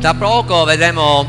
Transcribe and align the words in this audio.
Tra 0.00 0.14
poco 0.14 0.62
vedremo 0.62 1.26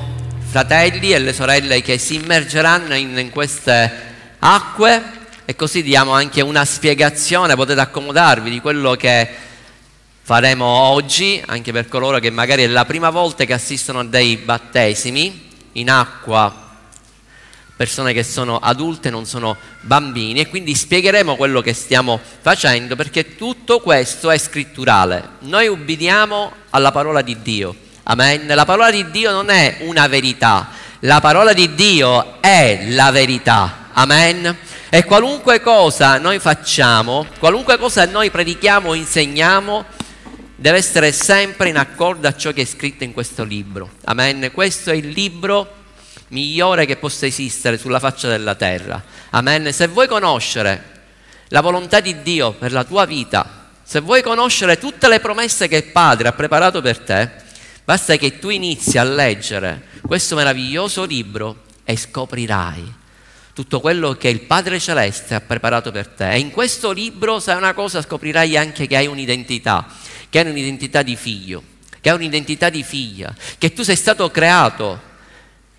fratelli 0.47 1.11
e 1.11 1.17
le 1.17 1.33
sorelle 1.33 1.81
che 1.81 1.97
si 1.97 2.15
immergeranno 2.15 2.93
in, 2.93 3.17
in 3.17 3.31
queste 3.31 3.91
acque 4.37 5.01
e 5.45 5.55
così 5.55 5.81
diamo 5.81 6.11
anche 6.11 6.41
una 6.41 6.63
spiegazione, 6.65 7.55
potete 7.55 7.81
accomodarvi 7.81 8.51
di 8.51 8.61
quello 8.61 8.93
che 8.93 9.27
faremo 10.21 10.65
oggi, 10.65 11.41
anche 11.47 11.71
per 11.71 11.87
coloro 11.87 12.19
che 12.19 12.29
magari 12.29 12.61
è 12.61 12.67
la 12.67 12.85
prima 12.85 13.09
volta 13.09 13.43
che 13.43 13.53
assistono 13.53 14.01
a 14.01 14.05
dei 14.05 14.37
battesimi 14.37 15.49
in 15.73 15.89
acqua 15.89 16.67
persone 17.75 18.13
che 18.13 18.23
sono 18.23 18.59
adulte, 18.59 19.09
non 19.09 19.25
sono 19.25 19.57
bambini 19.81 20.41
e 20.41 20.47
quindi 20.47 20.75
spiegheremo 20.75 21.37
quello 21.37 21.61
che 21.61 21.73
stiamo 21.73 22.19
facendo 22.41 22.95
perché 22.95 23.35
tutto 23.35 23.79
questo 23.79 24.29
è 24.29 24.37
scritturale. 24.37 25.27
Noi 25.39 25.67
ubbidiamo 25.67 26.51
alla 26.69 26.91
parola 26.91 27.23
di 27.23 27.41
Dio. 27.41 27.87
Amen. 28.11 28.47
La 28.47 28.65
parola 28.65 28.89
di 28.89 29.11
Dio 29.11 29.29
non 29.29 29.51
è 29.51 29.77
una 29.81 30.07
verità, 30.07 30.69
la 31.01 31.21
parola 31.21 31.53
di 31.53 31.75
Dio 31.75 32.41
è 32.41 32.85
la 32.87 33.11
verità. 33.11 33.89
Amen. 33.93 34.57
E 34.89 35.03
qualunque 35.05 35.61
cosa 35.61 36.17
noi 36.17 36.39
facciamo, 36.39 37.27
qualunque 37.37 37.77
cosa 37.77 38.05
noi 38.05 38.31
predichiamo 38.31 38.89
o 38.89 38.93
insegniamo, 38.95 39.85
deve 40.55 40.79
essere 40.79 41.11
sempre 41.11 41.69
in 41.69 41.77
accordo 41.77 42.27
a 42.27 42.35
ciò 42.35 42.51
che 42.51 42.63
è 42.63 42.65
scritto 42.65 43.03
in 43.03 43.13
questo 43.13 43.43
libro. 43.43 43.91
Amen. 44.05 44.49
Questo 44.55 44.89
è 44.89 44.95
il 44.95 45.09
libro 45.09 45.75
migliore 46.29 46.87
che 46.87 46.95
possa 46.95 47.27
esistere 47.27 47.77
sulla 47.77 47.99
faccia 47.99 48.27
della 48.27 48.55
terra. 48.55 49.03
Amen. 49.29 49.71
Se 49.71 49.85
vuoi 49.85 50.07
conoscere 50.07 50.83
la 51.49 51.61
volontà 51.61 51.99
di 51.99 52.23
Dio 52.23 52.53
per 52.53 52.71
la 52.71 52.83
tua 52.83 53.05
vita, 53.05 53.67
se 53.83 53.99
vuoi 53.99 54.23
conoscere 54.23 54.79
tutte 54.79 55.07
le 55.07 55.19
promesse 55.19 55.67
che 55.67 55.75
il 55.75 55.91
Padre 55.91 56.29
ha 56.29 56.33
preparato 56.33 56.81
per 56.81 56.97
te, 56.97 57.47
basta 57.89 58.17
che 58.17 58.37
tu 58.37 58.49
inizi 58.49 58.99
a 58.99 59.03
leggere 59.03 59.85
questo 60.05 60.35
meraviglioso 60.35 61.05
libro 61.05 61.63
e 61.83 61.97
scoprirai 61.97 62.93
tutto 63.51 63.79
quello 63.79 64.13
che 64.13 64.29
il 64.29 64.41
Padre 64.41 64.79
Celeste 64.79 65.33
ha 65.33 65.41
preparato 65.41 65.89
per 65.89 66.05
te. 66.09 66.29
E 66.33 66.37
in 66.37 66.51
questo 66.51 66.91
libro, 66.91 67.39
sai 67.39 67.57
una 67.57 67.73
cosa, 67.73 68.03
scoprirai 68.03 68.55
anche 68.55 68.85
che 68.85 68.95
hai 68.95 69.07
un'identità, 69.07 69.87
che 70.29 70.37
hai 70.37 70.47
un'identità 70.47 71.01
di 71.01 71.15
figlio, 71.15 71.63
che 71.99 72.11
hai 72.11 72.15
un'identità 72.15 72.69
di 72.69 72.83
figlia, 72.83 73.33
che 73.57 73.73
tu 73.73 73.81
sei 73.81 73.95
stato 73.95 74.29
creato 74.29 75.01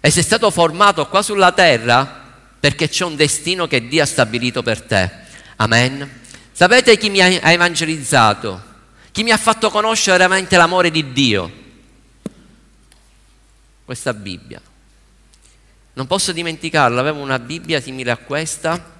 e 0.00 0.10
sei 0.10 0.24
stato 0.24 0.50
formato 0.50 1.06
qua 1.06 1.22
sulla 1.22 1.52
terra 1.52 2.24
perché 2.58 2.88
c'è 2.88 3.04
un 3.04 3.14
destino 3.14 3.68
che 3.68 3.86
Dio 3.86 4.02
ha 4.02 4.06
stabilito 4.06 4.64
per 4.64 4.82
te. 4.82 5.08
Amen. 5.54 6.22
Sapete 6.50 6.98
chi 6.98 7.08
mi 7.08 7.20
ha 7.20 7.52
evangelizzato? 7.52 8.60
Chi 9.12 9.22
mi 9.22 9.30
ha 9.30 9.36
fatto 9.36 9.70
conoscere 9.70 10.16
veramente 10.16 10.56
l'amore 10.56 10.90
di 10.90 11.12
Dio? 11.12 11.68
Questa 13.90 14.14
Bibbia. 14.14 14.60
Non 15.94 16.06
posso 16.06 16.30
dimenticarla, 16.30 17.00
avevo 17.00 17.18
una 17.18 17.40
Bibbia 17.40 17.80
simile 17.80 18.12
a 18.12 18.18
questa 18.18 18.98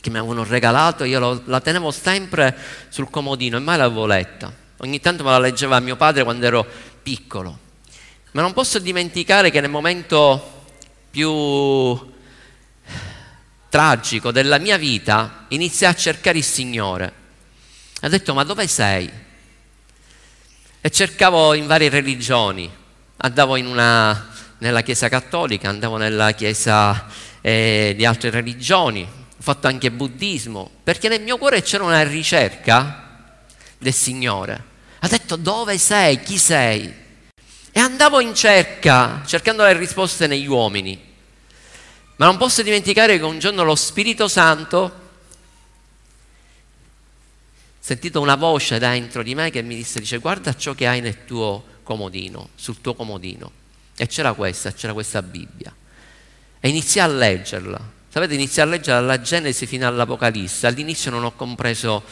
che 0.00 0.08
mi 0.08 0.16
avevano 0.16 0.44
regalato, 0.44 1.04
io 1.04 1.42
la 1.44 1.60
tenevo 1.60 1.90
sempre 1.90 2.56
sul 2.88 3.10
comodino 3.10 3.58
e 3.58 3.60
mai 3.60 3.76
l'avevo 3.76 4.06
letta. 4.06 4.50
Ogni 4.78 4.98
tanto 4.98 5.24
me 5.24 5.28
la 5.28 5.38
leggeva 5.38 5.78
mio 5.80 5.96
padre 5.96 6.24
quando 6.24 6.46
ero 6.46 6.66
piccolo. 7.02 7.58
Ma 8.30 8.40
non 8.40 8.54
posso 8.54 8.78
dimenticare 8.78 9.50
che 9.50 9.60
nel 9.60 9.68
momento 9.68 10.64
più 11.10 12.10
tragico 13.68 14.30
della 14.30 14.56
mia 14.56 14.78
vita 14.78 15.44
iniziai 15.48 15.92
a 15.92 15.94
cercare 15.94 16.38
il 16.38 16.44
Signore. 16.44 17.12
Ha 18.00 18.08
detto, 18.08 18.32
ma 18.32 18.44
dove 18.44 18.66
sei? 18.66 19.10
E 20.80 20.90
cercavo 20.90 21.52
in 21.52 21.66
varie 21.66 21.90
religioni. 21.90 22.78
Andavo 23.22 23.58
una, 23.58 24.28
nella 24.58 24.80
Chiesa 24.80 25.10
cattolica, 25.10 25.68
andavo 25.68 25.98
nella 25.98 26.32
Chiesa 26.32 27.06
eh, 27.42 27.92
di 27.94 28.06
altre 28.06 28.30
religioni, 28.30 29.02
ho 29.02 29.42
fatto 29.42 29.66
anche 29.66 29.90
buddismo, 29.90 30.70
perché 30.82 31.08
nel 31.08 31.20
mio 31.20 31.36
cuore 31.36 31.60
c'era 31.60 31.84
una 31.84 32.02
ricerca 32.02 33.28
del 33.76 33.92
Signore. 33.92 34.64
Ha 35.00 35.08
detto, 35.08 35.36
dove 35.36 35.76
sei? 35.76 36.22
Chi 36.22 36.38
sei? 36.38 36.94
E 37.70 37.78
andavo 37.78 38.20
in 38.20 38.34
cerca, 38.34 39.22
cercando 39.26 39.64
le 39.64 39.76
risposte 39.76 40.26
negli 40.26 40.46
uomini. 40.46 40.98
Ma 42.16 42.24
non 42.24 42.38
posso 42.38 42.62
dimenticare 42.62 43.18
che 43.18 43.24
un 43.24 43.38
giorno 43.38 43.64
lo 43.64 43.74
Spirito 43.74 44.28
Santo, 44.28 45.08
sentito 47.78 48.18
una 48.22 48.36
voce 48.36 48.78
dentro 48.78 49.22
di 49.22 49.34
me 49.34 49.50
che 49.50 49.60
mi 49.60 49.74
disse, 49.74 50.00
dice, 50.00 50.16
guarda 50.16 50.56
ciò 50.56 50.72
che 50.72 50.86
hai 50.86 51.02
nel 51.02 51.26
tuo 51.26 51.69
comodino, 51.90 52.50
sul 52.54 52.80
tuo 52.80 52.94
comodino. 52.94 53.50
E 53.96 54.06
c'era 54.06 54.32
questa, 54.32 54.72
c'era 54.72 54.92
questa 54.92 55.22
Bibbia. 55.22 55.74
E 56.60 56.68
iniziai 56.68 57.10
a 57.10 57.12
leggerla. 57.12 57.80
Sapete, 58.08 58.34
iniziai 58.34 58.68
a 58.68 58.70
leggere 58.70 59.00
dalla 59.00 59.20
Genesi 59.20 59.66
fino 59.66 59.88
all'Apocalisse. 59.88 60.68
All'inizio 60.68 61.10
non 61.10 61.24
ho 61.24 61.32
compreso 61.32 62.04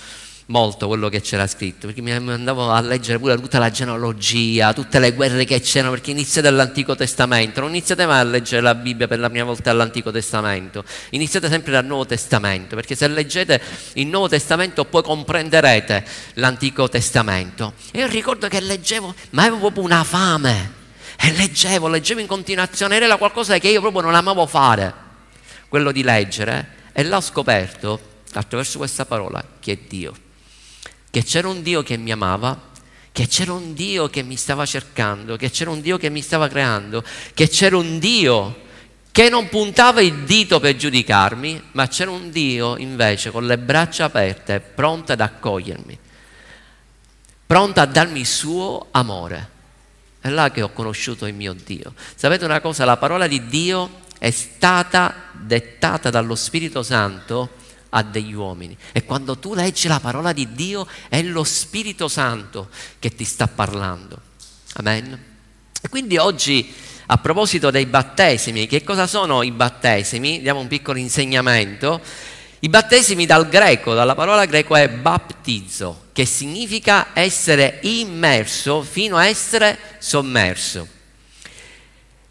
molto 0.49 0.87
quello 0.87 1.09
che 1.09 1.21
c'era 1.21 1.47
scritto, 1.47 1.87
perché 1.87 2.01
mi 2.01 2.11
andavo 2.11 2.71
a 2.71 2.81
leggere 2.81 3.19
pure 3.19 3.37
tutta 3.37 3.59
la 3.59 3.71
genealogia, 3.71 4.73
tutte 4.73 4.99
le 4.99 5.13
guerre 5.13 5.45
che 5.45 5.61
c'erano, 5.61 5.93
perché 5.93 6.11
iniziate 6.11 6.49
dall'Antico 6.49 6.95
Testamento, 6.95 7.61
non 7.61 7.71
iniziate 7.71 8.07
mai 8.07 8.21
a 8.21 8.25
leggere 8.25 8.63
la 8.63 8.75
Bibbia 8.75 9.07
per 9.07 9.19
la 9.19 9.29
prima 9.29 9.45
volta 9.45 9.71
dall'Antico 9.71 10.11
Testamento, 10.11 10.85
iniziate 11.11 11.49
sempre 11.49 11.73
dal 11.73 11.85
Nuovo 11.85 12.07
Testamento, 12.07 12.77
perché 12.77 12.95
se 12.95 13.09
leggete 13.09 13.61
il 13.95 14.07
Nuovo 14.07 14.29
Testamento 14.29 14.85
poi 14.87 15.03
comprenderete 15.03 16.05
l'Antico 16.35 16.89
Testamento. 16.89 17.75
E 17.91 18.01
io 18.01 18.07
ricordo 18.07 18.49
che 18.49 18.61
leggevo, 18.61 19.15
ma 19.31 19.43
avevo 19.43 19.59
proprio 19.59 19.85
una 19.85 20.03
fame, 20.03 20.77
e 21.21 21.33
leggevo, 21.33 21.89
leggevo 21.89 22.21
in 22.21 22.27
continuazione, 22.27 22.97
era 22.97 23.17
qualcosa 23.17 23.59
che 23.59 23.69
io 23.69 23.81
proprio 23.81 24.01
non 24.01 24.15
amavo 24.15 24.47
fare, 24.47 24.95
quello 25.69 25.93
di 25.93 26.03
leggere, 26.03 26.77
e 26.93 27.05
l'ho 27.05 27.21
scoperto 27.21 28.01
attraverso 28.33 28.79
questa 28.79 29.05
parola, 29.05 29.45
che 29.61 29.73
è 29.73 29.79
Dio 29.87 30.27
che 31.19 31.25
c'era 31.25 31.49
un 31.49 31.63
Dio 31.63 31.83
che 31.83 31.97
mi 31.97 32.13
amava, 32.13 32.57
che 33.11 33.27
c'era 33.27 33.53
un 33.53 33.75
Dio 33.75 34.09
che 34.09 34.23
mi 34.23 34.37
stava 34.37 34.65
cercando, 34.65 35.35
che 35.35 35.51
c'era 35.51 35.71
un 35.71 35.81
Dio 35.81 35.99
che 35.99 36.11
mi 36.11 36.23
stava 36.23 36.47
creando, 36.47 37.03
che 37.35 37.49
c'era 37.49 37.77
un 37.77 37.99
Dio 37.99 38.67
che 39.11 39.29
non 39.29 39.49
puntava 39.49 40.01
il 40.01 40.23
dito 40.23 40.61
per 40.61 40.77
giudicarmi, 40.77 41.71
ma 41.73 41.89
c'era 41.89 42.13
un 42.13 42.31
Dio 42.31 42.77
invece 42.77 43.33
con 43.33 43.47
le 43.47 43.59
braccia 43.59 44.05
aperte, 44.05 44.61
pronto 44.61 45.11
ad 45.11 45.21
accogliermi, 45.21 45.99
pronto 47.45 47.81
a 47.81 47.87
darmi 47.87 48.21
il 48.21 48.27
suo 48.27 48.87
amore. 48.93 49.51
È 50.21 50.29
là 50.29 50.53
che 50.53 50.63
ho 50.63 50.71
conosciuto 50.71 51.27
il 51.27 51.35
mio 51.35 51.53
Dio. 51.53 51.95
Sapete 52.15 52.45
una 52.45 52.61
cosa? 52.61 52.85
La 52.85 52.97
parola 52.97 53.27
di 53.27 53.45
Dio 53.49 54.03
è 54.19 54.31
stata 54.31 55.31
dettata 55.33 56.11
dallo 56.11 56.37
Spirito 56.37 56.85
Santo 56.85 57.67
a 57.91 58.03
degli 58.03 58.33
uomini. 58.33 58.77
E 58.93 59.05
quando 59.05 59.39
tu 59.39 59.55
leggi 59.55 59.89
la 59.89 60.01
parola 60.01 60.33
di 60.33 60.53
Dio 60.53 60.87
è 61.09 61.23
lo 61.23 61.45
Spirito 61.45 62.09
Santo 62.09 62.69
che 62.99 63.15
ti 63.15 63.25
sta 63.25 63.47
parlando. 63.47 64.21
Amen. 64.75 65.25
E 65.81 65.89
quindi 65.89 66.17
oggi, 66.17 66.73
a 67.07 67.19
proposito 67.19 67.71
dei 67.71 67.87
battesimi, 67.87 68.67
che 68.67 68.83
cosa 68.83 69.07
sono 69.07 69.43
i 69.43 69.53
battesimi? 69.53 70.41
Diamo 70.41 70.61
un 70.61 70.69
piccolo 70.69 70.99
insegnamento. 70.99 72.01
I 72.61 72.69
battesimi 72.69 73.25
dal 73.25 73.49
greco, 73.49 73.95
dalla 73.95 74.17
parola 74.17 74.45
greco 74.45 74.75
è 74.75 74.89
baptizzo, 74.89 76.07
che 76.13 76.25
significa 76.25 77.09
essere 77.13 77.79
immerso 77.83 78.83
fino 78.83 79.17
a 79.17 79.27
essere 79.27 79.79
sommerso. 79.99 80.97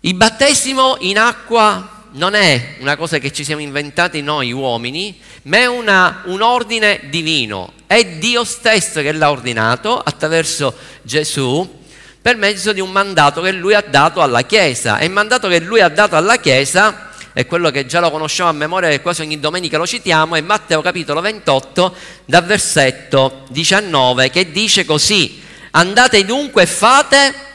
Il 0.01 0.16
battesimo 0.16 0.97
in 1.00 1.17
acqua 1.17 1.97
non 2.17 2.33
è 2.33 2.75
una 2.79 2.97
cosa 2.97 3.19
che 3.19 3.31
ci 3.31 3.44
siamo 3.44 3.61
inventati 3.61 4.22
noi 4.22 4.51
uomini, 4.51 5.17
ma 5.44 5.57
è 5.57 5.66
una, 5.67 6.23
un 6.25 6.41
ordine 6.41 7.01
divino. 7.09 7.73
È 7.85 8.03
Dio 8.03 8.44
stesso 8.44 9.01
che 9.01 9.11
l'ha 9.11 9.29
ordinato 9.29 10.00
attraverso 10.00 10.75
Gesù 11.03 11.75
per 12.19 12.35
mezzo 12.35 12.73
di 12.73 12.81
un 12.81 12.91
mandato 12.91 13.41
che 13.41 13.52
lui 13.52 13.75
ha 13.75 13.85
dato 13.87 14.22
alla 14.22 14.41
Chiesa. 14.41 14.97
E 14.97 15.05
il 15.05 15.11
mandato 15.11 15.47
che 15.47 15.59
lui 15.59 15.79
ha 15.79 15.90
dato 15.90 16.16
alla 16.16 16.37
Chiesa 16.37 17.11
è 17.34 17.46
quello 17.46 17.69
che 17.69 17.85
già 17.85 17.99
lo 17.99 18.09
conosciamo 18.09 18.49
a 18.49 18.53
memoria 18.53 18.90
e 18.90 18.99
quasi 18.99 19.22
ogni 19.22 19.40
domenica 19.40 19.78
lo 19.78 19.85
citiamo, 19.85 20.35
è 20.35 20.41
Matteo 20.41 20.81
capitolo 20.81 21.22
28 21.22 21.96
dal 22.25 22.43
versetto 22.43 23.43
19 23.49 24.31
che 24.31 24.52
dice 24.52 24.85
così, 24.85 25.40
andate 25.69 26.25
dunque 26.25 26.64
e 26.64 26.66
fate 26.66 27.47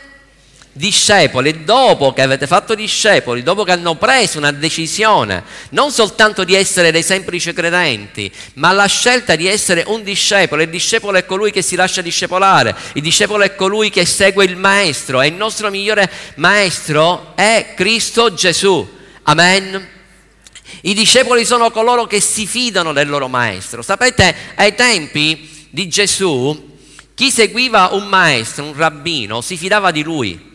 discepoli, 0.73 1.65
dopo 1.65 2.13
che 2.13 2.23
avete 2.23 2.47
fatto 2.47 2.75
discepoli, 2.75 3.43
dopo 3.43 3.63
che 3.63 3.73
hanno 3.73 3.97
preso 3.97 4.39
una 4.39 4.53
decisione, 4.53 5.45
non 5.71 5.91
soltanto 5.91 6.45
di 6.45 6.55
essere 6.55 6.91
dei 6.91 7.03
semplici 7.03 7.53
credenti, 7.53 8.33
ma 8.55 8.73
la 8.73 8.87
scelta 8.87 9.37
di 9.37 9.47
essere 9.47 9.85
un 9.87 10.03
discepolo, 10.03 10.63
il 10.63 10.71
discepolo 10.71 11.19
è 11.19 11.27
colui 11.27 11.53
che 11.53 11.63
si 11.63 11.77
lascia 11.77 12.01
discepolare, 12.01 12.75
il 12.95 13.03
discepolo 13.03 13.45
è 13.45 13.55
colui 13.55 13.91
che 13.91 14.07
segue 14.07 14.45
il 14.45 14.57
maestro 14.57 15.21
e 15.21 15.29
il 15.29 15.35
nostro 15.35 15.71
migliore 15.71 16.11
maestro 16.37 17.33
è 17.35 17.75
Cristo 17.77 18.33
Gesù. 18.33 19.01
Amen. 19.25 19.89
I 20.85 20.95
discepoli 20.95 21.45
sono 21.45 21.71
coloro 21.71 22.07
che 22.07 22.21
si 22.21 22.47
fidano 22.47 22.93
del 22.93 23.09
loro 23.09 23.29
maestro. 23.29 23.83
Sapete, 23.83 24.35
ai 24.55 24.75
tempi 24.75 25.69
di 25.71 25.87
Gesù, 25.87 26.71
chi 27.15 27.31
seguiva 27.31 27.91
un 27.93 28.07
maestro, 28.07 28.65
un 28.65 28.75
rabbino, 28.75 29.43
si 29.43 29.57
fidava 29.57 29.91
di 29.91 30.03
lui 30.03 30.51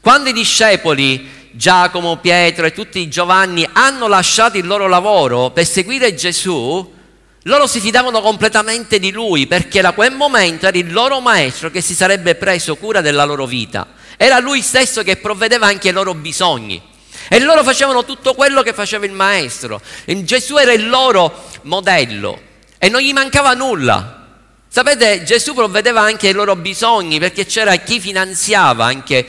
Quando 0.00 0.28
i 0.28 0.32
discepoli, 0.32 1.28
Giacomo, 1.50 2.18
Pietro 2.18 2.66
e 2.66 2.72
tutti 2.72 3.00
i 3.00 3.08
Giovanni, 3.08 3.68
hanno 3.72 4.06
lasciato 4.06 4.56
il 4.58 4.66
loro 4.66 4.86
lavoro 4.86 5.50
per 5.50 5.66
seguire 5.66 6.14
Gesù, 6.14 6.94
loro 7.42 7.66
si 7.66 7.80
fidavano 7.80 8.20
completamente 8.20 8.98
di 8.98 9.10
lui 9.10 9.46
perché 9.46 9.80
da 9.80 9.92
quel 9.92 10.12
momento 10.12 10.66
era 10.66 10.76
il 10.76 10.92
loro 10.92 11.20
maestro 11.20 11.70
che 11.70 11.80
si 11.80 11.94
sarebbe 11.94 12.34
preso 12.34 12.76
cura 12.76 13.00
della 13.00 13.24
loro 13.24 13.46
vita. 13.46 13.88
Era 14.16 14.38
lui 14.38 14.62
stesso 14.62 15.02
che 15.02 15.16
provvedeva 15.16 15.66
anche 15.66 15.88
ai 15.88 15.94
loro 15.94 16.14
bisogni. 16.14 16.80
E 17.28 17.40
loro 17.40 17.62
facevano 17.62 18.04
tutto 18.04 18.34
quello 18.34 18.62
che 18.62 18.72
faceva 18.72 19.04
il 19.04 19.12
maestro. 19.12 19.80
E 20.04 20.24
Gesù 20.24 20.56
era 20.56 20.72
il 20.72 20.88
loro 20.88 21.44
modello 21.62 22.40
e 22.78 22.88
non 22.88 23.00
gli 23.00 23.12
mancava 23.12 23.54
nulla. 23.54 24.26
Sapete, 24.68 25.24
Gesù 25.24 25.54
provvedeva 25.54 26.02
anche 26.02 26.28
ai 26.28 26.34
loro 26.34 26.54
bisogni 26.54 27.18
perché 27.18 27.46
c'era 27.46 27.74
chi 27.76 27.98
finanziava 27.98 28.84
anche 28.84 29.26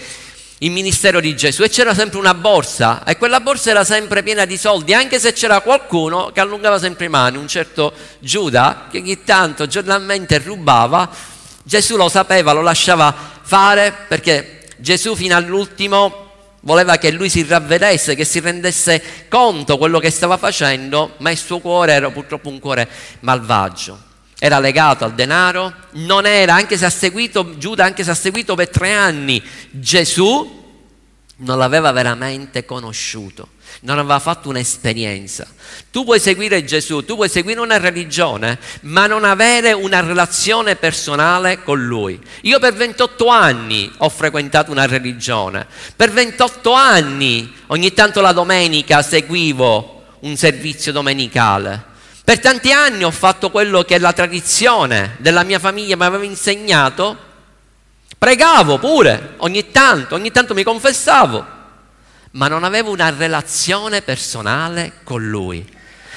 il 0.59 0.71
ministero 0.71 1.19
di 1.19 1.35
Gesù 1.35 1.63
e 1.63 1.69
c'era 1.69 1.93
sempre 1.93 2.19
una 2.19 2.33
borsa 2.33 3.03
e 3.03 3.17
quella 3.17 3.39
borsa 3.39 3.69
era 3.69 3.83
sempre 3.83 4.23
piena 4.23 4.45
di 4.45 4.57
soldi, 4.57 4.93
anche 4.93 5.19
se 5.19 5.33
c'era 5.33 5.61
qualcuno 5.61 6.31
che 6.33 6.39
allungava 6.39 6.79
sempre 6.79 7.05
le 7.05 7.11
mani, 7.11 7.37
un 7.37 7.47
certo 7.47 7.93
Giuda 8.19 8.87
che 8.91 8.97
ogni 8.97 9.23
tanto 9.23 9.67
giornalmente 9.67 10.37
rubava, 10.39 11.09
Gesù 11.63 11.95
lo 11.95 12.09
sapeva, 12.09 12.51
lo 12.51 12.61
lasciava 12.61 13.13
fare 13.41 13.93
perché 14.07 14.67
Gesù 14.77 15.15
fino 15.15 15.35
all'ultimo 15.35 16.27
voleva 16.61 16.97
che 16.97 17.11
lui 17.11 17.29
si 17.29 17.45
ravvedesse, 17.47 18.15
che 18.15 18.25
si 18.25 18.39
rendesse 18.41 19.01
conto 19.29 19.77
quello 19.77 19.99
che 19.99 20.09
stava 20.09 20.35
facendo, 20.35 21.13
ma 21.17 21.31
il 21.31 21.37
suo 21.37 21.59
cuore 21.59 21.93
era 21.93 22.09
purtroppo 22.11 22.49
un 22.49 22.59
cuore 22.59 22.87
malvagio. 23.21 24.07
Era 24.39 24.59
legato 24.59 25.03
al 25.03 25.13
denaro, 25.13 25.73
non 25.91 26.25
era, 26.25 26.53
anche 26.53 26.77
se 26.77 26.85
ha 26.85 26.89
seguito 26.89 27.57
Giuda, 27.57 27.83
anche 27.83 28.03
se 28.03 28.11
ha 28.11 28.15
seguito 28.15 28.55
per 28.55 28.69
tre 28.69 28.93
anni 28.93 29.43
Gesù, 29.69 30.57
non 31.41 31.57
l'aveva 31.57 31.91
veramente 31.91 32.65
conosciuto, 32.65 33.49
non 33.81 33.97
aveva 33.97 34.19
fatto 34.19 34.49
un'esperienza. 34.49 35.47
Tu 35.91 36.03
puoi 36.03 36.19
seguire 36.19 36.65
Gesù, 36.65 37.05
tu 37.05 37.15
puoi 37.15 37.29
seguire 37.29 37.59
una 37.59 37.77
religione, 37.77 38.59
ma 38.81 39.07
non 39.07 39.23
avere 39.23 39.71
una 39.71 40.01
relazione 40.01 40.75
personale 40.75 41.63
con 41.63 41.85
Lui. 41.85 42.19
Io 42.41 42.59
per 42.59 42.73
28 42.73 43.27
anni 43.27 43.91
ho 43.97 44.09
frequentato 44.09 44.71
una 44.71 44.85
religione, 44.85 45.65
per 45.95 46.11
28 46.11 46.71
anni 46.71 47.53
ogni 47.67 47.93
tanto 47.93 48.21
la 48.21 48.33
domenica 48.33 49.01
seguivo 49.01 50.03
un 50.21 50.35
servizio 50.35 50.91
domenicale. 50.91 51.87
Per 52.29 52.37
tanti 52.37 52.71
anni 52.71 53.03
ho 53.03 53.09
fatto 53.09 53.49
quello 53.49 53.81
che 53.81 53.97
la 53.97 54.13
tradizione 54.13 55.15
della 55.17 55.41
mia 55.41 55.57
famiglia 55.57 55.95
mi 55.95 56.05
aveva 56.05 56.23
insegnato 56.23 57.17
Pregavo 58.19 58.77
pure, 58.77 59.33
ogni 59.37 59.71
tanto, 59.71 60.13
ogni 60.13 60.29
tanto 60.29 60.53
mi 60.53 60.61
confessavo, 60.61 61.43
ma 62.33 62.47
non 62.47 62.63
avevo 62.63 62.91
una 62.91 63.09
relazione 63.09 64.03
personale 64.03 64.99
con 65.03 65.27
Lui. 65.27 65.67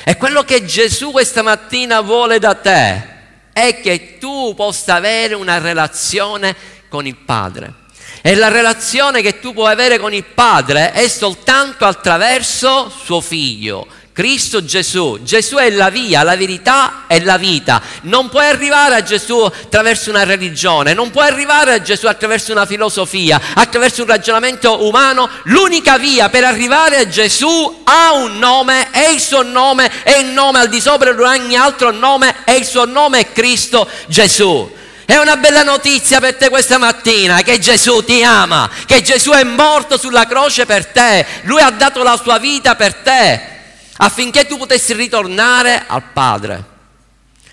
E 0.04 0.18
quello 0.18 0.42
che 0.44 0.66
Gesù 0.66 1.12
questa 1.12 1.40
mattina 1.40 2.02
vuole 2.02 2.38
da 2.38 2.56
te 2.56 3.08
è 3.54 3.80
che 3.80 4.18
tu 4.18 4.52
possa 4.54 4.96
avere 4.96 5.32
una 5.32 5.60
relazione 5.60 6.54
con 6.90 7.06
il 7.06 7.16
Padre. 7.16 7.72
E 8.20 8.34
la 8.34 8.48
relazione 8.48 9.22
che 9.22 9.40
tu 9.40 9.54
puoi 9.54 9.72
avere 9.72 9.98
con 9.98 10.12
il 10.12 10.24
Padre 10.24 10.92
è 10.92 11.08
soltanto 11.08 11.86
attraverso 11.86 12.90
suo 12.90 13.22
figlio, 13.22 13.86
Cristo 14.12 14.62
Gesù. 14.62 15.20
Gesù 15.22 15.56
è 15.56 15.70
la 15.70 15.88
via, 15.88 16.22
la 16.22 16.36
verità 16.36 17.04
e 17.06 17.24
la 17.24 17.38
vita. 17.38 17.80
Non 18.02 18.28
puoi 18.28 18.46
arrivare 18.46 18.94
a 18.94 19.02
Gesù 19.02 19.38
attraverso 19.38 20.10
una 20.10 20.24
religione, 20.24 20.92
non 20.92 21.10
puoi 21.10 21.26
arrivare 21.26 21.72
a 21.72 21.80
Gesù 21.80 22.06
attraverso 22.06 22.52
una 22.52 22.66
filosofia, 22.66 23.40
attraverso 23.54 24.02
un 24.02 24.08
ragionamento 24.08 24.86
umano. 24.86 25.30
L'unica 25.44 25.96
via 25.96 26.28
per 26.28 26.44
arrivare 26.44 26.98
a 26.98 27.08
Gesù 27.08 27.82
ha 27.84 28.12
un 28.12 28.38
nome 28.38 28.88
e 28.92 29.12
il 29.12 29.20
suo 29.20 29.42
nome 29.42 29.90
è 30.02 30.18
il 30.18 30.26
nome 30.26 30.58
al 30.58 30.68
di 30.68 30.80
sopra 30.80 31.12
di 31.12 31.22
ogni 31.22 31.56
altro 31.56 31.90
nome 31.90 32.44
e 32.44 32.56
il 32.56 32.66
suo 32.66 32.84
nome 32.84 33.20
è 33.20 33.32
Cristo 33.32 33.88
Gesù. 34.08 34.80
È 35.06 35.16
una 35.16 35.36
bella 35.36 35.62
notizia 35.62 36.20
per 36.20 36.36
te 36.36 36.50
questa 36.50 36.76
mattina 36.76 37.42
che 37.42 37.58
Gesù 37.58 38.04
ti 38.04 38.22
ama, 38.22 38.70
che 38.86 39.02
Gesù 39.02 39.30
è 39.30 39.42
morto 39.42 39.98
sulla 39.98 40.26
croce 40.26 40.66
per 40.66 40.86
te, 40.86 41.26
lui 41.42 41.60
ha 41.60 41.70
dato 41.70 42.02
la 42.02 42.18
sua 42.22 42.38
vita 42.38 42.76
per 42.76 42.94
te 42.94 43.51
affinché 43.96 44.46
tu 44.46 44.56
potessi 44.56 44.94
ritornare 44.94 45.84
al 45.86 46.02
Padre. 46.12 46.70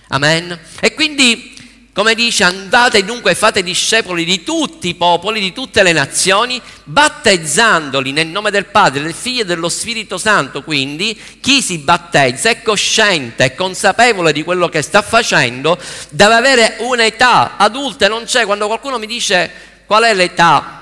Amen. 0.08 0.58
E 0.80 0.94
quindi, 0.94 1.56
come 1.94 2.16
dice, 2.16 2.44
andate 2.44 3.04
dunque 3.06 3.32
e 3.32 3.36
fate 3.36 3.62
discepoli 3.62 4.26
di 4.26 4.44
tutti 4.44 4.88
i 4.88 4.96
popoli, 4.96 5.40
di 5.40 5.54
tutte 5.54 5.84
le 5.84 5.92
nazioni, 5.92 6.60
battezzandoli 6.86 8.12
nel 8.12 8.28
nome 8.28 8.50
del 8.50 8.66
Padre, 8.66 9.04
del 9.04 9.14
Figlio 9.14 9.42
e 9.42 9.46
dello 9.46 9.70
Spirito 9.70 10.18
Santo. 10.18 10.64
Quindi 10.64 11.20
chi 11.40 11.62
si 11.62 11.78
battezza 11.80 12.50
è 12.50 12.64
cosciente, 12.64 13.46
è 13.46 13.56
consapevole 13.56 14.32
di 14.32 14.44
quello 14.44 14.68
che 14.68 14.82
sta 14.82 15.02
facendo, 15.04 15.78
deve 16.10 16.34
avere 16.34 16.78
un'età 16.80 17.58
adulta, 17.58 18.08
non 18.08 18.24
c'è. 18.24 18.46
Quando 18.46 18.66
qualcuno 18.66 18.98
mi 18.98 19.08
dice 19.08 19.52
qual 19.86 20.04
è 20.04 20.14
l'età 20.14 20.82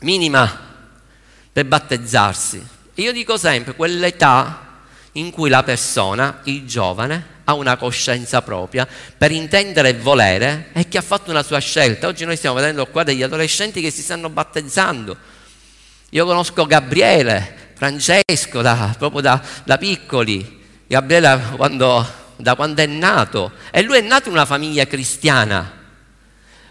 minima 0.00 0.66
per 1.50 1.64
battezzarsi, 1.64 2.62
io 2.96 3.12
dico 3.12 3.38
sempre 3.38 3.74
quell'età 3.74 4.67
in 5.12 5.30
cui 5.30 5.48
la 5.48 5.62
persona, 5.62 6.40
il 6.44 6.66
giovane, 6.66 7.36
ha 7.44 7.54
una 7.54 7.76
coscienza 7.76 8.42
propria 8.42 8.86
per 9.16 9.30
intendere 9.30 9.88
e 9.88 9.94
volere 9.94 10.68
e 10.74 10.86
che 10.86 10.98
ha 10.98 11.02
fatto 11.02 11.30
una 11.30 11.42
sua 11.42 11.58
scelta. 11.58 12.06
Oggi 12.06 12.26
noi 12.26 12.36
stiamo 12.36 12.56
vedendo 12.56 12.86
qua 12.86 13.04
degli 13.04 13.22
adolescenti 13.22 13.80
che 13.80 13.90
si 13.90 14.02
stanno 14.02 14.28
battezzando. 14.28 15.16
Io 16.10 16.26
conosco 16.26 16.66
Gabriele, 16.66 17.72
Francesco, 17.74 18.60
da, 18.60 18.94
proprio 18.98 19.22
da, 19.22 19.42
da 19.64 19.78
piccoli. 19.78 20.66
Gabriele 20.86 21.40
quando, 21.56 22.06
da 22.36 22.54
quando 22.54 22.82
è 22.82 22.86
nato. 22.86 23.52
E 23.70 23.82
lui 23.82 23.96
è 23.96 24.02
nato 24.02 24.28
in 24.28 24.34
una 24.34 24.46
famiglia 24.46 24.86
cristiana 24.86 25.76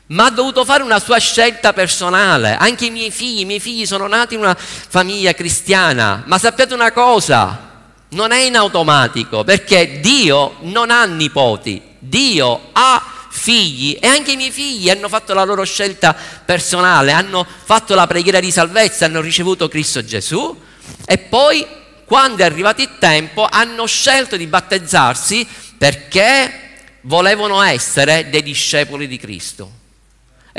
ma 0.09 0.27
ha 0.27 0.29
dovuto 0.29 0.63
fare 0.63 0.83
una 0.83 0.99
sua 0.99 1.17
scelta 1.17 1.73
personale. 1.73 2.55
Anche 2.55 2.85
i 2.85 2.91
miei 2.91 3.11
figli, 3.11 3.41
i 3.41 3.45
miei 3.45 3.59
figli 3.59 3.85
sono 3.85 4.07
nati 4.07 4.35
in 4.35 4.39
una 4.39 4.55
famiglia 4.55 5.33
cristiana, 5.33 6.23
ma 6.27 6.37
sappiate 6.37 6.73
una 6.73 6.93
cosa, 6.93 7.66
non 8.09 8.31
è 8.31 8.39
in 8.43 8.55
automatico 8.55 9.43
perché 9.43 9.99
Dio 9.99 10.57
non 10.61 10.91
ha 10.91 11.05
nipoti, 11.05 11.81
Dio 11.99 12.69
ha 12.71 13.13
figli 13.29 13.97
e 13.99 14.07
anche 14.07 14.31
i 14.31 14.35
miei 14.35 14.51
figli 14.51 14.89
hanno 14.89 15.09
fatto 15.09 15.33
la 15.33 15.43
loro 15.43 15.63
scelta 15.63 16.15
personale, 16.45 17.11
hanno 17.11 17.45
fatto 17.45 17.95
la 17.95 18.07
preghiera 18.07 18.39
di 18.39 18.51
salvezza, 18.51 19.05
hanno 19.05 19.21
ricevuto 19.21 19.67
Cristo 19.67 20.03
Gesù 20.03 20.59
e 21.05 21.17
poi 21.17 21.65
quando 22.05 22.41
è 22.41 22.45
arrivato 22.45 22.81
il 22.81 22.97
tempo 22.99 23.47
hanno 23.49 23.85
scelto 23.85 24.37
di 24.37 24.47
battezzarsi 24.47 25.45
perché 25.77 26.65
volevano 27.01 27.61
essere 27.61 28.29
dei 28.29 28.43
discepoli 28.43 29.07
di 29.07 29.17
Cristo. 29.17 29.71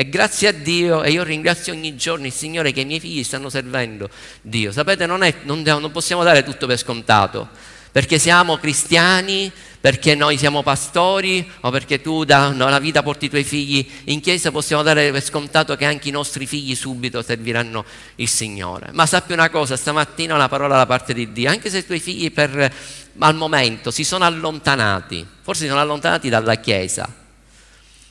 E 0.01 0.09
grazie 0.09 0.47
a 0.47 0.53
Dio, 0.53 1.03
e 1.03 1.11
io 1.11 1.25
ringrazio 1.25 1.73
ogni 1.73 1.97
giorno 1.97 2.27
il 2.27 2.33
Signore 2.33 2.71
che 2.71 2.83
i 2.83 2.85
miei 2.85 3.01
figli 3.01 3.25
stanno 3.25 3.51
servendo 3.51 4.09
Dio. 4.43 4.71
Sapete, 4.71 5.07
non, 5.07 5.25
è, 5.25 5.35
non, 5.43 5.63
non 5.63 5.91
possiamo 5.91 6.23
dare 6.23 6.45
tutto 6.45 6.69
per 6.69 6.79
scontato, 6.79 7.49
perché 7.91 8.17
siamo 8.21 8.59
cristiani, 8.59 9.51
perché 9.81 10.15
noi 10.15 10.39
siamo 10.39 10.63
pastori 10.63 11.45
o 11.63 11.71
perché 11.71 12.01
tu 12.01 12.23
da 12.23 12.47
una 12.47 12.79
vita 12.79 13.03
porti 13.03 13.25
i 13.25 13.29
tuoi 13.29 13.43
figli 13.43 13.85
in 14.05 14.21
chiesa, 14.21 14.53
possiamo 14.53 14.85
dare 14.85 15.11
per 15.11 15.25
scontato 15.25 15.75
che 15.75 15.85
anche 15.85 16.11
i 16.11 16.13
nostri 16.13 16.47
figli 16.47 16.77
subito 16.77 17.21
serviranno 17.21 17.85
il 18.15 18.29
Signore. 18.29 18.91
Ma 18.93 19.05
sappi 19.05 19.33
una 19.33 19.51
cosa, 19.51 19.77
stamattina 19.77 20.33
una 20.33 20.49
parola 20.49 20.77
da 20.77 20.87
parte 20.87 21.13
di 21.13 21.33
Dio, 21.33 21.51
anche 21.51 21.71
se 21.71 21.79
i 21.79 21.85
tuoi 21.85 21.99
figli 21.99 22.31
per, 22.31 22.73
al 23.19 23.35
momento 23.35 23.91
si 23.91 24.05
sono 24.05 24.25
allontanati, 24.25 25.27
forse 25.43 25.63
si 25.63 25.69
sono 25.69 25.81
allontanati 25.81 26.29
dalla 26.29 26.55
chiesa, 26.55 27.13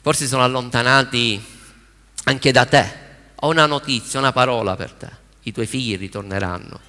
forse 0.01 0.23
si 0.23 0.27
sono 0.27 0.43
allontanati 0.43 1.55
anche 2.27 2.51
da 2.51 2.65
te. 2.65 3.05
Ho 3.41 3.49
una 3.49 3.65
notizia, 3.65 4.19
una 4.19 4.31
parola 4.31 4.75
per 4.75 4.91
te. 4.91 5.07
I 5.43 5.51
tuoi 5.51 5.65
figli 5.65 5.97
ritorneranno 5.97 6.79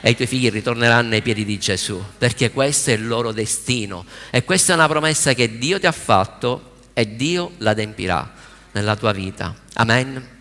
e 0.00 0.10
i 0.10 0.14
tuoi 0.14 0.28
figli 0.28 0.50
ritorneranno 0.50 1.14
ai 1.14 1.22
piedi 1.22 1.44
di 1.44 1.58
Gesù, 1.58 2.02
perché 2.16 2.50
questo 2.50 2.90
è 2.90 2.94
il 2.94 3.06
loro 3.06 3.32
destino 3.32 4.04
e 4.30 4.44
questa 4.44 4.72
è 4.72 4.76
una 4.76 4.86
promessa 4.88 5.34
che 5.34 5.58
Dio 5.58 5.78
ti 5.78 5.86
ha 5.86 5.92
fatto 5.92 6.76
e 6.94 7.16
Dio 7.16 7.52
l'adempirà 7.58 8.32
nella 8.72 8.96
tua 8.96 9.12
vita. 9.12 9.54
Amen. 9.74 10.36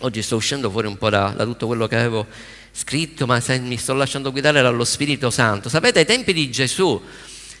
Oggi 0.00 0.22
sto 0.22 0.36
uscendo 0.36 0.70
fuori 0.70 0.86
un 0.86 0.96
po' 0.96 1.10
da, 1.10 1.34
da 1.36 1.44
tutto 1.44 1.66
quello 1.66 1.86
che 1.86 1.96
avevo 1.96 2.26
scritto, 2.72 3.26
ma 3.26 3.42
mi 3.60 3.76
sto 3.76 3.94
lasciando 3.94 4.30
guidare 4.30 4.62
dallo 4.62 4.84
Spirito 4.84 5.30
Santo. 5.30 5.68
Sapete, 5.68 6.00
ai 6.00 6.06
tempi 6.06 6.32
di 6.32 6.50
Gesù 6.50 7.02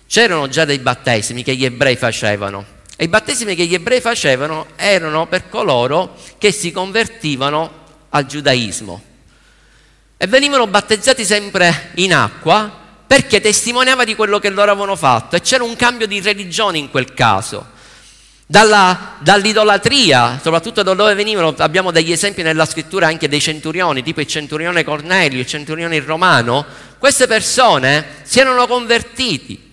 c'erano 0.06 0.48
già 0.48 0.64
dei 0.64 0.78
battesimi 0.78 1.42
che 1.42 1.54
gli 1.54 1.64
ebrei 1.64 1.96
facevano. 1.96 2.82
E 2.96 3.04
i 3.04 3.08
battesimi 3.08 3.54
che 3.54 3.66
gli 3.66 3.74
ebrei 3.74 4.00
facevano 4.00 4.66
erano 4.76 5.26
per 5.26 5.48
coloro 5.48 6.16
che 6.38 6.52
si 6.52 6.70
convertivano 6.70 7.82
al 8.10 8.26
giudaismo. 8.26 9.02
E 10.16 10.26
venivano 10.26 10.66
battezzati 10.66 11.24
sempre 11.24 11.90
in 11.96 12.14
acqua 12.14 12.82
perché 13.06 13.40
testimoniava 13.40 14.04
di 14.04 14.14
quello 14.14 14.38
che 14.38 14.48
loro 14.48 14.70
avevano 14.70 14.96
fatto 14.96 15.36
e 15.36 15.40
c'era 15.40 15.64
un 15.64 15.76
cambio 15.76 16.06
di 16.06 16.20
religione 16.20 16.78
in 16.78 16.90
quel 16.90 17.12
caso. 17.14 17.72
dalla, 18.46 19.16
dall'idolatria, 19.20 20.38
soprattutto 20.42 20.82
da 20.82 20.94
dove 20.94 21.14
venivano, 21.14 21.54
abbiamo 21.58 21.90
degli 21.90 22.12
esempi 22.12 22.42
nella 22.42 22.66
scrittura 22.66 23.06
anche 23.06 23.28
dei 23.28 23.40
centurioni, 23.40 24.02
tipo 24.02 24.20
il 24.20 24.26
centurione 24.26 24.84
Cornelio, 24.84 25.40
il 25.40 25.46
centurione 25.46 25.98
romano, 26.00 26.64
queste 26.98 27.26
persone 27.26 28.06
si 28.22 28.40
erano 28.40 28.66
convertiti, 28.66 29.63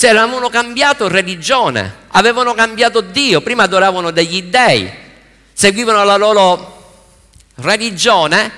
si 0.00 0.06
erano 0.06 0.48
cambiato 0.48 1.08
religione, 1.08 1.94
avevano 2.12 2.54
cambiato 2.54 3.02
Dio, 3.02 3.42
prima 3.42 3.64
adoravano 3.64 4.10
degli 4.10 4.44
dei, 4.44 4.90
seguivano 5.52 6.02
la 6.04 6.16
loro 6.16 7.02
religione, 7.56 8.50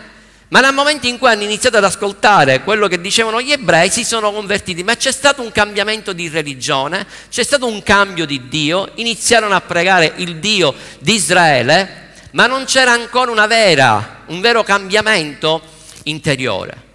ma 0.51 0.61
nel 0.61 0.73
momento 0.73 1.09
in 1.09 1.19
cui 1.19 1.27
hanno 1.27 1.43
iniziato 1.43 1.79
ad 1.79 1.85
ascoltare 1.85 2.63
quello 2.63 2.87
che 2.87 3.01
dicevano 3.01 3.43
gli 3.43 3.51
ebrei, 3.51 3.91
si 3.91 4.05
sono 4.05 4.31
convertiti, 4.31 4.85
ma 4.85 4.95
c'è 4.95 5.11
stato 5.11 5.43
un 5.43 5.51
cambiamento 5.51 6.13
di 6.13 6.29
religione, 6.29 7.05
c'è 7.29 7.43
stato 7.43 7.67
un 7.67 7.83
cambio 7.83 8.25
di 8.25 8.47
Dio, 8.47 8.91
iniziarono 8.95 9.57
a 9.57 9.61
pregare 9.61 10.13
il 10.19 10.37
Dio 10.37 10.73
di 11.01 11.15
Israele, 11.15 12.13
ma 12.35 12.47
non 12.47 12.67
c'era 12.67 12.93
ancora 12.93 13.49
vera, 13.49 14.23
un 14.27 14.41
vero 14.41 14.63
cambiamento 14.63 15.61
interiore. 16.05 16.92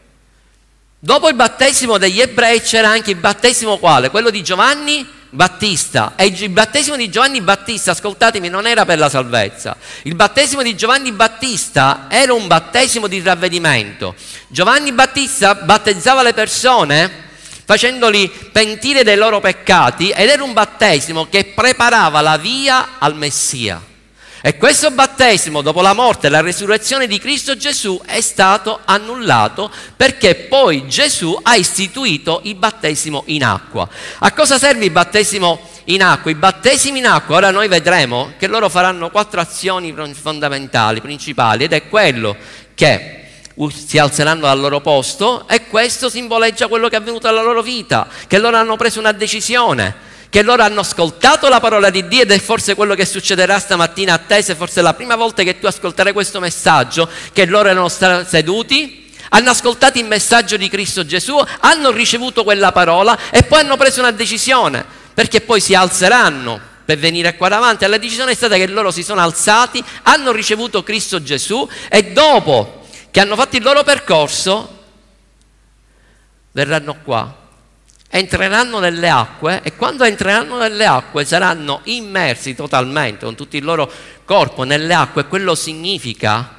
Dopo 1.00 1.30
il 1.30 1.36
battesimo 1.36 2.00
degli 2.00 2.20
ebrei 2.20 2.60
c'era 2.60 2.90
anche 2.90 3.12
il 3.12 3.18
battesimo 3.18 3.78
quale? 3.78 4.10
Quello 4.10 4.32
di 4.32 4.42
Giovanni 4.42 5.08
Battista. 5.30 6.14
E 6.16 6.26
il 6.26 6.50
battesimo 6.50 6.96
di 6.96 7.08
Giovanni 7.12 7.40
Battista, 7.40 7.92
ascoltatemi, 7.92 8.50
non 8.50 8.66
era 8.66 8.84
per 8.84 8.98
la 8.98 9.08
salvezza. 9.08 9.78
Il 10.04 10.16
battesimo 10.16 10.64
di 10.64 10.76
Giovanni 10.76 11.12
Battista 11.12 12.08
era 12.10 12.34
un 12.34 12.48
battesimo 12.48 13.06
di 13.06 13.22
ravvedimento. 13.22 14.16
Giovanni 14.48 14.92
Battista 14.92 15.54
battezzava 15.54 16.24
le 16.24 16.34
persone 16.34 17.26
facendoli 17.64 18.32
pentire 18.52 19.04
dei 19.04 19.18
loro 19.18 19.40
peccati 19.40 20.10
ed 20.10 20.30
era 20.30 20.44
un 20.44 20.54
battesimo 20.54 21.28
che 21.30 21.52
preparava 21.54 22.22
la 22.22 22.38
via 22.38 22.98
al 22.98 23.16
Messia. 23.16 23.80
E 24.42 24.56
questo 24.58 24.92
battesimo, 24.92 25.62
dopo 25.62 25.82
la 25.82 25.94
morte 25.94 26.28
e 26.28 26.30
la 26.30 26.42
resurrezione 26.42 27.08
di 27.08 27.18
Cristo 27.18 27.58
Gesù, 27.58 28.00
è 28.06 28.22
stato 28.22 28.82
annullato 28.86 29.72
perché 29.96 30.36
poi 30.36 30.88
Gesù 30.88 31.38
ha 31.42 31.56
istituito 31.56 32.42
il 32.44 32.54
battesimo 32.54 33.24
in 33.28 33.44
acqua. 33.44 33.90
A 34.20 34.32
cosa 34.34 34.60
serve 34.60 34.86
il 34.86 34.92
battesimo 34.92 35.60
in 35.86 36.04
acqua? 36.04 36.30
I 36.30 36.36
battesimi 36.36 37.00
in 37.00 37.08
acqua, 37.08 37.38
ora 37.38 37.50
noi 37.50 37.68
vedremo 37.68 38.34
che 38.38 38.46
loro 38.46 38.70
faranno 38.70 39.10
quattro 39.10 39.42
azioni 39.42 39.92
fondamentali, 40.14 41.02
principali, 41.02 41.64
ed 41.64 41.74
è 41.74 41.88
quello 41.88 42.36
che 42.76 43.26
si 43.74 43.98
alzeranno 43.98 44.42
dal 44.42 44.60
loro 44.60 44.82
posto 44.82 45.48
e 45.48 45.66
questo 45.66 46.10
simboleggia 46.10 46.68
quello 46.68 46.90
che 46.90 46.96
è 46.96 47.00
avvenuto 47.00 47.28
nella 47.28 47.42
loro 47.42 47.64
vita, 47.64 48.08
che 48.28 48.38
loro 48.38 48.56
hanno 48.56 48.76
preso 48.76 49.00
una 49.00 49.14
decisione 49.14 50.06
che 50.30 50.42
loro 50.42 50.64
hanno 50.64 50.82
ascoltato 50.82 51.48
la 51.48 51.60
parola 51.60 51.90
di 51.90 52.08
Dio 52.08 52.24
ed 52.24 52.32
è 52.32 52.40
forse 52.40 52.76
quello 52.76 52.96
che 52.96 53.06
succederà 53.06 53.60
stamattina 53.60 54.14
a 54.14 54.18
te, 54.18 54.42
se 54.42 54.56
forse 54.56 54.82
è 54.82 54.84
la 54.84 54.94
prima 54.94 55.16
volta 55.16 55.44
che 55.44 55.60
tu 55.60 55.68
ascolterai 55.68 56.14
questo 56.14 56.40
messaggio, 56.40 57.10
che 57.32 57.46
loro 57.46 57.70
erano 57.70 57.90
seduti, 57.90 59.12
hanno 59.30 59.50
ascoltato 59.50 59.98
il 59.98 60.06
messaggio 60.06 60.58
di 60.58 60.70
Cristo 60.70 61.06
Gesù, 61.06 61.42
hanno 61.60 61.92
ricevuto 61.92 62.44
quella 62.44 62.72
parola 62.72 63.18
e 63.30 63.44
poi 63.44 63.62
hanno 63.62 63.78
preso 63.78 64.00
una 64.00 64.12
decisione, 64.12 64.86
perché 65.14 65.42
poi 65.42 65.60
si 65.60 65.74
alzeranno 65.74 66.60
per 66.86 66.98
venire 66.98 67.36
qua 67.36 67.50
davanti. 67.50 67.86
La 67.88 67.98
decisione 67.98 68.32
è 68.32 68.36
stata 68.36 68.56
che 68.56 68.68
loro 68.68 68.92
si 68.92 69.04
sono 69.04 69.22
alzati, 69.22 69.84
hanno 70.04 70.32
ricevuto 70.32 70.84
Cristo 70.84 71.22
Gesù 71.22 71.68
e 71.90 72.12
dopo 72.12 72.86
che 73.12 73.20
hanno 73.20 73.36
fatto 73.36 73.56
il 73.56 73.64
loro 73.64 73.84
percorso, 73.84 74.84
verranno 76.52 76.98
qua 77.04 77.46
entreranno 78.10 78.80
nelle 78.80 79.10
acque 79.10 79.62
e 79.64 79.76
quando 79.76 80.04
entreranno 80.04 80.58
nelle 80.58 80.86
acque 80.86 81.26
saranno 81.26 81.82
immersi 81.84 82.56
totalmente 82.56 83.26
con 83.26 83.36
tutto 83.36 83.58
il 83.58 83.64
loro 83.64 83.92
corpo 84.24 84.64
nelle 84.64 84.94
acque. 84.94 85.28
Quello 85.28 85.56
significa 85.56 86.57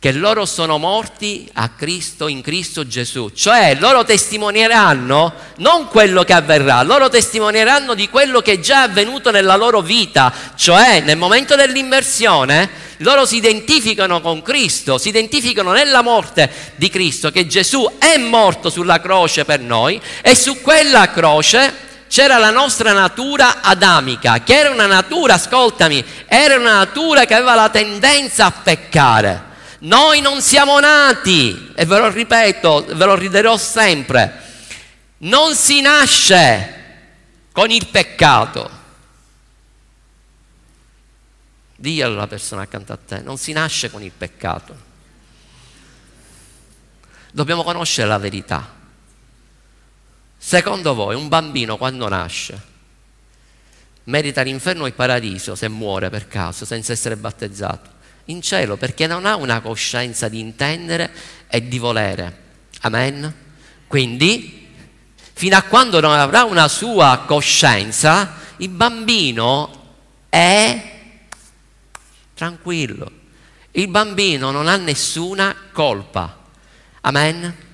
che 0.00 0.12
loro 0.12 0.46
sono 0.46 0.78
morti 0.78 1.46
a 1.52 1.68
Cristo, 1.76 2.26
in 2.26 2.40
Cristo 2.40 2.86
Gesù, 2.86 3.32
cioè 3.34 3.76
loro 3.78 4.02
testimonieranno 4.02 5.34
non 5.58 5.88
quello 5.88 6.24
che 6.24 6.32
avverrà, 6.32 6.82
loro 6.82 7.10
testimonieranno 7.10 7.92
di 7.92 8.08
quello 8.08 8.40
che 8.40 8.52
è 8.52 8.60
già 8.60 8.84
avvenuto 8.84 9.30
nella 9.30 9.56
loro 9.56 9.82
vita, 9.82 10.32
cioè 10.56 11.00
nel 11.00 11.18
momento 11.18 11.54
dell'immersione 11.54 12.88
loro 13.00 13.26
si 13.26 13.36
identificano 13.36 14.22
con 14.22 14.40
Cristo, 14.40 14.96
si 14.96 15.10
identificano 15.10 15.72
nella 15.72 16.00
morte 16.00 16.50
di 16.76 16.88
Cristo, 16.88 17.30
che 17.30 17.46
Gesù 17.46 17.98
è 17.98 18.16
morto 18.16 18.70
sulla 18.70 19.00
croce 19.00 19.44
per 19.44 19.60
noi 19.60 20.00
e 20.22 20.34
su 20.34 20.62
quella 20.62 21.10
croce 21.10 21.88
c'era 22.08 22.38
la 22.38 22.50
nostra 22.50 22.94
natura 22.94 23.60
adamica, 23.60 24.42
che 24.42 24.60
era 24.60 24.70
una 24.70 24.86
natura, 24.86 25.34
ascoltami, 25.34 26.02
era 26.26 26.56
una 26.56 26.78
natura 26.78 27.26
che 27.26 27.34
aveva 27.34 27.54
la 27.54 27.68
tendenza 27.68 28.46
a 28.46 28.50
peccare. 28.50 29.48
Noi 29.80 30.20
non 30.20 30.42
siamo 30.42 30.78
nati, 30.80 31.72
e 31.74 31.84
ve 31.84 31.98
lo 31.98 32.08
ripeto, 32.08 32.84
ve 32.86 33.04
lo 33.04 33.14
riderò 33.14 33.56
sempre, 33.56 34.40
non 35.18 35.54
si 35.54 35.80
nasce 35.80 36.74
con 37.52 37.70
il 37.70 37.86
peccato. 37.86 38.78
Diglielo 41.76 42.12
alla 42.12 42.26
persona 42.26 42.62
accanto 42.62 42.92
a 42.92 42.98
te, 42.98 43.20
non 43.20 43.38
si 43.38 43.52
nasce 43.52 43.90
con 43.90 44.02
il 44.02 44.12
peccato. 44.12 44.88
Dobbiamo 47.32 47.62
conoscere 47.62 48.08
la 48.08 48.18
verità. 48.18 48.78
Secondo 50.36 50.94
voi 50.94 51.14
un 51.14 51.28
bambino 51.28 51.76
quando 51.76 52.08
nasce 52.08 52.68
merita 54.10 54.42
l'inferno 54.42 54.82
o 54.82 54.86
il 54.86 54.92
paradiso 54.92 55.54
se 55.54 55.68
muore 55.68 56.10
per 56.10 56.26
caso 56.26 56.64
senza 56.64 56.92
essere 56.92 57.16
battezzato? 57.16 57.98
In 58.30 58.42
cielo 58.42 58.76
perché 58.76 59.06
non 59.06 59.26
ha 59.26 59.36
una 59.36 59.60
coscienza 59.60 60.28
di 60.28 60.40
intendere 60.40 61.10
e 61.48 61.66
di 61.66 61.78
volere. 61.78 62.38
Amen? 62.80 63.34
Quindi, 63.86 64.68
fino 65.32 65.56
a 65.56 65.62
quando 65.62 66.00
non 66.00 66.12
avrà 66.12 66.44
una 66.44 66.68
sua 66.68 67.24
coscienza, 67.26 68.36
il 68.58 68.68
bambino 68.68 69.96
è 70.28 70.98
tranquillo. 72.34 73.10
Il 73.72 73.88
bambino 73.88 74.50
non 74.50 74.66
ha 74.66 74.76
nessuna 74.76 75.54
colpa. 75.72 76.38
Amen? 77.02 77.68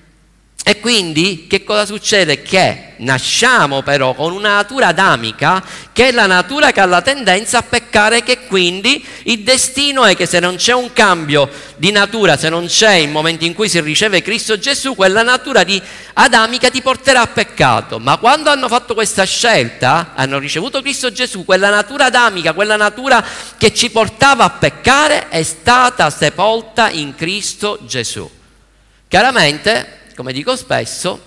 E 0.67 0.81
quindi 0.81 1.47
che 1.47 1.63
cosa 1.63 1.85
succede? 1.85 2.41
Che 2.41 2.95
nasciamo 2.97 3.83
però 3.83 4.13
con 4.13 4.33
una 4.33 4.55
natura 4.55 4.87
adamica, 4.87 5.63
che 5.93 6.09
è 6.09 6.11
la 6.11 6.25
natura 6.25 6.73
che 6.73 6.81
ha 6.81 6.85
la 6.85 7.01
tendenza 7.01 7.59
a 7.59 7.63
peccare, 7.63 8.21
che 8.21 8.47
quindi 8.47 9.01
il 9.23 9.43
destino 9.43 10.03
è 10.03 10.13
che 10.13 10.25
se 10.25 10.41
non 10.41 10.57
c'è 10.57 10.73
un 10.73 10.91
cambio 10.91 11.49
di 11.77 11.89
natura, 11.91 12.35
se 12.35 12.49
non 12.49 12.65
c'è 12.65 12.95
il 12.95 13.07
momento 13.07 13.45
in 13.45 13.53
cui 13.53 13.69
si 13.69 13.79
riceve 13.79 14.21
Cristo 14.21 14.59
Gesù, 14.59 14.93
quella 14.93 15.23
natura 15.23 15.63
di 15.63 15.81
adamica 16.15 16.69
ti 16.69 16.81
porterà 16.81 17.21
a 17.21 17.27
peccato. 17.27 17.97
Ma 17.99 18.17
quando 18.17 18.49
hanno 18.49 18.67
fatto 18.67 18.93
questa 18.93 19.23
scelta, 19.23 20.11
hanno 20.15 20.37
ricevuto 20.37 20.81
Cristo 20.81 21.13
Gesù, 21.13 21.45
quella 21.45 21.69
natura 21.69 22.07
adamica, 22.07 22.51
quella 22.51 22.75
natura 22.75 23.23
che 23.57 23.73
ci 23.73 23.89
portava 23.89 24.43
a 24.43 24.49
peccare, 24.49 25.29
è 25.29 25.43
stata 25.43 26.09
sepolta 26.09 26.89
in 26.89 27.15
Cristo 27.15 27.79
Gesù. 27.85 28.29
Chiaramente 29.07 29.95
come 30.17 30.33
dico 30.33 30.55
spesso, 30.55 31.21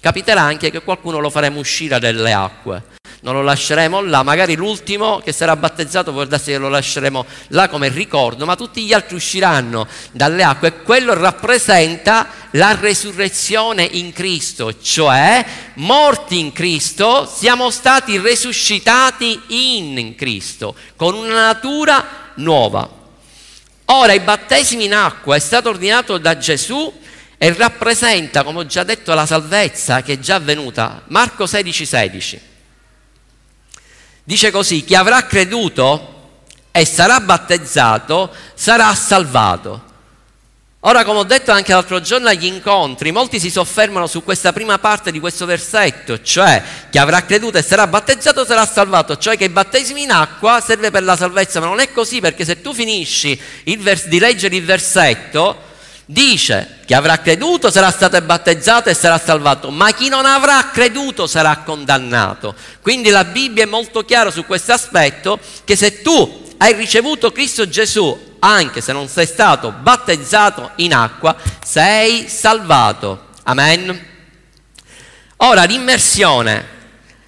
capiterà 0.00 0.40
anche 0.40 0.72
che 0.72 0.82
qualcuno 0.82 1.20
lo 1.20 1.30
faremo 1.30 1.60
uscire 1.60 2.00
dalle 2.00 2.32
acque. 2.32 2.82
Non 3.20 3.34
lo 3.34 3.42
lasceremo 3.42 4.02
là, 4.02 4.24
magari 4.24 4.56
l'ultimo 4.56 5.20
che 5.20 5.30
sarà 5.30 5.54
battezzato 5.54 6.10
può 6.10 6.24
darsi 6.24 6.50
che 6.50 6.58
lo 6.58 6.68
lasceremo 6.68 7.24
là 7.48 7.68
come 7.68 7.88
ricordo, 7.88 8.44
ma 8.44 8.56
tutti 8.56 8.84
gli 8.84 8.92
altri 8.92 9.14
usciranno 9.14 9.86
dalle 10.10 10.42
acque 10.42 10.68
e 10.68 10.82
quello 10.82 11.14
rappresenta 11.14 12.26
la 12.50 12.76
resurrezione 12.78 13.84
in 13.84 14.12
Cristo, 14.12 14.76
cioè 14.80 15.44
morti 15.74 16.40
in 16.40 16.52
Cristo, 16.52 17.32
siamo 17.32 17.70
stati 17.70 18.18
resuscitati 18.18 19.40
in 19.48 20.16
Cristo, 20.16 20.74
con 20.96 21.14
una 21.14 21.46
natura 21.46 22.32
nuova. 22.34 22.90
Ora 23.84 24.12
il 24.12 24.22
battesimo 24.22 24.82
in 24.82 24.94
acqua 24.94 25.36
è 25.36 25.38
stato 25.38 25.68
ordinato 25.68 26.18
da 26.18 26.36
Gesù 26.36 26.92
e 27.38 27.52
rappresenta, 27.52 28.42
come 28.42 28.60
ho 28.60 28.66
già 28.66 28.82
detto, 28.82 29.12
la 29.14 29.26
salvezza 29.26 30.02
che 30.02 30.14
è 30.14 30.18
già 30.18 30.36
avvenuta. 30.36 31.02
Marco 31.08 31.46
16, 31.46 31.86
16. 31.86 32.40
Dice 34.24 34.50
così, 34.50 34.84
chi 34.84 34.94
avrà 34.94 35.24
creduto 35.26 36.14
e 36.72 36.84
sarà 36.84 37.20
battezzato 37.20 38.34
sarà 38.54 38.94
salvato. 38.94 39.84
Ora, 40.80 41.04
come 41.04 41.18
ho 41.18 41.24
detto 41.24 41.50
anche 41.50 41.72
l'altro 41.72 42.00
giorno 42.00 42.28
agli 42.28 42.44
incontri, 42.44 43.10
molti 43.10 43.40
si 43.40 43.50
soffermano 43.50 44.06
su 44.06 44.22
questa 44.22 44.52
prima 44.52 44.78
parte 44.78 45.10
di 45.10 45.18
questo 45.18 45.44
versetto, 45.44 46.22
cioè 46.22 46.62
chi 46.90 46.98
avrà 46.98 47.24
creduto 47.24 47.58
e 47.58 47.62
sarà 47.62 47.88
battezzato 47.88 48.44
sarà 48.44 48.64
salvato, 48.64 49.16
cioè 49.16 49.36
che 49.36 49.44
il 49.44 49.50
battesimo 49.50 49.98
in 49.98 50.12
acqua 50.12 50.60
serve 50.60 50.92
per 50.92 51.02
la 51.02 51.16
salvezza, 51.16 51.58
ma 51.58 51.66
non 51.66 51.80
è 51.80 51.90
così 51.90 52.20
perché 52.20 52.44
se 52.44 52.60
tu 52.60 52.72
finisci 52.72 53.40
vers- 53.78 54.06
di 54.06 54.20
leggere 54.20 54.54
il 54.54 54.64
versetto, 54.64 55.65
Dice 56.08 56.78
che 56.86 56.94
avrà 56.94 57.18
creduto 57.18 57.68
sarà 57.68 57.90
stato 57.90 58.20
battezzato 58.20 58.88
e 58.88 58.94
sarà 58.94 59.18
salvato, 59.18 59.70
ma 59.70 59.92
chi 59.92 60.08
non 60.08 60.24
avrà 60.24 60.70
creduto 60.72 61.26
sarà 61.26 61.56
condannato. 61.64 62.54
Quindi 62.80 63.10
la 63.10 63.24
Bibbia 63.24 63.64
è 63.64 63.66
molto 63.66 64.04
chiara 64.04 64.30
su 64.30 64.46
questo 64.46 64.72
aspetto 64.72 65.40
che 65.64 65.74
se 65.74 66.02
tu 66.02 66.54
hai 66.58 66.74
ricevuto 66.74 67.32
Cristo 67.32 67.68
Gesù, 67.68 68.36
anche 68.38 68.80
se 68.80 68.92
non 68.92 69.08
sei 69.08 69.26
stato 69.26 69.72
battezzato 69.72 70.70
in 70.76 70.94
acqua, 70.94 71.36
sei 71.64 72.28
salvato. 72.28 73.30
Amen. 73.42 74.06
Ora 75.38 75.64
l'immersione. 75.64 76.74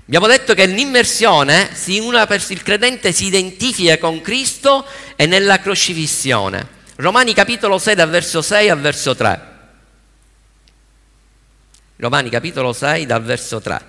Abbiamo 0.07 0.29
detto 0.29 0.55
che 0.55 0.67
l'immersione, 0.67 1.71
il 1.85 2.63
credente 2.63 3.11
si 3.11 3.27
identifica 3.27 3.99
con 3.99 4.21
Cristo 4.21 4.87
e 5.17 5.27
nella 5.27 5.59
crocifissione. 5.59 6.77
Romani 7.01 7.33
capitolo 7.33 7.79
6 7.79 7.95
dal 7.95 8.11
verso 8.11 8.43
6 8.43 8.71
al 8.71 8.81
verso 8.81 9.15
3. 9.15 9.41
Romani 11.95 12.29
capitolo 12.29 12.73
6 12.73 13.07
dal 13.07 13.23
verso 13.23 13.61
3. 13.61 13.81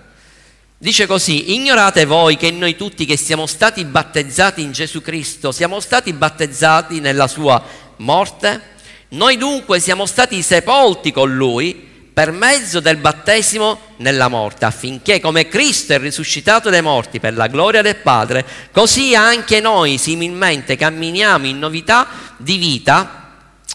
Dice 0.78 1.08
così, 1.08 1.56
ignorate 1.56 2.06
voi 2.06 2.38
che 2.38 2.52
noi 2.52 2.76
tutti 2.76 3.08
che 3.08 3.18
siamo 3.18 3.48
stati 3.48 3.84
battezzati 3.84 4.62
in 4.62 4.74
Gesù 4.74 5.02
Cristo, 5.02 5.52
siamo 5.52 5.80
stati 5.80 6.14
battezzati 6.14 7.00
nella 7.00 7.28
sua 7.28 7.60
morte? 7.98 8.62
Noi 9.10 9.38
dunque 9.38 9.80
siamo 9.80 10.06
stati 10.06 10.44
sepolti 10.44 11.12
con 11.12 11.36
lui 11.36 11.89
per 12.20 12.32
mezzo 12.32 12.82
del 12.82 12.98
battesimo 12.98 13.80
nella 14.00 14.28
morte, 14.28 14.66
affinché 14.66 15.22
come 15.22 15.48
Cristo 15.48 15.94
è 15.94 16.00
risuscitato 16.00 16.70
dai 16.70 16.82
morti 16.82 17.18
per 17.18 17.34
la 17.34 17.48
gloria 17.48 17.82
del 17.82 17.96
Padre, 17.96 18.46
così 18.74 19.16
anche 19.16 19.62
noi 19.62 19.98
similmente 19.98 20.76
camminiamo 20.76 21.46
in 21.46 21.58
novità 21.58 22.10
di 22.36 22.58
vita 22.58 23.20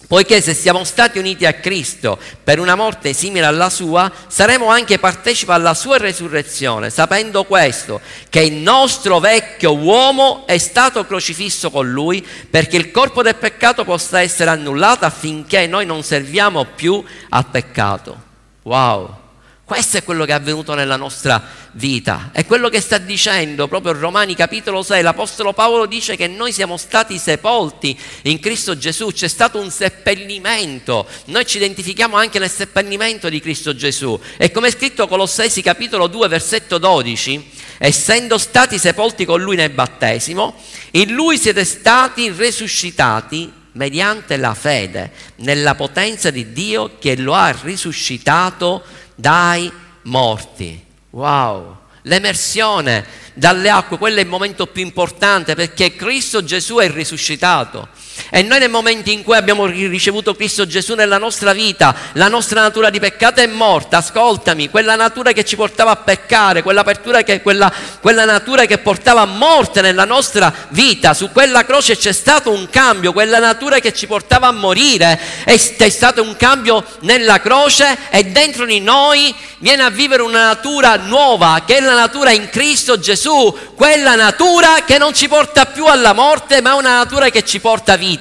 Poiché 0.07 0.43
se 0.43 0.53
siamo 0.53 0.85
stati 0.85 1.19
uniti 1.19 1.47
a 1.47 1.55
Cristo 1.55 2.19
per 2.45 2.61
una 2.61 2.75
morte 2.75 3.15
simile 3.15 3.47
alla 3.47 3.71
sua, 3.71 4.13
saremo 4.27 4.69
anche 4.69 4.99
partecipi 4.99 5.51
alla 5.51 5.73
sua 5.73 5.97
resurrezione, 5.97 6.91
sapendo 6.91 7.45
questo, 7.45 8.03
che 8.29 8.41
il 8.41 8.57
nostro 8.57 9.19
vecchio 9.19 9.75
uomo 9.75 10.47
è 10.47 10.59
stato 10.59 11.07
crocifisso 11.07 11.71
con 11.71 11.91
lui, 11.91 12.25
perché 12.51 12.77
il 12.77 12.91
corpo 12.91 13.23
del 13.23 13.37
peccato 13.37 13.85
possa 13.85 14.21
essere 14.21 14.51
annullato 14.51 15.07
affinché 15.07 15.67
noi 15.67 15.87
non 15.87 16.03
serviamo 16.03 16.67
più 16.77 17.03
al 17.31 17.47
peccato. 17.47 18.24
Wow! 18.65 19.23
Questo 19.65 19.97
è 19.97 20.05
quello 20.05 20.27
che 20.27 20.33
è 20.33 20.35
avvenuto 20.35 20.75
nella 20.75 20.97
nostra 20.97 21.43
vita. 21.73 22.29
È 22.33 22.45
quello 22.45 22.69
che 22.69 22.83
sta 22.83 22.99
dicendo 22.99 23.67
proprio 23.67 23.93
Romani 23.93 24.35
capitolo 24.35 24.83
6. 24.83 25.03
L'Apostolo 25.03 25.55
Paolo 25.55 25.87
dice 25.87 26.17
che 26.17 26.27
noi 26.27 26.53
siamo 26.53 26.77
stati 26.77 27.17
sepolti 27.17 27.99
in 28.23 28.41
Cristo 28.41 28.77
Gesù. 28.77 29.11
C'è 29.11 29.27
stato 29.27 29.59
un 29.59 29.71
seppellimento. 29.71 31.07
Noi 31.27 31.47
ci 31.47 31.57
identifichiamo 31.57 32.15
anche 32.17 32.39
nel 32.39 32.51
seppellimento 32.51 33.31
di 33.31 33.41
Cristo 33.41 33.75
Gesù. 33.75 34.21
E 34.37 34.51
come 34.51 34.69
è 34.69 34.71
scritto 34.71 35.09
Colossesi 35.09 35.63
capitolo 35.63 36.07
2 36.07 36.29
versetto 36.29 36.77
12, 36.77 37.51
essendo 37.79 38.37
stati 38.37 38.79
sepolti 38.79 39.25
con 39.25 39.43
Lui 39.43 39.57
nel 39.57 39.71
battesimo, 39.71 40.55
in 40.93 41.13
Lui 41.13 41.39
siete 41.39 41.65
stati 41.65 42.31
risuscitati 42.31 43.64
mediante 43.75 44.37
la 44.37 44.55
fede 44.55 45.11
nella 45.37 45.75
potenza 45.75 46.31
di 46.31 46.53
Dio 46.53 46.99
che 46.99 47.17
lo 47.17 47.35
ha 47.35 47.57
risuscitato 47.63 48.83
dai 49.15 49.71
morti. 50.03 50.83
Wow! 51.11 51.79
L'emersione 52.03 53.05
dalle 53.35 53.71
acque, 53.71 53.99
quello 53.99 54.19
è 54.19 54.23
il 54.23 54.29
momento 54.29 54.67
più 54.67 54.83
importante 54.83 55.55
perché 55.55 55.95
Cristo 55.95 56.45
Gesù 56.45 56.77
è 56.77 56.91
risuscitato. 56.91 57.89
E 58.31 58.43
noi 58.43 58.59
nel 58.59 58.71
momento 58.71 59.11
in 59.11 59.23
cui 59.23 59.37
abbiamo 59.37 59.67
ricevuto 59.67 60.35
Cristo 60.35 60.67
Gesù 60.67 60.95
nella 60.95 61.19
nostra 61.19 61.53
vita, 61.53 61.95
la 62.13 62.29
nostra 62.29 62.61
natura 62.61 62.91
di 62.91 62.99
peccato 62.99 63.41
è 63.41 63.47
morta, 63.47 63.99
ascoltami, 63.99 64.69
quella 64.69 64.97
natura 64.97 65.33
che 65.33 65.45
ci 65.45 65.57
portava 65.57 65.93
a 65.93 65.97
peccare, 65.97 66.63
quella, 66.63 66.85
che, 67.25 67.43
quella, 67.43 67.73
quella 68.01 68.25
natura 68.25 68.65
che 68.65 68.79
portava 68.79 69.23
a 69.23 69.27
morte 69.27 69.81
nella 69.81 70.05
nostra 70.05 70.53
vita, 70.69 71.15
su 71.15 71.31
quella 71.31 71.65
croce 71.65 71.97
c'è 71.97 72.13
stato 72.13 72.51
un 72.51 72.69
cambio, 72.71 73.13
quella 73.13 73.39
natura 73.39 73.79
che 73.79 73.93
ci 73.93 74.07
portava 74.07 74.49
a 74.49 74.53
morire 74.53 75.21
è, 75.45 75.59
è 75.77 75.89
stato 75.89 76.23
un 76.23 76.37
cambio 76.37 76.85
nella 77.01 77.41
croce 77.41 77.97
e 78.11 78.25
dentro 78.25 78.65
di 78.65 78.81
noi 78.81 79.35
viene 79.59 79.83
a 79.83 79.91
vivere 79.91 80.23
una 80.23 80.47
natura 80.47 80.97
nuova, 80.97 81.63
che 81.67 81.77
è 81.77 81.81
la 81.81 81.95
natura 81.95 82.33
in 82.33 82.49
Cristo 82.51 82.99
Gesù, 82.99 83.73
quella 83.75 84.15
natura 84.15 84.83
che 84.85 84.99
non 84.99 85.15
ci 85.15 85.29
porta 85.29 85.67
più 85.67 85.87
alla 85.87 86.13
morte, 86.13 86.61
ma 86.61 86.75
una 86.75 86.97
natura 86.97 87.31
che 87.31 87.45
ci 87.45 87.61
porta 87.61 87.95
a 87.95 87.97
vita. 87.97 88.14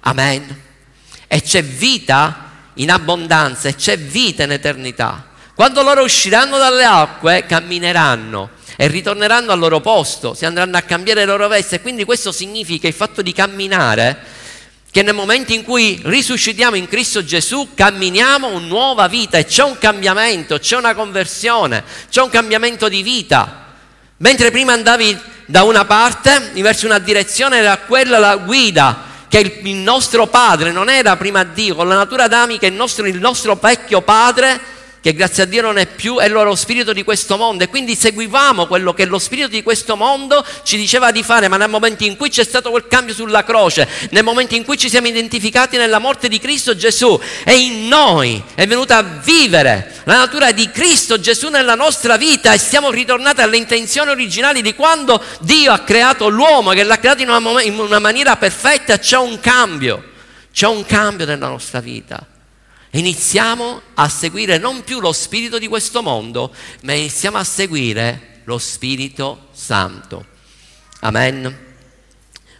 Amen. 0.00 0.62
E 1.26 1.42
c'è 1.42 1.62
vita 1.62 2.50
in 2.74 2.90
abbondanza 2.90 3.68
e 3.68 3.74
c'è 3.74 3.98
vita 3.98 4.42
in 4.42 4.52
eternità. 4.52 5.32
Quando 5.54 5.82
loro 5.82 6.02
usciranno 6.02 6.58
dalle 6.58 6.84
acque, 6.84 7.44
cammineranno 7.46 8.50
e 8.76 8.88
ritorneranno 8.88 9.52
al 9.52 9.58
loro 9.58 9.80
posto, 9.80 10.34
si 10.34 10.44
andranno 10.44 10.76
a 10.76 10.82
cambiare 10.82 11.20
le 11.20 11.26
loro 11.26 11.46
vesti. 11.46 11.76
E 11.76 11.80
quindi 11.80 12.04
questo 12.04 12.32
significa 12.32 12.88
il 12.88 12.94
fatto 12.94 13.22
di 13.22 13.32
camminare, 13.32 14.18
che 14.90 15.02
nel 15.02 15.14
momento 15.14 15.52
in 15.52 15.64
cui 15.64 16.00
risuscitiamo 16.04 16.76
in 16.76 16.88
Cristo 16.88 17.24
Gesù, 17.24 17.70
camminiamo 17.74 18.48
una 18.48 18.66
nuova 18.66 19.08
vita 19.08 19.38
e 19.38 19.44
c'è 19.44 19.62
un 19.62 19.78
cambiamento, 19.78 20.58
c'è 20.58 20.76
una 20.76 20.94
conversione, 20.94 21.82
c'è 22.10 22.20
un 22.20 22.30
cambiamento 22.30 22.88
di 22.88 23.02
vita. 23.02 23.74
Mentre 24.18 24.50
prima 24.50 24.72
andavi 24.72 25.18
da 25.46 25.62
una 25.64 25.84
parte 25.84 26.50
verso 26.54 26.86
una 26.86 26.98
direzione, 26.98 27.58
era 27.58 27.76
quella 27.78 28.18
la 28.18 28.36
guida 28.36 29.12
che 29.28 29.60
il, 29.62 29.74
nostro 29.76 30.26
padre 30.26 30.70
non 30.70 30.88
era 30.88 31.16
prima 31.16 31.42
Dio, 31.42 31.74
con 31.74 31.88
la 31.88 31.96
natura 31.96 32.24
adamica 32.24 32.66
il 32.66 32.72
nostro, 32.72 33.06
il 33.06 33.18
nostro 33.18 33.58
vecchio 33.60 34.00
padre 34.00 34.60
che 35.04 35.12
grazie 35.12 35.42
a 35.42 35.46
Dio 35.46 35.60
non 35.60 35.76
è 35.76 35.84
più, 35.84 36.16
è 36.16 36.30
lo 36.30 36.54
spirito 36.54 36.94
di 36.94 37.04
questo 37.04 37.36
mondo. 37.36 37.62
E 37.62 37.68
quindi 37.68 37.94
seguivamo 37.94 38.66
quello 38.66 38.94
che 38.94 39.04
lo 39.04 39.18
spirito 39.18 39.48
di 39.48 39.62
questo 39.62 39.96
mondo 39.96 40.42
ci 40.62 40.78
diceva 40.78 41.10
di 41.10 41.22
fare, 41.22 41.46
ma 41.46 41.58
nel 41.58 41.68
momento 41.68 42.04
in 42.04 42.16
cui 42.16 42.30
c'è 42.30 42.42
stato 42.42 42.70
quel 42.70 42.86
cambio 42.88 43.12
sulla 43.12 43.44
croce, 43.44 43.86
nel 44.12 44.24
momento 44.24 44.54
in 44.54 44.64
cui 44.64 44.78
ci 44.78 44.88
siamo 44.88 45.06
identificati 45.06 45.76
nella 45.76 45.98
morte 45.98 46.26
di 46.26 46.38
Cristo 46.38 46.74
Gesù 46.74 47.20
e 47.44 47.54
in 47.54 47.86
noi 47.86 48.42
è 48.54 48.66
venuta 48.66 48.96
a 48.96 49.02
vivere 49.02 49.92
la 50.04 50.16
natura 50.16 50.52
di 50.52 50.70
Cristo 50.70 51.20
Gesù 51.20 51.50
nella 51.50 51.74
nostra 51.74 52.16
vita 52.16 52.54
e 52.54 52.58
siamo 52.58 52.90
ritornati 52.90 53.42
alle 53.42 53.58
intenzioni 53.58 54.08
originali 54.10 54.62
di 54.62 54.74
quando 54.74 55.22
Dio 55.40 55.70
ha 55.70 55.80
creato 55.80 56.28
l'uomo, 56.28 56.70
che 56.70 56.82
l'ha 56.82 56.98
creato 56.98 57.20
in 57.20 57.28
una, 57.28 57.60
in 57.60 57.78
una 57.78 57.98
maniera 57.98 58.36
perfetta, 58.36 58.98
c'è 58.98 59.18
un 59.18 59.38
cambio, 59.38 60.02
c'è 60.50 60.66
un 60.66 60.82
cambio 60.86 61.26
nella 61.26 61.48
nostra 61.48 61.80
vita 61.80 62.26
iniziamo 62.98 63.80
a 63.94 64.08
seguire 64.08 64.58
non 64.58 64.82
più 64.82 65.00
lo 65.00 65.12
spirito 65.12 65.58
di 65.58 65.68
questo 65.68 66.02
mondo, 66.02 66.52
ma 66.82 66.92
iniziamo 66.92 67.38
a 67.38 67.44
seguire 67.44 68.40
lo 68.44 68.58
Spirito 68.58 69.48
Santo. 69.52 70.24
Amen. 71.00 71.62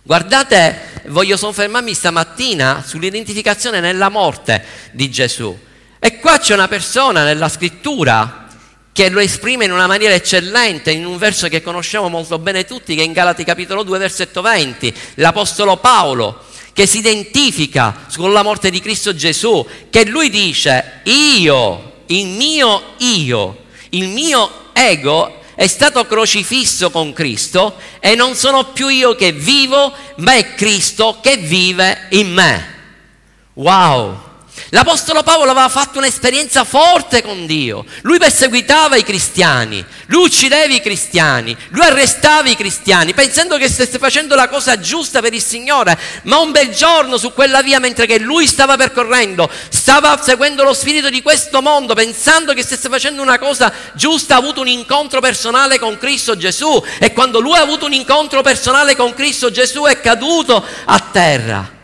Guardate, 0.02 1.02
voglio 1.06 1.36
soffermarmi 1.36 1.94
stamattina 1.94 2.84
sull'identificazione 2.86 3.80
nella 3.80 4.08
morte 4.08 4.64
di 4.92 5.10
Gesù. 5.10 5.56
E 5.98 6.18
qua 6.18 6.38
c'è 6.38 6.52
una 6.52 6.68
persona 6.68 7.24
nella 7.24 7.48
scrittura 7.48 8.46
che 8.92 9.08
lo 9.08 9.20
esprime 9.20 9.64
in 9.64 9.72
una 9.72 9.86
maniera 9.86 10.14
eccellente, 10.14 10.92
in 10.92 11.06
un 11.06 11.16
verso 11.16 11.48
che 11.48 11.62
conosciamo 11.62 12.08
molto 12.08 12.38
bene 12.38 12.64
tutti, 12.64 12.94
che 12.94 13.02
è 13.02 13.04
in 13.04 13.12
Galati 13.12 13.44
capitolo 13.44 13.82
2, 13.82 13.98
versetto 13.98 14.42
20, 14.42 14.94
l'Apostolo 15.14 15.78
Paolo 15.78 16.43
che 16.74 16.86
si 16.86 16.98
identifica 16.98 18.06
con 18.16 18.32
la 18.32 18.42
morte 18.42 18.68
di 18.68 18.80
Cristo 18.80 19.14
Gesù, 19.14 19.64
che 19.88 20.04
lui 20.04 20.28
dice, 20.28 21.00
io, 21.04 22.02
il 22.06 22.26
mio 22.26 22.82
io, 22.98 23.64
il 23.90 24.08
mio 24.08 24.50
ego 24.72 25.40
è 25.54 25.68
stato 25.68 26.04
crocifisso 26.04 26.90
con 26.90 27.12
Cristo 27.12 27.76
e 28.00 28.16
non 28.16 28.34
sono 28.34 28.72
più 28.72 28.88
io 28.88 29.14
che 29.14 29.30
vivo, 29.30 29.92
ma 30.16 30.34
è 30.34 30.54
Cristo 30.54 31.18
che 31.22 31.36
vive 31.36 32.08
in 32.10 32.32
me. 32.32 32.72
Wow! 33.54 34.33
L'Apostolo 34.74 35.22
Paolo 35.22 35.52
aveva 35.52 35.68
fatto 35.68 35.98
un'esperienza 35.98 36.64
forte 36.64 37.22
con 37.22 37.46
Dio. 37.46 37.84
Lui 38.00 38.18
perseguitava 38.18 38.96
i 38.96 39.04
cristiani, 39.04 39.84
lui 40.06 40.24
uccideva 40.24 40.74
i 40.74 40.80
cristiani, 40.80 41.56
lui 41.68 41.84
arrestava 41.84 42.48
i 42.48 42.56
cristiani, 42.56 43.14
pensando 43.14 43.56
che 43.56 43.68
stesse 43.68 43.98
facendo 43.98 44.34
la 44.34 44.48
cosa 44.48 44.80
giusta 44.80 45.20
per 45.20 45.32
il 45.32 45.40
Signore. 45.40 45.96
Ma 46.24 46.38
un 46.38 46.50
bel 46.50 46.70
giorno 46.70 47.18
su 47.18 47.32
quella 47.32 47.62
via, 47.62 47.78
mentre 47.78 48.06
che 48.06 48.18
lui 48.18 48.48
stava 48.48 48.74
percorrendo, 48.76 49.48
stava 49.68 50.20
seguendo 50.20 50.64
lo 50.64 50.74
spirito 50.74 51.08
di 51.08 51.22
questo 51.22 51.62
mondo, 51.62 51.94
pensando 51.94 52.52
che 52.52 52.64
stesse 52.64 52.88
facendo 52.88 53.22
una 53.22 53.38
cosa 53.38 53.72
giusta, 53.92 54.34
ha 54.34 54.38
avuto 54.38 54.60
un 54.60 54.66
incontro 54.66 55.20
personale 55.20 55.78
con 55.78 55.96
Cristo 55.98 56.36
Gesù. 56.36 56.82
E 56.98 57.12
quando 57.12 57.38
lui 57.38 57.54
ha 57.54 57.60
avuto 57.60 57.86
un 57.86 57.92
incontro 57.92 58.42
personale 58.42 58.96
con 58.96 59.14
Cristo 59.14 59.52
Gesù 59.52 59.84
è 59.84 60.00
caduto 60.00 60.64
a 60.86 60.98
terra 60.98 61.74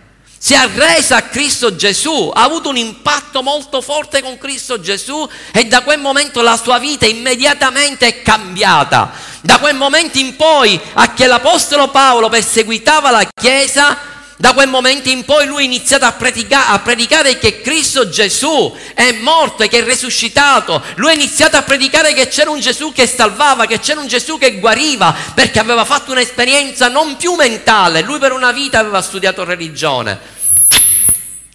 si 0.43 0.55
è 0.55 0.57
arresa 0.57 1.17
a 1.17 1.23
Cristo 1.25 1.77
Gesù, 1.77 2.31
ha 2.33 2.43
avuto 2.43 2.71
un 2.71 2.79
impatto 2.79 3.43
molto 3.43 3.83
forte 3.83 4.23
con 4.23 4.39
Cristo 4.39 4.81
Gesù 4.81 5.29
e 5.53 5.67
da 5.67 5.83
quel 5.83 6.01
momento 6.01 6.41
la 6.41 6.57
sua 6.57 6.79
vita 6.79 7.05
immediatamente 7.05 8.07
è 8.07 8.23
cambiata. 8.23 9.13
Da 9.43 9.59
quel 9.59 9.77
momento 9.77 10.17
in 10.17 10.37
poi 10.37 10.81
a 10.95 11.13
che 11.13 11.27
l'Apostolo 11.27 11.89
Paolo 11.89 12.31
perseguitava 12.31 13.11
la 13.11 13.29
Chiesa, 13.39 13.99
Da 14.41 14.55
quel 14.55 14.69
momento 14.69 15.11
in 15.11 15.27
poi 15.27 15.45
lui 15.45 15.61
ha 15.61 15.67
iniziato 15.67 16.07
a, 16.07 16.13
predica- 16.13 16.69
a, 16.69 16.79
predicare 16.79 17.37
che 17.37 17.61
Cristo 17.61 18.09
Gesù 18.09 18.75
è 18.95 19.13
morto 19.21 19.63
e 19.63 19.69
che 19.69 19.81
è 19.81 19.85
risuscitato. 19.85 20.83
Lui 20.95 21.11
ha 21.11 21.13
iniziato 21.13 21.59
a 21.59 21.63
predicare 21.63 22.15
che 22.15 22.27
c'era 22.29 22.49
un 22.49 22.59
Gesù 22.59 22.91
che 22.91 23.07
salvava, 23.07 23.67
che 23.67 23.81
c'era 23.81 24.01
un 24.01 24.07
Gesù 24.07 24.39
che 24.39 24.59
guariva, 24.59 25.15
perché 25.35 25.59
aveva 25.59 25.85
fatto 25.85 26.13
un'esperienza 26.13 26.89
non 26.89 27.19
più 27.19 27.35
mentale. 27.35 28.01
Lui 28.01 28.19
per 28.19 28.33
una 28.33 28.51
vita 28.51 28.79
aveva 28.79 29.03
studiato 29.03 29.45
religione. 29.45 30.19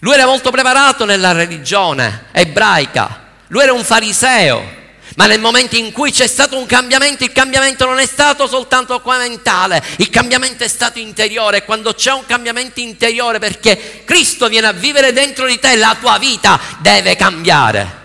Lui 0.01 0.13
era 0.13 0.27
molto 0.27 0.51
preparato 0.51 1.05
nella 1.05 1.31
religione 1.31 2.25
ebraica. 2.33 3.29
Lui 3.47 3.63
era 3.63 3.73
un 3.73 3.83
fariseo. 3.83 4.83
Ma 5.15 5.28
nel 5.28 5.39
momento 5.39 5.78
in 5.78 5.93
cui 5.93 6.12
c'è 6.12 6.28
stato 6.28 6.58
un 6.58 6.65
cambiamento, 6.65 7.23
il 7.23 7.32
cambiamento 7.32 7.86
non 7.86 7.99
è 7.99 8.06
stato 8.06 8.47
soltanto 8.47 8.99
qua 8.99 9.17
mentale, 9.17 9.82
il 9.97 10.10
cambiamento 10.10 10.65
è 10.65 10.67
stato 10.67 10.99
interiore. 10.99 11.63
Quando 11.63 11.93
c'è 11.93 12.12
un 12.12 12.25
cambiamento 12.25 12.82
interiore, 12.82 13.39
perché 13.39 14.04
Cristo 14.04 14.49
viene 14.49 14.67
a 14.67 14.73
vivere 14.73 15.13
dentro 15.13 15.47
di 15.47 15.58
te, 15.58 15.78
la 15.78 15.95
tua 15.97 16.17
vita 16.17 16.60
deve 16.80 17.15
cambiare. 17.15 18.04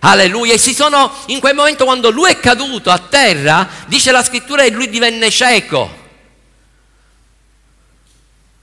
Alleluia. 0.00 0.52
E 0.52 0.58
si 0.58 0.74
sono, 0.74 1.10
in 1.26 1.40
quel 1.40 1.54
momento 1.54 1.84
quando 1.84 2.10
lui 2.10 2.30
è 2.30 2.38
caduto 2.38 2.90
a 2.90 2.98
terra, 2.98 3.66
dice 3.86 4.12
la 4.12 4.22
scrittura 4.22 4.62
che 4.62 4.70
lui 4.70 4.90
divenne 4.90 5.30
cieco. 5.30 5.98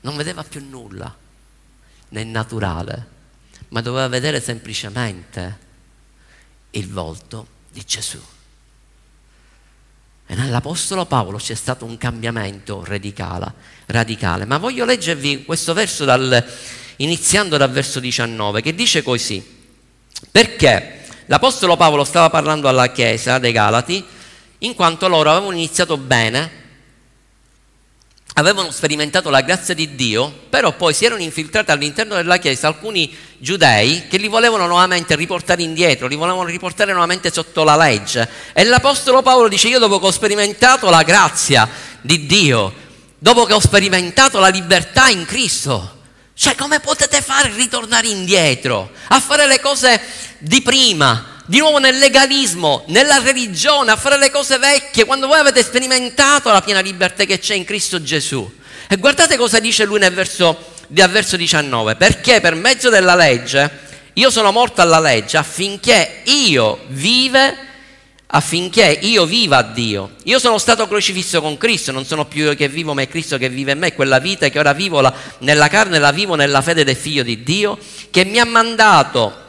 Non 0.01 0.15
vedeva 0.15 0.43
più 0.43 0.63
nulla 0.67 1.13
nel 2.09 2.27
naturale, 2.27 3.07
ma 3.69 3.81
doveva 3.81 4.07
vedere 4.07 4.39
semplicemente 4.39 5.65
il 6.71 6.87
volto 6.89 7.47
di 7.71 7.83
Gesù. 7.85 8.19
E 10.29 10.35
nell'Apostolo 10.35 11.05
Paolo 11.05 11.37
c'è 11.37 11.55
stato 11.55 11.85
un 11.85 11.97
cambiamento 11.97 12.83
radicale, 12.83 13.53
radicale. 13.85 14.45
Ma 14.45 14.57
voglio 14.57 14.83
leggervi 14.83 15.45
questo 15.45 15.73
verso 15.73 16.03
dal, 16.03 16.45
iniziando 16.97 17.55
dal 17.55 17.71
verso 17.71 18.01
19 18.01 18.61
che 18.61 18.75
dice 18.75 19.03
così. 19.03 19.55
Perché 20.29 21.05
l'Apostolo 21.27 21.77
Paolo 21.77 22.03
stava 22.03 22.29
parlando 22.29 22.67
alla 22.67 22.91
Chiesa 22.91 23.39
dei 23.39 23.53
Galati 23.53 24.03
in 24.59 24.73
quanto 24.75 25.07
loro 25.07 25.29
avevano 25.29 25.53
iniziato 25.55 25.97
bene 25.97 26.65
avevano 28.37 28.69
sperimentato 28.71 29.29
la 29.31 29.41
grazia 29.41 29.73
di 29.73 29.95
Dio, 29.95 30.31
però 30.49 30.71
poi 30.73 30.93
si 30.93 31.05
erano 31.05 31.21
infiltrati 31.21 31.71
all'interno 31.71 32.13
della 32.15 32.37
Chiesa 32.37 32.67
alcuni 32.67 33.15
giudei 33.39 34.07
che 34.07 34.17
li 34.17 34.27
volevano 34.27 34.67
nuovamente 34.67 35.15
riportare 35.15 35.63
indietro, 35.63 36.07
li 36.07 36.15
volevano 36.15 36.45
riportare 36.45 36.91
nuovamente 36.91 37.31
sotto 37.31 37.63
la 37.63 37.75
legge. 37.75 38.29
E 38.53 38.63
l'Apostolo 38.63 39.23
Paolo 39.23 39.47
dice, 39.47 39.69
io 39.69 39.79
dopo 39.79 39.99
che 39.99 40.05
ho 40.05 40.11
sperimentato 40.11 40.89
la 40.89 41.01
grazia 41.01 41.67
di 42.01 42.27
Dio, 42.27 42.73
dopo 43.17 43.45
che 43.45 43.53
ho 43.53 43.59
sperimentato 43.59 44.39
la 44.39 44.49
libertà 44.49 45.09
in 45.09 45.25
Cristo, 45.25 45.95
cioè 46.35 46.53
come 46.53 46.79
potete 46.79 47.21
fare 47.21 47.51
ritornare 47.55 48.07
indietro, 48.07 48.91
a 49.07 49.19
fare 49.19 49.47
le 49.47 49.59
cose 49.59 49.99
di 50.37 50.61
prima? 50.61 51.36
Di 51.47 51.59
nuovo 51.59 51.77
nel 51.79 51.97
legalismo, 51.97 52.83
nella 52.87 53.19
religione, 53.19 53.91
a 53.91 53.95
fare 53.95 54.17
le 54.17 54.29
cose 54.29 54.57
vecchie, 54.57 55.05
quando 55.05 55.27
voi 55.27 55.39
avete 55.39 55.63
sperimentato 55.63 56.51
la 56.51 56.61
piena 56.61 56.81
libertà 56.81 57.23
che 57.23 57.39
c'è 57.39 57.55
in 57.55 57.63
Cristo 57.63 58.01
Gesù. 58.03 58.53
E 58.89 58.97
guardate 58.97 59.37
cosa 59.37 59.59
dice 59.59 59.85
lui 59.85 59.97
nel 59.97 60.13
verso, 60.13 60.73
nel 60.87 61.09
verso 61.09 61.37
19, 61.37 61.95
perché 61.95 62.41
per 62.41 62.55
mezzo 62.55 62.89
della 62.89 63.15
legge 63.15 63.85
io 64.13 64.29
sono 64.29 64.51
morto 64.51 64.81
alla 64.81 64.99
legge 64.99 65.37
affinché 65.37 66.21
io 66.25 66.79
vive 66.87 67.65
affinché 68.29 68.99
io 69.03 69.25
viva 69.25 69.57
a 69.57 69.63
Dio. 69.63 70.15
Io 70.23 70.39
sono 70.39 70.57
stato 70.57 70.85
crocifisso 70.85 71.39
con 71.39 71.55
Cristo, 71.55 71.93
non 71.93 72.05
sono 72.05 72.25
più 72.25 72.43
io 72.43 72.55
che 72.55 72.67
vivo, 72.67 72.93
ma 72.93 73.03
è 73.03 73.07
Cristo 73.07 73.37
che 73.37 73.47
vive 73.47 73.71
in 73.71 73.79
me. 73.79 73.93
Quella 73.93 74.19
vita 74.19 74.49
che 74.49 74.59
ora 74.59 74.73
vivo 74.73 74.99
la, 74.99 75.13
nella 75.39 75.69
carne 75.69 75.97
la 75.97 76.11
vivo 76.11 76.35
nella 76.35 76.61
fede 76.61 76.83
del 76.83 76.97
Figlio 76.97 77.23
di 77.23 77.41
Dio, 77.41 77.77
che 78.11 78.25
mi 78.25 78.37
ha 78.37 78.45
mandato 78.45 79.45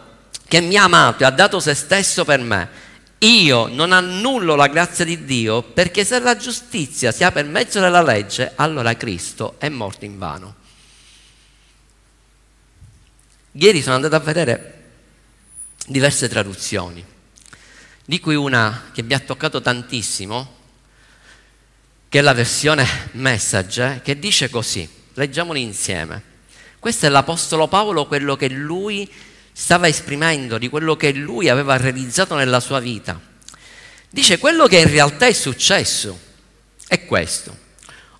che 0.48 0.60
mi 0.60 0.76
ha 0.76 0.84
amato 0.84 1.22
e 1.22 1.26
ha 1.26 1.30
dato 1.30 1.60
se 1.60 1.74
stesso 1.74 2.24
per 2.24 2.40
me. 2.40 2.86
Io 3.18 3.66
non 3.66 3.92
annullo 3.92 4.54
la 4.54 4.68
grazia 4.68 5.04
di 5.04 5.24
Dio 5.24 5.62
perché 5.62 6.04
se 6.04 6.18
la 6.20 6.36
giustizia 6.36 7.12
sia 7.12 7.30
per 7.30 7.44
mezzo 7.44 7.80
della 7.80 8.02
legge, 8.02 8.52
allora 8.54 8.96
Cristo 8.96 9.56
è 9.58 9.68
morto 9.68 10.04
in 10.04 10.18
vano. 10.18 10.54
Ieri 13.52 13.82
sono 13.82 13.96
andato 13.96 14.14
a 14.14 14.20
vedere 14.20 14.74
diverse 15.86 16.28
traduzioni, 16.28 17.04
di 18.04 18.20
cui 18.20 18.36
una 18.36 18.90
che 18.92 19.02
mi 19.02 19.14
ha 19.14 19.18
toccato 19.18 19.60
tantissimo, 19.60 20.56
che 22.08 22.18
è 22.20 22.22
la 22.22 22.34
versione 22.34 22.86
message, 23.12 24.00
che 24.04 24.18
dice 24.18 24.48
così, 24.48 24.88
leggiamoli 25.14 25.60
insieme. 25.60 26.22
Questo 26.78 27.06
è 27.06 27.08
l'Apostolo 27.08 27.66
Paolo, 27.66 28.06
quello 28.06 28.36
che 28.36 28.48
lui 28.48 29.10
stava 29.60 29.88
esprimendo 29.88 30.56
di 30.56 30.68
quello 30.68 30.96
che 30.96 31.12
lui 31.12 31.48
aveva 31.48 31.76
realizzato 31.76 32.36
nella 32.36 32.60
sua 32.60 32.78
vita. 32.78 33.20
Dice 34.08 34.38
quello 34.38 34.68
che 34.68 34.78
in 34.78 34.88
realtà 34.88 35.26
è 35.26 35.32
successo 35.32 36.16
è 36.86 37.04
questo. 37.04 37.56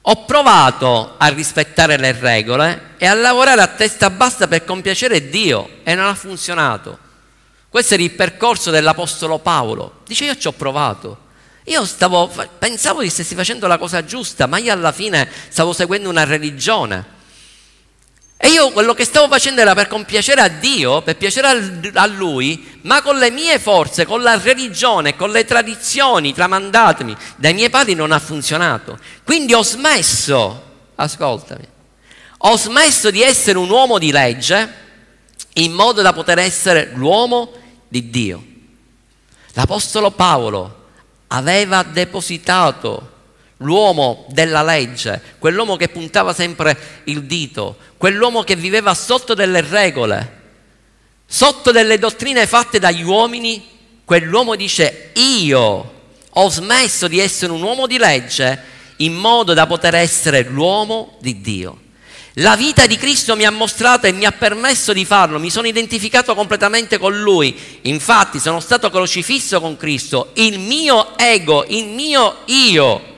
Ho 0.03 0.25
provato 0.25 1.15
a 1.17 1.29
rispettare 1.29 1.97
le 1.97 2.11
regole 2.11 2.95
e 2.99 3.07
a 3.07 3.15
lavorare 3.15 3.61
a 3.61 3.69
testa 3.69 4.11
bassa 4.11 4.49
per 4.49 4.65
compiacere 4.65 5.29
Dio 5.31 5.79
e 5.85 5.95
non 5.95 6.07
ha 6.07 6.15
funzionato. 6.17 6.99
Questo 7.69 7.95
era 7.95 8.03
il 8.03 8.11
percorso 8.11 8.73
dell'Apostolo 8.73 9.39
Paolo. 9.39 10.01
Dice 10.07 10.25
io 10.25 10.37
ci 10.37 10.49
ho 10.49 10.53
provato. 10.53 11.27
Io 11.65 11.85
stavo, 11.85 12.27
pensavo 12.59 13.01
di 13.01 13.11
stessi 13.11 13.37
facendo 13.37 13.69
la 13.69 13.79
cosa 13.79 14.05
giusta, 14.05 14.47
ma 14.47 14.59
io 14.59 14.73
alla 14.73 14.93
fine 14.93 15.31
stavo 15.51 15.73
seguendo 15.73 16.09
una 16.09 16.25
religione 16.25 17.17
e 18.41 18.51
io 18.51 18.71
quello 18.71 18.95
che 18.95 19.05
stavo 19.05 19.27
facendo 19.27 19.61
era 19.61 19.75
per 19.75 19.89
compiacere 19.89 20.41
a 20.41 20.47
Dio, 20.47 21.03
per 21.03 21.17
piacere 21.17 21.91
a 21.95 22.07
Lui, 22.07 22.79
ma 22.83 23.03
con 23.03 23.19
le 23.19 23.33
mie 23.33 23.59
forze, 23.59 24.07
con 24.07 24.23
la 24.23 24.39
religione, 24.39 25.17
con 25.17 25.33
le 25.33 25.45
tradizioni 25.45 26.33
tramandatemi 26.33 27.17
dai 27.35 27.53
miei 27.53 27.69
padri 27.69 27.95
non 27.95 28.13
ha 28.13 28.21
funzionato. 28.21 28.97
Quindi 29.25 29.55
ho 29.55 29.65
smesso, 29.65 30.63
ascoltami, 30.95 31.67
ho 32.39 32.57
smesso 32.57 33.11
di 33.11 33.23
essere 33.23 33.59
un 33.59 33.71
uomo 33.71 33.99
di 33.99 34.13
legge 34.13 34.73
in 35.55 35.73
modo 35.73 36.01
da 36.01 36.13
poter 36.13 36.39
essere 36.39 36.93
l'uomo 36.95 37.53
di 37.89 38.09
Dio. 38.09 38.45
L'Apostolo 39.55 40.13
Paolo 40.13 40.87
aveva 41.27 41.83
depositato 41.83 43.17
l'uomo 43.59 44.27
della 44.29 44.63
legge, 44.63 45.21
quell'uomo 45.39 45.77
che 45.77 45.89
puntava 45.89 46.33
sempre 46.33 47.03
il 47.05 47.25
dito, 47.25 47.77
quell'uomo 47.97 48.43
che 48.43 48.57
viveva 48.57 48.95
sotto 48.95 49.35
delle 49.35 49.61
regole, 49.61 50.37
sotto 51.27 51.73
delle 51.73 51.99
dottrine 51.99 52.47
fatte 52.47 52.79
dagli 52.79 53.03
uomini, 53.03 53.67
quell'uomo 54.05 54.55
dice 54.55 55.11
io 55.15 55.93
ho 56.31 56.49
smesso 56.49 57.09
di 57.09 57.19
essere 57.19 57.53
un 57.53 57.63
uomo 57.63 57.87
di 57.87 57.99
legge 57.99 58.77
in 58.99 59.15
modo 59.15 59.55
da 59.55 59.67
poter 59.67 59.95
essere 59.95 60.43
l'uomo 60.43 61.17
di 61.21 61.41
Dio. 61.41 61.87
La 62.35 62.55
vita 62.55 62.87
di 62.87 62.97
Cristo 62.97 63.35
mi 63.35 63.45
ha 63.45 63.51
mostrato 63.51 64.07
e 64.07 64.13
mi 64.13 64.25
ha 64.25 64.31
permesso 64.31 64.93
di 64.93 65.05
farlo, 65.05 65.41
mi 65.41 65.51
sono 65.51 65.67
identificato 65.67 66.37
completamente 66.37 66.97
con 66.97 67.21
Lui, 67.21 67.59
infatti 67.83 68.39
sono 68.39 68.61
stato 68.61 68.91
crocifisso 68.91 69.61
con 69.61 69.77
Cristo, 69.77 70.31
il 70.35 70.61
mio 70.61 71.19
ego, 71.19 71.65
il 71.67 71.87
mio 71.87 72.37
io 72.45 73.17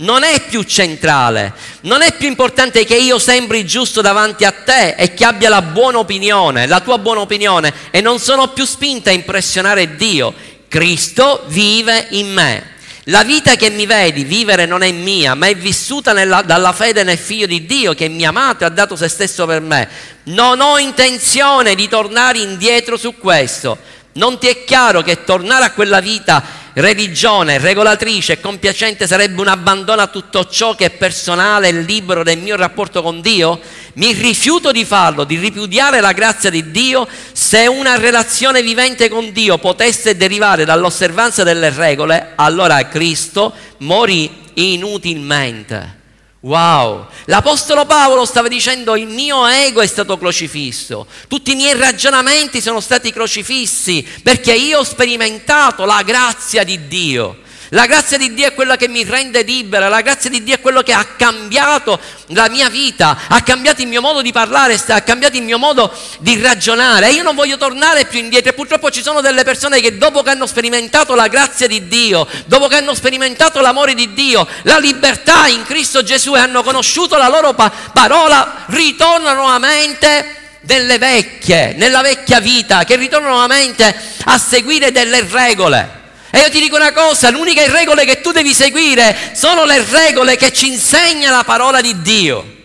non 0.00 0.22
è 0.22 0.40
più 0.48 0.62
centrale, 0.62 1.52
non 1.82 2.02
è 2.02 2.14
più 2.14 2.28
importante 2.28 2.84
che 2.84 2.96
io 2.96 3.18
sembri 3.18 3.66
giusto 3.66 4.00
davanti 4.00 4.44
a 4.44 4.52
te 4.52 4.94
e 4.96 5.12
che 5.12 5.24
abbia 5.24 5.48
la 5.48 5.62
buona 5.62 5.98
opinione, 5.98 6.66
la 6.66 6.80
tua 6.80 6.98
buona 6.98 7.20
opinione 7.20 7.72
e 7.90 8.00
non 8.00 8.20
sono 8.20 8.48
più 8.48 8.64
spinta 8.64 9.10
a 9.10 9.14
impressionare 9.14 9.96
Dio. 9.96 10.32
Cristo 10.68 11.44
vive 11.46 12.08
in 12.10 12.32
me. 12.32 12.76
La 13.04 13.24
vita 13.24 13.56
che 13.56 13.70
mi 13.70 13.86
vedi 13.86 14.22
vivere 14.22 14.66
non 14.66 14.82
è 14.82 14.92
mia, 14.92 15.34
ma 15.34 15.46
è 15.46 15.56
vissuta 15.56 16.12
nella, 16.12 16.42
dalla 16.42 16.72
fede 16.72 17.02
nel 17.02 17.16
Figlio 17.16 17.46
di 17.46 17.64
Dio 17.64 17.94
che 17.94 18.08
mi 18.08 18.24
ha 18.24 18.28
amato 18.28 18.62
e 18.62 18.66
ha 18.66 18.70
dato 18.70 18.96
se 18.96 19.08
stesso 19.08 19.46
per 19.46 19.62
me. 19.62 19.88
Non 20.24 20.60
ho 20.60 20.78
intenzione 20.78 21.74
di 21.74 21.88
tornare 21.88 22.38
indietro 22.38 22.98
su 22.98 23.16
questo. 23.16 23.78
Non 24.12 24.38
ti 24.38 24.46
è 24.46 24.64
chiaro 24.64 25.02
che 25.02 25.24
tornare 25.24 25.64
a 25.64 25.72
quella 25.72 26.00
vita 26.00 26.42
religione 26.80 27.58
regolatrice 27.58 28.34
e 28.34 28.40
compiacente 28.40 29.06
sarebbe 29.06 29.40
un 29.40 29.48
abbandono 29.48 30.00
a 30.00 30.06
tutto 30.06 30.48
ciò 30.48 30.74
che 30.74 30.86
è 30.86 30.90
personale 30.90 31.68
e 31.68 31.72
libero 31.72 32.22
del 32.22 32.38
mio 32.38 32.56
rapporto 32.56 33.02
con 33.02 33.20
Dio? 33.20 33.60
Mi 33.94 34.12
rifiuto 34.12 34.70
di 34.70 34.84
farlo, 34.84 35.24
di 35.24 35.36
ripudiare 35.36 36.00
la 36.00 36.12
grazia 36.12 36.50
di 36.50 36.70
Dio 36.70 37.06
se 37.32 37.66
una 37.66 37.96
relazione 37.96 38.62
vivente 38.62 39.08
con 39.08 39.32
Dio 39.32 39.58
potesse 39.58 40.16
derivare 40.16 40.64
dall'osservanza 40.64 41.42
delle 41.42 41.70
regole, 41.70 42.32
allora 42.36 42.86
Cristo 42.86 43.52
morì 43.78 44.30
inutilmente. 44.54 45.97
Wow, 46.40 47.08
l'Apostolo 47.24 47.84
Paolo 47.84 48.24
stava 48.24 48.46
dicendo 48.46 48.94
il 48.94 49.08
mio 49.08 49.44
ego 49.48 49.80
è 49.80 49.86
stato 49.86 50.16
crocifisso, 50.16 51.08
tutti 51.26 51.50
i 51.50 51.56
miei 51.56 51.76
ragionamenti 51.76 52.60
sono 52.60 52.78
stati 52.78 53.12
crocifissi 53.12 54.06
perché 54.22 54.54
io 54.54 54.78
ho 54.78 54.84
sperimentato 54.84 55.84
la 55.84 56.02
grazia 56.02 56.62
di 56.62 56.86
Dio. 56.86 57.46
La 57.72 57.84
grazia 57.84 58.16
di 58.16 58.32
Dio 58.32 58.46
è 58.46 58.54
quella 58.54 58.76
che 58.76 58.88
mi 58.88 59.04
rende 59.04 59.42
libera, 59.42 59.88
la 59.88 60.00
grazia 60.00 60.30
di 60.30 60.42
Dio 60.42 60.54
è 60.54 60.60
quello 60.60 60.80
che 60.82 60.94
ha 60.94 61.04
cambiato 61.04 62.00
la 62.28 62.48
mia 62.48 62.70
vita, 62.70 63.18
ha 63.28 63.42
cambiato 63.42 63.82
il 63.82 63.88
mio 63.88 64.00
modo 64.00 64.22
di 64.22 64.32
parlare, 64.32 64.80
ha 64.88 65.00
cambiato 65.02 65.36
il 65.36 65.42
mio 65.42 65.58
modo 65.58 65.92
di 66.20 66.40
ragionare. 66.40 67.08
E 67.08 67.12
io 67.12 67.22
non 67.22 67.34
voglio 67.34 67.58
tornare 67.58 68.06
più 68.06 68.20
indietro. 68.20 68.50
E 68.50 68.54
purtroppo 68.54 68.90
ci 68.90 69.02
sono 69.02 69.20
delle 69.20 69.44
persone 69.44 69.80
che 69.80 69.98
dopo 69.98 70.22
che 70.22 70.30
hanno 70.30 70.46
sperimentato 70.46 71.14
la 71.14 71.28
grazia 71.28 71.66
di 71.66 71.88
Dio, 71.88 72.26
dopo 72.46 72.68
che 72.68 72.76
hanno 72.76 72.94
sperimentato 72.94 73.60
l'amore 73.60 73.92
di 73.92 74.14
Dio, 74.14 74.48
la 74.62 74.78
libertà 74.78 75.46
in 75.46 75.62
Cristo 75.64 76.02
Gesù 76.02 76.36
e 76.36 76.38
hanno 76.38 76.62
conosciuto 76.62 77.18
la 77.18 77.28
loro 77.28 77.52
pa- 77.52 77.70
parola, 77.92 78.64
ritornano 78.68 79.42
nuovamente 79.42 80.36
delle 80.62 80.96
vecchie, 80.96 81.74
nella 81.76 82.00
vecchia 82.00 82.40
vita, 82.40 82.84
che 82.84 82.96
ritornano 82.96 83.34
nuovamente 83.34 83.94
a 84.24 84.38
seguire 84.38 84.90
delle 84.90 85.26
regole. 85.30 86.07
E 86.30 86.40
io 86.40 86.50
ti 86.50 86.60
dico 86.60 86.76
una 86.76 86.92
cosa, 86.92 87.30
l'unica 87.30 87.66
regole 87.70 88.04
che 88.04 88.20
tu 88.20 88.32
devi 88.32 88.52
seguire 88.52 89.32
sono 89.34 89.64
le 89.64 89.84
regole 89.88 90.36
che 90.36 90.52
ci 90.52 90.68
insegna 90.68 91.30
la 91.30 91.44
parola 91.44 91.80
di 91.80 92.02
Dio. 92.02 92.56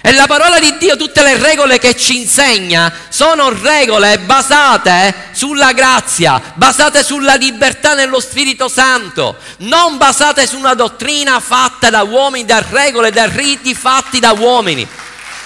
E 0.00 0.12
la 0.12 0.26
parola 0.28 0.60
di 0.60 0.76
Dio, 0.78 0.96
tutte 0.96 1.20
le 1.22 1.36
regole 1.36 1.78
che 1.78 1.96
ci 1.96 2.18
insegna, 2.20 2.92
sono 3.08 3.50
regole 3.60 4.20
basate 4.20 5.12
sulla 5.32 5.72
grazia, 5.72 6.40
basate 6.54 7.02
sulla 7.02 7.34
libertà 7.34 7.94
nello 7.94 8.20
Spirito 8.20 8.68
Santo, 8.68 9.36
non 9.58 9.96
basate 9.96 10.46
su 10.46 10.56
una 10.56 10.74
dottrina 10.74 11.40
fatta 11.40 11.90
da 11.90 12.04
uomini, 12.04 12.44
da 12.44 12.64
regole, 12.70 13.10
da 13.10 13.26
riti 13.26 13.74
fatti 13.74 14.20
da 14.20 14.30
uomini. 14.30 14.86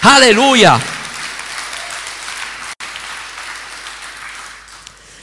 Alleluia! 0.00 0.99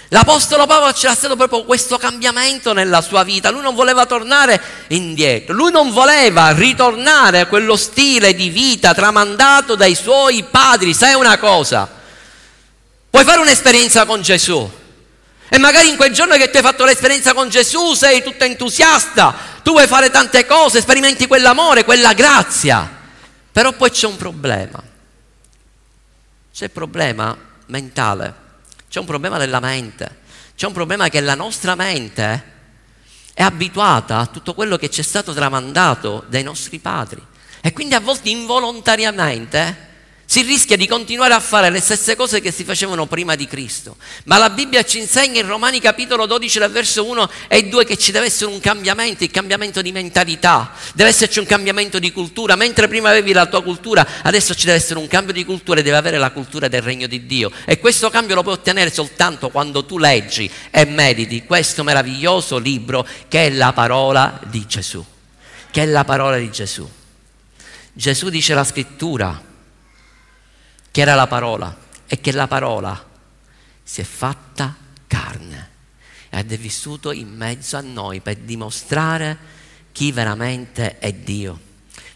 L'Apostolo 0.09 0.65
Paolo 0.65 0.93
c'era 0.93 1.13
stato 1.13 1.35
proprio 1.35 1.65
questo 1.65 1.97
cambiamento 1.97 2.71
nella 2.71 3.01
sua 3.01 3.23
vita, 3.23 3.49
lui 3.49 3.61
non 3.61 3.75
voleva 3.75 4.05
tornare 4.05 4.61
indietro, 4.87 5.53
lui 5.53 5.69
non 5.69 5.91
voleva 5.91 6.51
ritornare 6.51 7.41
a 7.41 7.45
quello 7.47 7.75
stile 7.75 8.33
di 8.33 8.49
vita 8.49 8.93
tramandato 8.93 9.75
dai 9.75 9.95
suoi 9.95 10.45
padri. 10.49 10.93
Sai 10.93 11.13
una 11.13 11.37
cosa? 11.37 11.89
Puoi 13.09 13.23
fare 13.25 13.41
un'esperienza 13.41 14.05
con 14.05 14.21
Gesù. 14.21 14.71
E 15.49 15.57
magari 15.57 15.89
in 15.89 15.97
quel 15.97 16.13
giorno 16.13 16.35
che 16.35 16.49
tu 16.49 16.57
hai 16.57 16.63
fatto 16.63 16.85
l'esperienza 16.85 17.33
con 17.33 17.49
Gesù 17.49 17.93
sei 17.93 18.23
tutto 18.23 18.45
entusiasta, 18.45 19.35
tu 19.61 19.71
vuoi 19.71 19.87
fare 19.87 20.09
tante 20.09 20.45
cose, 20.45 20.79
sperimenti 20.79 21.27
quell'amore, 21.27 21.83
quella 21.83 22.13
grazia, 22.13 22.89
però 23.51 23.73
poi 23.73 23.89
c'è 23.89 24.07
un 24.07 24.17
problema, 24.17 24.81
c'è 26.53 26.65
il 26.65 26.71
problema 26.71 27.37
mentale 27.67 28.45
c'è 28.89 28.99
un 28.99 29.05
problema 29.05 29.37
della 29.37 29.59
mente, 29.59 30.19
c'è 30.55 30.67
un 30.67 30.73
problema 30.73 31.09
che 31.09 31.21
la 31.21 31.35
nostra 31.35 31.75
mente 31.75 32.55
è 33.33 33.43
abituata 33.43 34.17
a 34.17 34.25
tutto 34.25 34.53
quello 34.53 34.77
che 34.77 34.89
ci 34.89 35.01
è 35.01 35.03
stato 35.03 35.33
tramandato 35.33 36.25
dai 36.27 36.43
nostri 36.43 36.79
padri. 36.79 37.23
E 37.61 37.73
quindi 37.73 37.93
a 37.93 37.99
volte 37.99 38.29
involontariamente 38.29 39.86
si 40.37 40.43
rischia 40.43 40.77
di 40.77 40.85
continuare 40.85 41.33
a 41.33 41.39
fare 41.39 41.71
le 41.71 41.79
stesse 41.79 42.15
cose 42.15 42.41
che 42.41 42.51
si 42.51 42.63
facevano 42.63 43.07
prima 43.07 43.33
di 43.33 43.47
Cristo. 43.47 43.97
Ma 44.25 44.37
la 44.37 44.51
Bibbia 44.51 44.83
ci 44.83 44.99
insegna 44.99 45.39
in 45.39 45.47
Romani 45.47 45.79
capitolo 45.79 46.27
12, 46.27 46.59
verso 46.69 47.07
1 47.07 47.27
e 47.47 47.63
2 47.67 47.85
che 47.85 47.97
ci 47.97 48.11
deve 48.11 48.27
essere 48.27 48.51
un 48.51 48.59
cambiamento, 48.59 49.23
il 49.23 49.31
cambiamento 49.31 49.81
di 49.81 49.91
mentalità, 49.91 50.73
deve 50.93 51.09
esserci 51.09 51.39
un 51.39 51.47
cambiamento 51.47 51.97
di 51.97 52.11
cultura. 52.11 52.55
Mentre 52.55 52.87
prima 52.87 53.09
avevi 53.09 53.33
la 53.33 53.47
tua 53.47 53.63
cultura, 53.63 54.05
adesso 54.21 54.53
ci 54.53 54.67
deve 54.67 54.77
essere 54.77 54.99
un 54.99 55.07
cambio 55.07 55.33
di 55.33 55.43
cultura 55.43 55.79
e 55.79 55.83
deve 55.83 55.97
avere 55.97 56.19
la 56.19 56.29
cultura 56.29 56.67
del 56.67 56.83
regno 56.83 57.07
di 57.07 57.25
Dio. 57.25 57.51
E 57.65 57.79
questo 57.79 58.11
cambio 58.11 58.35
lo 58.35 58.43
puoi 58.43 58.53
ottenere 58.53 58.93
soltanto 58.93 59.49
quando 59.49 59.85
tu 59.85 59.97
leggi 59.97 60.47
e 60.69 60.85
mediti 60.85 61.45
questo 61.45 61.83
meraviglioso 61.83 62.59
libro 62.59 63.07
che 63.27 63.47
è 63.47 63.49
la 63.49 63.73
parola 63.73 64.39
di 64.45 64.67
Gesù. 64.67 65.03
Che 65.71 65.81
è 65.81 65.85
la 65.87 66.03
parola 66.03 66.37
di 66.37 66.51
Gesù. 66.51 66.87
Gesù 67.91 68.29
dice 68.29 68.53
la 68.53 68.63
scrittura 68.63 69.45
che 70.97 71.03
era 71.03 71.13
la 71.13 71.27
parola 71.27 71.77
e 72.07 72.19
che 72.19 72.31
la 72.31 72.47
parola 72.47 73.07
si 73.83 74.01
è 74.01 74.03
fatta 74.03 74.75
carne 75.05 75.69
ed 76.31 76.51
è 76.51 76.57
vissuto 76.57 77.11
in 77.11 77.29
mezzo 77.35 77.77
a 77.77 77.81
noi 77.81 78.19
per 78.19 78.37
dimostrare 78.37 79.37
chi 79.91 80.11
veramente 80.11 80.97
è 80.97 81.13
Dio. 81.13 81.59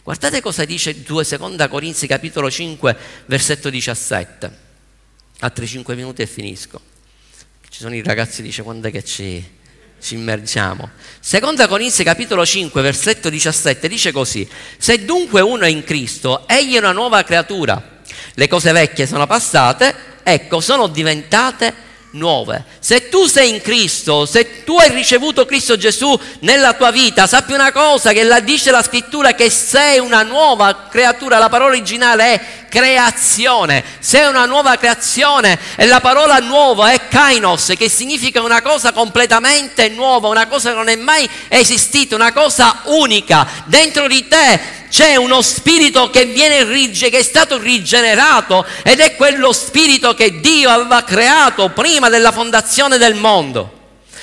Guardate 0.02 0.42
cosa 0.42 0.66
dice 0.66 1.04
2 1.04 1.68
Corinzi 1.70 2.08
capitolo 2.08 2.50
5 2.50 2.98
versetto 3.28 3.70
17. 3.70 4.58
Altri 5.42 5.68
5 5.68 5.94
minuti 5.94 6.24
e 6.24 6.26
finisco. 6.26 6.82
Ci 7.70 7.82
sono 7.82 7.94
i 7.94 8.02
ragazzi 8.02 8.42
dice 8.42 8.64
quando 8.64 8.88
è 8.88 8.92
che 8.92 9.04
ci, 9.04 9.48
ci 10.02 10.16
immergiamo. 10.16 10.90
Seconda 11.20 11.68
Corinzi 11.68 12.04
capitolo 12.04 12.44
5 12.44 12.82
versetto 12.82 13.30
17 13.30 13.88
dice 13.88 14.12
così: 14.12 14.50
Se 14.80 15.06
dunque 15.06 15.42
uno 15.42 15.66
è 15.66 15.70
in 15.70 15.84
Cristo, 15.84 16.48
egli 16.48 16.74
è 16.74 16.80
una 16.80 16.94
nuova 16.94 17.24
creatura 17.24 18.00
le 18.36 18.48
cose 18.48 18.72
vecchie 18.72 19.08
sono 19.08 19.28
passate, 19.28 19.94
ecco, 20.24 20.60
sono 20.60 20.88
diventate 20.88 21.74
nuove. 22.12 22.66
Se 22.80 23.01
tu 23.12 23.28
sei 23.28 23.50
in 23.50 23.62
Cristo, 23.62 24.26
se 24.26 24.64
tu 24.64 24.78
hai 24.78 24.90
ricevuto 24.90 25.46
Cristo 25.46 25.76
Gesù 25.76 26.18
nella 26.40 26.74
tua 26.74 26.92
vita, 26.92 27.28
sappi 27.28 27.52
una 27.52 27.74
cosa 27.74 28.14
che 28.14 28.24
la 28.24 28.40
dice 28.40 28.72
la 28.72 28.82
scrittura 28.82 29.34
che 29.34 29.50
sei 29.50 30.00
una 30.00 30.24
nuova 30.24 30.88
creatura, 30.90 31.38
la 31.38 31.50
parola 31.50 31.72
originale 31.72 32.24
è 32.24 32.42
creazione, 32.72 33.84
sei 34.00 34.28
una 34.30 34.46
nuova 34.46 34.78
creazione. 34.78 35.60
E 35.76 35.86
la 35.86 36.00
parola 36.00 36.38
nuovo 36.38 36.86
è 36.86 37.08
kainos 37.10 37.74
che 37.78 37.90
significa 37.90 38.42
una 38.42 38.62
cosa 38.62 38.94
completamente 38.94 39.90
nuova, 39.90 40.30
una 40.30 40.48
cosa 40.48 40.70
che 40.70 40.76
non 40.76 40.88
è 40.88 40.96
mai 40.96 41.30
esistita, 41.50 42.16
una 42.16 42.32
cosa 42.32 42.84
unica. 42.86 43.46
Dentro 43.66 44.08
di 44.08 44.26
te 44.30 44.80
c'è 44.92 45.16
uno 45.16 45.42
spirito 45.42 46.10
che, 46.10 46.26
viene, 46.26 46.66
che 46.92 47.10
è 47.10 47.24
stato 47.24 47.58
rigenerato 47.58 48.66
ed 48.84 49.00
è 49.00 49.16
quello 49.16 49.54
spirito 49.54 50.14
che 50.14 50.42
Dio 50.42 50.70
aveva 50.70 51.04
creato 51.04 51.70
prima 51.70 52.10
della 52.10 52.34
fondazione 52.34 52.98
del 53.02 53.16
mondo. 53.16 53.80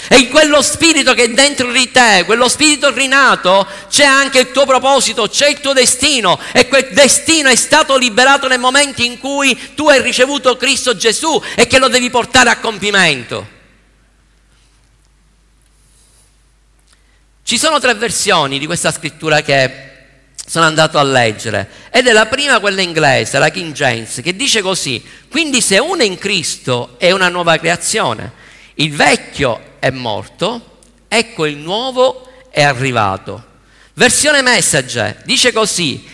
E 0.09 0.17
in 0.17 0.31
quello 0.31 0.63
spirito 0.63 1.13
che 1.13 1.25
è 1.25 1.31
dentro 1.31 1.71
di 1.71 1.91
te, 1.91 2.23
quello 2.25 2.49
spirito 2.49 2.91
rinato, 2.91 3.67
c'è 3.91 4.05
anche 4.05 4.39
il 4.39 4.53
tuo 4.53 4.65
proposito, 4.65 5.29
c'è 5.29 5.49
il 5.49 5.61
tuo 5.61 5.73
destino 5.73 6.39
e 6.53 6.69
quel 6.69 6.89
destino 6.93 7.49
è 7.49 7.57
stato 7.57 7.97
liberato 7.99 8.47
nel 8.47 8.61
momento 8.61 9.03
in 9.03 9.19
cui 9.19 9.75
tu 9.75 9.89
hai 9.89 10.01
ricevuto 10.01 10.57
Cristo 10.57 10.97
Gesù 10.97 11.43
e 11.57 11.67
che 11.67 11.79
lo 11.79 11.89
devi 11.89 12.09
portare 12.09 12.49
a 12.49 12.59
compimento. 12.59 13.57
Ci 17.43 17.59
sono 17.59 17.81
tre 17.81 17.95
versioni 17.95 18.59
di 18.59 18.67
questa 18.67 18.93
scrittura 18.93 19.43
che 19.43 19.87
sono 20.47 20.65
andato 20.65 20.99
a 20.99 21.03
leggere 21.03 21.69
ed 21.91 22.07
è 22.07 22.13
la 22.13 22.27
prima 22.27 22.61
quella 22.61 22.81
inglese, 22.81 23.39
la 23.39 23.51
King 23.51 23.73
James, 23.73 24.21
che 24.23 24.35
dice 24.37 24.63
così, 24.63 25.03
quindi 25.29 25.61
se 25.61 25.79
uno 25.79 26.01
è 26.01 26.05
in 26.05 26.17
Cristo 26.17 26.95
è 26.99 27.11
una 27.11 27.29
nuova 27.29 27.59
creazione, 27.59 28.47
il 28.79 28.93
vecchio 28.93 29.77
è 29.79 29.91
morto, 29.91 30.79
ecco 31.07 31.47
il 31.47 31.57
nuovo 31.57 32.29
è 32.51 32.63
arrivato. 32.63 33.45
Versione 33.95 34.43
message 34.43 35.23
dice 35.25 35.53
così, 35.53 36.07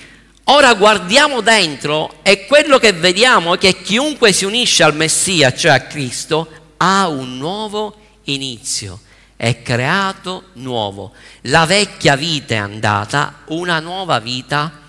ora 0.44 0.74
guardiamo 0.74 1.40
dentro 1.40 2.20
e 2.22 2.46
quello 2.46 2.78
che 2.78 2.92
vediamo 2.92 3.54
è 3.54 3.58
che 3.58 3.80
chiunque 3.82 4.32
si 4.32 4.44
unisce 4.44 4.82
al 4.82 4.94
Messia, 4.94 5.52
cioè 5.54 5.72
a 5.72 5.80
Cristo, 5.80 6.48
ha 6.76 7.08
un 7.08 7.38
nuovo 7.38 7.96
inizio 8.24 9.00
è 9.36 9.62
creato 9.62 10.44
nuovo. 10.54 11.12
La 11.42 11.66
vecchia 11.66 12.16
vita 12.16 12.54
è 12.54 12.58
andata, 12.58 13.42
una 13.48 13.80
nuova 13.80 14.18
vita 14.18 14.80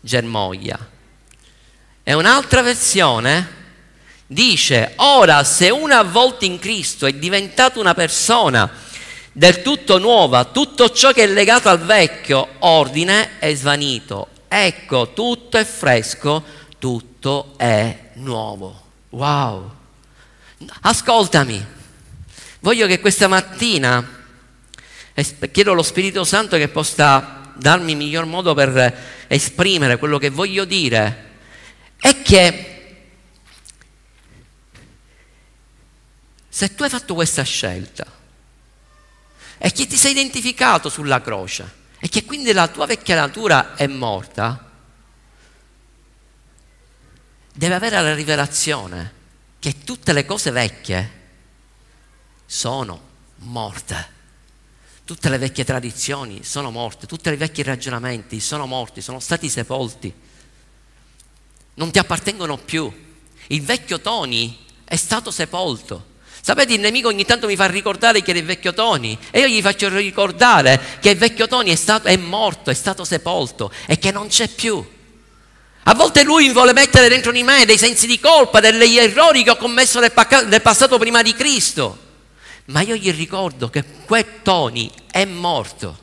germoglia. 0.00 0.78
E 2.02 2.12
un'altra 2.14 2.62
versione 2.62 3.58
dice, 4.30 4.92
ora 4.96 5.42
se 5.42 5.70
una 5.70 5.98
a 5.98 6.04
volte 6.04 6.44
in 6.44 6.60
Cristo 6.60 7.06
è 7.06 7.12
diventata 7.12 7.80
una 7.80 7.94
persona 7.94 8.70
del 9.32 9.62
tutto 9.62 9.98
nuova, 9.98 10.44
tutto 10.44 10.90
ciò 10.90 11.12
che 11.12 11.24
è 11.24 11.26
legato 11.26 11.68
al 11.68 11.80
vecchio 11.80 12.46
ordine 12.60 13.38
è 13.38 13.52
svanito. 13.54 14.28
Ecco, 14.46 15.12
tutto 15.12 15.56
è 15.56 15.64
fresco, 15.64 16.44
tutto 16.78 17.54
è 17.56 18.10
nuovo. 18.14 18.82
Wow! 19.10 19.70
Ascoltami, 20.82 21.78
Voglio 22.62 22.86
che 22.86 23.00
questa 23.00 23.26
mattina 23.26 24.06
chiedo 25.50 25.72
allo 25.72 25.82
Spirito 25.82 26.24
Santo 26.24 26.58
che 26.58 26.68
possa 26.68 27.52
darmi 27.54 27.92
il 27.92 27.96
miglior 27.96 28.26
modo 28.26 28.52
per 28.52 29.24
esprimere 29.28 29.96
quello 29.96 30.18
che 30.18 30.28
voglio 30.28 30.66
dire 30.66 31.28
è 31.98 32.20
che 32.20 32.79
se 36.50 36.74
tu 36.74 36.82
hai 36.82 36.90
fatto 36.90 37.14
questa 37.14 37.44
scelta 37.44 38.04
e 39.56 39.70
che 39.72 39.86
ti 39.86 39.96
sei 39.96 40.10
identificato 40.10 40.88
sulla 40.88 41.20
croce 41.20 41.78
e 42.00 42.08
che 42.08 42.24
quindi 42.24 42.52
la 42.52 42.66
tua 42.66 42.86
vecchia 42.86 43.14
natura 43.14 43.76
è 43.76 43.86
morta, 43.86 44.68
deve 47.54 47.74
avere 47.74 48.02
la 48.02 48.14
rivelazione 48.14 49.18
che 49.60 49.84
tutte 49.84 50.12
le 50.12 50.24
cose 50.24 50.50
vecchie 50.50 51.18
sono 52.46 53.08
morte. 53.36 54.18
Tutte 55.04 55.28
le 55.28 55.38
vecchie 55.38 55.64
tradizioni 55.64 56.42
sono 56.42 56.70
morte, 56.70 57.06
tutti 57.06 57.28
i 57.28 57.36
vecchi 57.36 57.62
ragionamenti 57.62 58.40
sono 58.40 58.66
morti, 58.66 59.00
sono 59.00 59.20
stati 59.20 59.48
sepolti. 59.48 60.12
Non 61.74 61.90
ti 61.90 61.98
appartengono 61.98 62.56
più. 62.56 62.92
Il 63.48 63.62
vecchio 63.62 64.00
Tony 64.00 64.66
è 64.84 64.96
stato 64.96 65.30
sepolto. 65.30 66.09
Sapete, 66.42 66.72
il 66.72 66.80
nemico 66.80 67.08
ogni 67.08 67.24
tanto 67.24 67.46
mi 67.46 67.54
fa 67.54 67.66
ricordare 67.66 68.22
che 68.22 68.30
era 68.30 68.38
il 68.38 68.46
vecchio 68.46 68.72
Tony 68.72 69.16
e 69.30 69.40
io 69.40 69.46
gli 69.46 69.60
faccio 69.60 69.88
ricordare 69.94 70.80
che 71.00 71.10
il 71.10 71.18
vecchio 71.18 71.46
Tony 71.46 71.70
è, 71.70 71.74
stato, 71.74 72.08
è 72.08 72.16
morto, 72.16 72.70
è 72.70 72.74
stato 72.74 73.04
sepolto 73.04 73.70
e 73.86 73.98
che 73.98 74.10
non 74.10 74.28
c'è 74.28 74.48
più. 74.48 74.82
A 75.84 75.94
volte 75.94 76.22
lui 76.22 76.50
vuole 76.50 76.72
mettere 76.72 77.08
dentro 77.08 77.30
di 77.30 77.42
me 77.42 77.66
dei 77.66 77.76
sensi 77.76 78.06
di 78.06 78.18
colpa, 78.18 78.60
degli 78.60 78.96
errori 78.96 79.42
che 79.42 79.50
ho 79.50 79.56
commesso 79.56 80.00
nel, 80.00 80.12
passato 80.62 80.98
prima 80.98 81.20
di 81.20 81.34
Cristo. 81.34 82.08
Ma 82.66 82.80
io 82.80 82.94
gli 82.94 83.12
ricordo 83.12 83.68
che 83.68 83.84
quel 84.06 84.42
Tony 84.42 84.90
è 85.10 85.24
morto, 85.26 85.98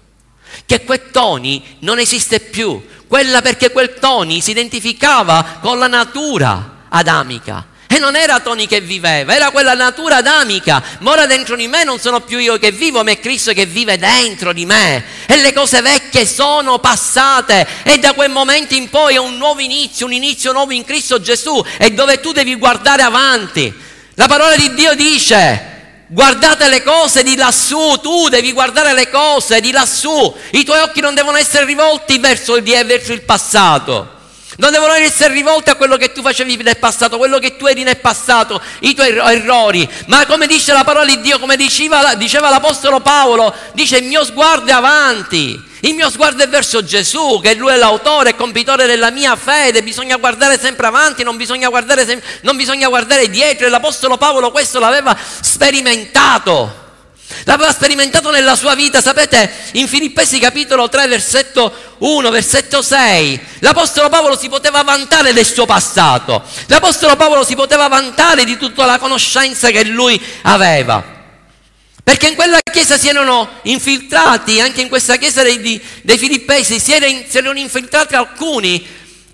che 0.65 0.83
quel 0.83 1.09
Tony 1.11 1.77
non 1.79 1.97
esiste 1.97 2.39
più, 2.41 2.85
quella 3.07 3.41
perché 3.41 3.71
quel 3.71 3.95
Tony 3.99 4.41
si 4.41 4.51
identificava 4.51 5.59
con 5.61 5.79
la 5.79 5.87
natura 5.87 6.85
adamica 6.89 7.75
e 7.87 7.99
non 7.99 8.17
era 8.17 8.41
Tony 8.41 8.67
che 8.67 8.81
viveva, 8.81 9.33
era 9.33 9.49
quella 9.49 9.73
natura 9.73 10.17
adamica. 10.17 10.83
Ma 10.99 11.11
ora 11.11 11.25
dentro 11.25 11.55
di 11.55 11.67
me 11.67 11.85
non 11.85 11.99
sono 11.99 12.19
più 12.19 12.37
io 12.37 12.57
che 12.59 12.71
vivo, 12.71 13.01
ma 13.01 13.11
è 13.11 13.19
Cristo 13.19 13.53
che 13.53 13.65
vive 13.65 13.97
dentro 13.97 14.51
di 14.51 14.65
me. 14.65 15.03
E 15.25 15.37
le 15.37 15.53
cose 15.53 15.81
vecchie 15.81 16.25
sono 16.25 16.79
passate. 16.79 17.65
E 17.83 17.97
da 17.99 18.13
quel 18.13 18.29
momento 18.29 18.75
in 18.75 18.89
poi 18.89 19.15
è 19.15 19.19
un 19.19 19.37
nuovo 19.37 19.61
inizio, 19.61 20.05
un 20.05 20.11
inizio 20.11 20.51
nuovo 20.51 20.73
in 20.73 20.83
Cristo 20.83 21.21
Gesù. 21.21 21.63
E 21.77 21.91
dove 21.91 22.19
tu 22.19 22.33
devi 22.33 22.55
guardare 22.55 23.03
avanti. 23.03 23.73
La 24.15 24.27
parola 24.27 24.55
di 24.55 24.73
Dio 24.73 24.93
dice. 24.93 25.75
Guardate 26.09 26.69
le 26.69 26.83
cose 26.83 27.21
di 27.21 27.35
lassù, 27.35 27.99
tu 28.01 28.29
devi 28.29 28.53
guardare 28.53 28.93
le 28.93 29.09
cose 29.09 29.59
di 29.59 29.71
lassù. 29.71 30.33
I 30.51 30.63
tuoi 30.63 30.79
occhi 30.79 31.01
non 31.01 31.13
devono 31.13 31.35
essere 31.35 31.65
rivolti 31.65 32.17
verso 32.17 32.55
il 32.55 33.23
passato. 33.23 34.16
Non 34.57 34.71
devono 34.71 34.93
essere 34.93 35.33
rivolti 35.33 35.69
a 35.69 35.75
quello 35.75 35.97
che 35.97 36.11
tu 36.11 36.21
facevi 36.21 36.57
nel 36.57 36.77
passato, 36.77 37.17
quello 37.17 37.37
che 37.37 37.57
tu 37.57 37.67
eri 37.67 37.83
nel 37.83 37.97
passato, 37.97 38.59
i 38.79 38.95
tuoi 38.95 39.09
errori. 39.09 39.87
Ma 40.07 40.25
come 40.25 40.47
dice 40.47 40.73
la 40.73 40.83
parola 40.83 41.05
di 41.05 41.21
Dio, 41.21 41.37
come 41.37 41.55
diceva, 41.55 42.15
diceva 42.15 42.49
l'Apostolo 42.49 42.99
Paolo, 42.99 43.53
dice 43.73 43.97
il 43.97 44.05
mio 44.05 44.23
sguardo 44.25 44.69
è 44.69 44.73
avanti. 44.73 45.65
Il 45.81 45.93
mio 45.93 46.09
sguardo 46.09 46.41
è 46.41 46.47
verso 46.47 46.83
Gesù, 46.83 47.39
che 47.39 47.53
Lui 47.53 47.71
è 47.71 47.75
l'autore 47.75 48.31
e 48.31 48.35
compitore 48.35 48.87
della 48.87 49.11
mia 49.11 49.35
fede. 49.35 49.83
Bisogna 49.83 50.17
guardare 50.17 50.57
sempre 50.57 50.87
avanti, 50.87 51.21
non 51.21 51.37
bisogna 51.37 51.69
guardare, 51.69 52.03
sem- 52.03 52.21
non 52.41 52.57
bisogna 52.57 52.87
guardare 52.87 53.29
dietro. 53.29 53.67
E 53.67 53.69
l'Apostolo 53.69 54.17
Paolo 54.17 54.49
questo 54.49 54.79
l'aveva 54.79 55.15
sperimentato. 55.39 56.85
L'aveva 57.43 57.71
sperimentato 57.71 58.29
nella 58.31 58.55
sua 58.55 58.75
vita, 58.75 59.01
sapete, 59.01 59.51
in 59.73 59.87
Filippesi 59.87 60.39
capitolo 60.39 60.89
3, 60.89 61.07
versetto 61.07 61.73
1, 61.99 62.29
versetto 62.29 62.81
6, 62.81 63.39
l'Apostolo 63.59 64.09
Paolo 64.09 64.37
si 64.37 64.49
poteva 64.49 64.83
vantare 64.83 65.33
del 65.33 65.45
suo 65.45 65.65
passato, 65.65 66.43
l'Apostolo 66.67 67.15
Paolo 67.15 67.43
si 67.43 67.55
poteva 67.55 67.87
vantare 67.87 68.43
di 68.43 68.57
tutta 68.57 68.85
la 68.85 68.99
conoscenza 68.99 69.69
che 69.69 69.83
lui 69.85 70.21
aveva. 70.43 71.15
Perché 72.03 72.27
in 72.27 72.35
quella 72.35 72.59
chiesa 72.71 72.97
si 72.97 73.09
erano 73.09 73.49
infiltrati, 73.63 74.61
anche 74.61 74.81
in 74.81 74.87
questa 74.87 75.17
chiesa 75.17 75.43
dei, 75.43 75.81
dei 76.03 76.17
Filippesi, 76.17 76.79
si 76.79 76.93
erano 76.93 77.59
infiltrati 77.59 78.15
alcuni 78.15 78.85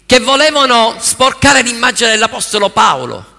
che 0.06 0.20
volevano 0.20 0.96
sporcare 1.00 1.62
l'immagine 1.62 2.10
dell'Apostolo 2.12 2.70
Paolo. 2.70 3.33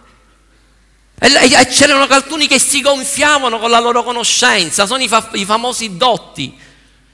E 1.26 1.66
c'erano 1.68 2.04
alcuni 2.04 2.46
che 2.46 2.58
si 2.58 2.82
gonfiavano 2.82 3.58
con 3.58 3.70
la 3.70 3.80
loro 3.80 4.02
conoscenza, 4.02 4.84
sono 4.84 5.02
i, 5.02 5.08
fa- 5.08 5.30
i 5.32 5.46
famosi 5.46 5.96
dotti 5.96 6.54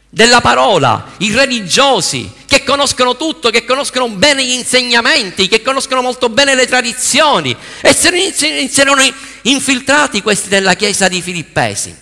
della 0.08 0.40
parola, 0.40 1.12
i 1.18 1.32
religiosi 1.32 2.32
che 2.44 2.64
conoscono 2.64 3.16
tutto, 3.16 3.50
che 3.50 3.64
conoscono 3.64 4.08
bene 4.08 4.44
gli 4.44 4.50
insegnamenti, 4.50 5.46
che 5.46 5.62
conoscono 5.62 6.02
molto 6.02 6.28
bene 6.28 6.56
le 6.56 6.66
tradizioni 6.66 7.56
e 7.80 7.94
si 7.94 8.80
erano 8.80 9.08
infiltrati 9.42 10.22
questi 10.22 10.48
nella 10.48 10.74
chiesa 10.74 11.06
di 11.06 11.22
Filippesi. 11.22 11.96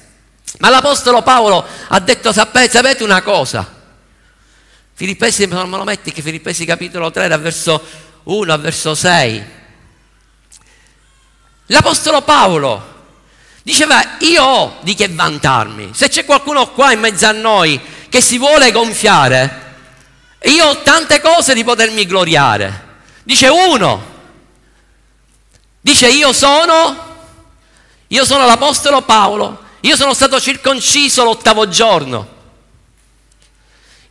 Ma 0.60 0.70
l'Apostolo 0.70 1.20
Paolo 1.20 1.62
ha 1.88 2.00
detto, 2.00 2.32
sapete, 2.32 3.04
una 3.04 3.20
cosa? 3.20 3.70
Filippesi, 4.94 5.46
me 5.46 5.62
lo 5.62 5.84
metti 5.84 6.10
che 6.10 6.22
Filippesi 6.22 6.64
capitolo 6.64 7.10
3 7.10 7.28
da 7.28 7.36
verso 7.36 7.84
1 8.22 8.50
a 8.50 8.56
verso 8.56 8.94
6 8.94 9.56
L'Apostolo 11.70 12.22
Paolo 12.22 12.96
diceva 13.62 14.16
io 14.20 14.42
ho 14.42 14.78
di 14.80 14.94
che 14.94 15.08
vantarmi. 15.08 15.90
Se 15.92 16.08
c'è 16.08 16.24
qualcuno 16.24 16.70
qua 16.70 16.92
in 16.92 17.00
mezzo 17.00 17.26
a 17.26 17.32
noi 17.32 17.78
che 18.08 18.22
si 18.22 18.38
vuole 18.38 18.72
gonfiare, 18.72 19.66
io 20.44 20.66
ho 20.66 20.82
tante 20.82 21.20
cose 21.20 21.52
di 21.52 21.64
potermi 21.64 22.06
gloriare. 22.06 22.86
Dice 23.22 23.48
uno, 23.48 24.02
dice 25.78 26.08
io 26.08 26.32
sono, 26.32 27.16
io 28.06 28.24
sono 28.24 28.46
l'Apostolo 28.46 29.02
Paolo, 29.02 29.64
io 29.80 29.96
sono 29.96 30.14
stato 30.14 30.40
circonciso 30.40 31.24
l'ottavo 31.24 31.68
giorno. 31.68 32.36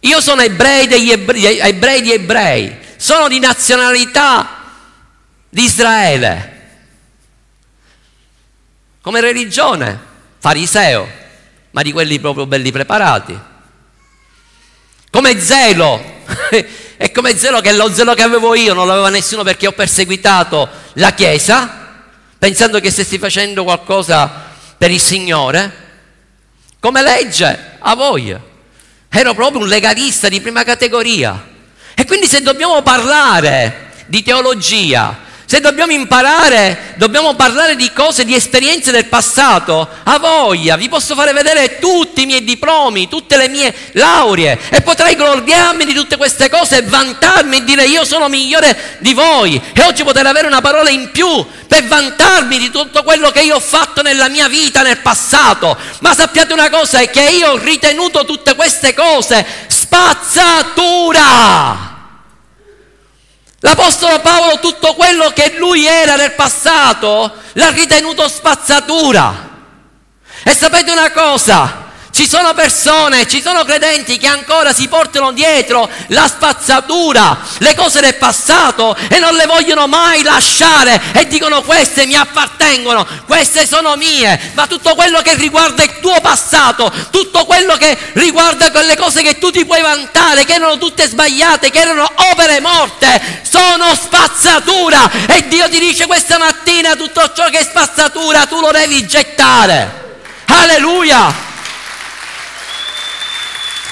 Io 0.02 0.22
sono 0.22 0.44
ebrei 0.44 0.86
degli 0.86 1.10
ebrei, 1.10 1.58
ebrei 1.58 2.04
di 2.04 2.12
ebrei, 2.12 2.78
sono 2.98 3.28
di 3.28 3.40
nazionalità 3.40 4.48
di 5.50 5.64
Israele 5.64 6.57
come 9.08 9.22
religione, 9.22 9.98
fariseo, 10.38 11.08
ma 11.72 11.82
di 11.82 11.94
quelli 11.94 12.20
proprio 12.20 12.46
belli 12.46 12.74
preparati. 12.74 13.40
Come 15.10 15.40
zelo, 15.40 16.04
e 16.98 17.12
come 17.14 17.38
zelo 17.38 17.62
che 17.62 17.72
lo 17.72 17.90
zelo 17.94 18.14
che 18.14 18.24
avevo 18.24 18.54
io 18.54 18.74
non 18.74 18.86
l'aveva 18.86 19.08
nessuno 19.08 19.44
perché 19.44 19.66
ho 19.66 19.72
perseguitato 19.72 20.68
la 20.96 21.14
Chiesa, 21.14 22.04
pensando 22.38 22.82
che 22.82 22.92
stessi 22.92 23.18
facendo 23.18 23.64
qualcosa 23.64 24.30
per 24.78 24.92
il 24.92 25.00
Signore. 25.00 25.86
Come 26.78 27.02
legge, 27.02 27.78
a 27.80 27.96
voi. 27.96 28.38
Ero 29.08 29.34
proprio 29.34 29.62
un 29.62 29.70
legalista 29.70 30.28
di 30.28 30.42
prima 30.42 30.66
categoria. 30.66 31.48
E 31.96 32.04
quindi 32.04 32.28
se 32.28 32.42
dobbiamo 32.42 32.82
parlare 32.82 34.04
di 34.08 34.22
teologia, 34.22 35.18
se 35.50 35.62
dobbiamo 35.62 35.94
imparare, 35.94 36.96
dobbiamo 36.98 37.34
parlare 37.36 37.78
di 37.78 37.90
cose, 37.94 38.26
di 38.26 38.36
esperienze 38.36 38.92
del 38.92 39.06
passato, 39.06 39.88
a 40.04 40.20
voglia, 40.20 40.76
vi 40.76 40.90
posso 40.90 41.16
fare 41.16 41.32
vedere 41.32 41.80
tutti 41.80 42.24
i 42.24 42.26
miei 42.26 42.44
diplomi, 42.44 43.08
tutte 43.08 43.38
le 43.38 43.48
mie 43.48 43.74
lauree 43.94 44.60
e 44.70 44.82
potrei 44.82 45.16
gloriarmi 45.16 45.86
di 45.86 45.94
tutte 45.94 46.18
queste 46.18 46.50
cose 46.50 46.80
e 46.80 46.82
vantarmi 46.82 47.56
e 47.56 47.64
dire 47.64 47.86
io 47.86 48.04
sono 48.04 48.28
migliore 48.28 48.98
di 49.00 49.14
voi 49.14 49.62
e 49.74 49.84
oggi 49.84 50.04
potrei 50.04 50.28
avere 50.28 50.48
una 50.48 50.60
parola 50.60 50.90
in 50.90 51.12
più 51.12 51.46
per 51.66 51.86
vantarmi 51.86 52.60
di 52.60 52.70
tutto 52.70 53.04
quello 53.04 53.32
che 53.32 53.40
io 53.40 53.56
ho 53.56 53.62
fatto 53.62 54.02
nella 54.02 54.28
mia 54.28 54.50
vita 54.50 54.82
nel 54.82 54.98
passato. 54.98 55.78
Ma 56.00 56.14
sappiate 56.14 56.52
una 56.52 56.70
cosa, 56.70 57.00
è 57.00 57.10
che 57.10 57.22
io 57.22 57.52
ho 57.52 57.58
ritenuto 57.58 58.26
tutte 58.26 58.54
queste 58.54 58.94
cose 58.94 59.46
spazzatura. 59.68 61.16
L'Apostolo 63.62 64.20
Paolo 64.20 64.60
tutto 64.60 64.94
quello 64.94 65.32
che 65.32 65.56
lui 65.58 65.86
era 65.86 66.16
nel 66.16 66.34
passato 66.34 67.34
l'ha 67.54 67.70
ritenuto 67.70 68.28
spazzatura. 68.28 69.50
E 70.44 70.54
sapete 70.54 70.92
una 70.92 71.12
cosa? 71.12 71.87
Ci 72.12 72.28
sono 72.28 72.54
persone, 72.54 73.28
ci 73.28 73.42
sono 73.42 73.64
credenti 73.64 74.18
che 74.18 74.28
ancora 74.28 74.74
si 74.74 74.88
portano 74.88 75.32
dietro 75.32 75.88
la 76.08 76.28
spazzatura, 76.28 77.38
le 77.60 77.76
cose 77.76 78.02
del 78.02 78.16
passato 78.16 78.96
e 78.96 79.20
non 79.20 79.36
le 79.36 79.46
vogliono 79.46 79.88
mai 79.88 80.24
lasciare 80.24 81.00
e 81.14 81.28
dicono 81.28 81.62
queste 81.62 82.06
mi 82.06 82.16
appartengono, 82.16 83.06
queste 83.26 83.68
sono 83.68 83.96
mie, 83.96 84.52
ma 84.56 84.66
tutto 84.66 84.96
quello 84.96 85.22
che 85.22 85.36
riguarda 85.36 85.84
il 85.84 86.00
tuo 86.00 86.20
passato, 86.22 86.92
tutto 87.12 87.46
quello 87.46 87.76
che 87.76 87.96
riguarda 88.14 88.72
quelle 88.72 88.96
cose 88.96 89.22
che 89.22 89.38
tu 89.38 89.52
ti 89.52 89.66
puoi 89.66 89.82
vantare, 89.82 90.46
che 90.46 90.54
erano 90.54 90.78
tutte 90.78 91.08
sbagliate, 91.08 91.70
che 91.70 91.80
erano 91.80 92.10
opere 92.32 92.60
morte, 92.62 93.42
sono 93.48 93.94
spazzatura 93.94 95.10
e 95.28 95.48
Dio 95.48 95.70
ti 95.70 95.80
dice 95.80 96.08
questa 96.08 96.38
mattina 96.38 96.96
tutto 96.96 97.32
ciò 97.36 97.50
che 97.50 97.60
è 97.60 97.64
spazzatura 97.64 98.46
tu 98.48 98.60
lo 98.60 98.72
devi 98.72 99.06
gettare. 99.06 100.06
Alleluia! 100.46 101.56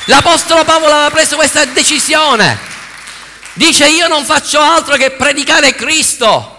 L'Apostolo 0.08 0.64
Paolo 0.64 0.86
aveva 0.86 1.10
preso 1.10 1.36
questa 1.36 1.66
decisione. 1.66 2.58
Dice 3.54 3.88
io 3.88 4.08
non 4.08 4.24
faccio 4.24 4.60
altro 4.60 4.96
che 4.98 5.12
predicare 5.12 5.74
Cristo. 5.74 6.52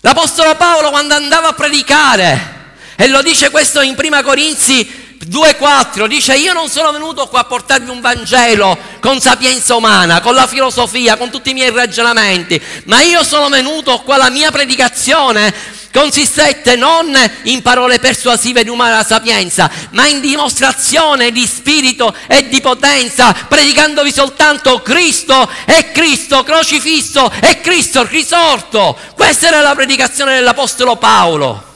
L'Apostolo 0.00 0.54
Paolo 0.54 0.90
quando 0.90 1.14
andava 1.14 1.48
a 1.48 1.52
predicare, 1.54 2.74
e 2.96 3.08
lo 3.08 3.22
dice 3.22 3.48
questo 3.48 3.80
in 3.80 3.94
Prima 3.94 4.22
Corinzi 4.22 5.13
2,4 5.28 6.06
dice 6.06 6.34
io 6.34 6.52
non 6.52 6.68
sono 6.68 6.92
venuto 6.92 7.26
qua 7.28 7.40
a 7.40 7.44
portarvi 7.44 7.90
un 7.90 8.00
Vangelo 8.00 8.76
con 9.00 9.20
sapienza 9.20 9.74
umana, 9.74 10.20
con 10.20 10.34
la 10.34 10.46
filosofia, 10.46 11.16
con 11.16 11.30
tutti 11.30 11.50
i 11.50 11.54
miei 11.54 11.70
ragionamenti, 11.70 12.60
ma 12.84 13.00
io 13.02 13.22
sono 13.22 13.48
venuto 13.48 14.00
qua, 14.00 14.16
la 14.16 14.30
mia 14.30 14.50
predicazione 14.50 15.82
consistette 15.94 16.74
non 16.74 17.16
in 17.44 17.62
parole 17.62 18.00
persuasive 18.00 18.64
di 18.64 18.68
umana 18.68 19.04
sapienza, 19.04 19.70
ma 19.90 20.08
in 20.08 20.20
dimostrazione 20.20 21.30
di 21.30 21.46
spirito 21.46 22.12
e 22.26 22.48
di 22.48 22.60
potenza, 22.60 23.32
predicandovi 23.32 24.12
soltanto 24.12 24.82
Cristo 24.82 25.48
e 25.64 25.92
Cristo 25.92 26.42
crocifisso 26.42 27.30
e 27.40 27.60
Cristo 27.60 28.04
risorto. 28.04 28.98
Questa 29.14 29.46
era 29.46 29.60
la 29.60 29.74
predicazione 29.76 30.34
dell'Apostolo 30.34 30.96
Paolo. 30.96 31.72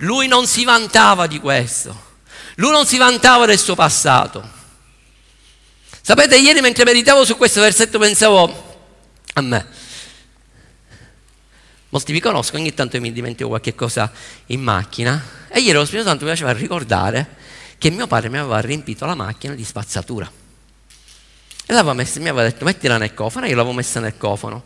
Lui 0.00 0.28
non 0.28 0.46
si 0.46 0.64
vantava 0.64 1.26
di 1.26 1.40
questo, 1.40 2.05
lui 2.56 2.70
non 2.70 2.86
si 2.86 2.96
vantava 2.96 3.46
del 3.46 3.58
suo 3.58 3.74
passato. 3.74 4.54
Sapete, 6.00 6.36
ieri 6.36 6.60
mentre 6.60 6.84
meditavo 6.84 7.24
su 7.24 7.36
questo 7.36 7.60
versetto 7.60 7.98
pensavo 7.98 8.78
a 9.34 9.40
me. 9.40 9.66
Molti 11.90 12.12
mi 12.12 12.20
conoscono, 12.20 12.62
ogni 12.62 12.72
tanto 12.72 12.98
mi 13.00 13.12
dimentico 13.12 13.48
qualche 13.48 13.74
cosa 13.74 14.10
in 14.46 14.62
macchina. 14.62 15.22
E 15.48 15.60
ieri 15.60 15.76
lo 15.76 15.84
Spirito 15.84 16.08
Santo 16.08 16.24
mi 16.24 16.30
faceva 16.30 16.52
ricordare 16.52 17.36
che 17.76 17.90
mio 17.90 18.06
padre 18.06 18.28
mi 18.30 18.38
aveva 18.38 18.58
riempito 18.60 19.04
la 19.04 19.14
macchina 19.14 19.54
di 19.54 19.64
spazzatura. 19.64 20.30
E 21.66 21.72
l'aveva 21.72 21.92
messa, 21.92 22.20
mi 22.20 22.28
aveva 22.28 22.48
detto 22.48 22.64
mettila 22.64 22.96
nel 22.96 23.12
cofano, 23.12 23.44
e 23.46 23.50
io 23.50 23.56
l'avevo 23.56 23.74
messa 23.74 24.00
nel 24.00 24.16
cofano, 24.16 24.64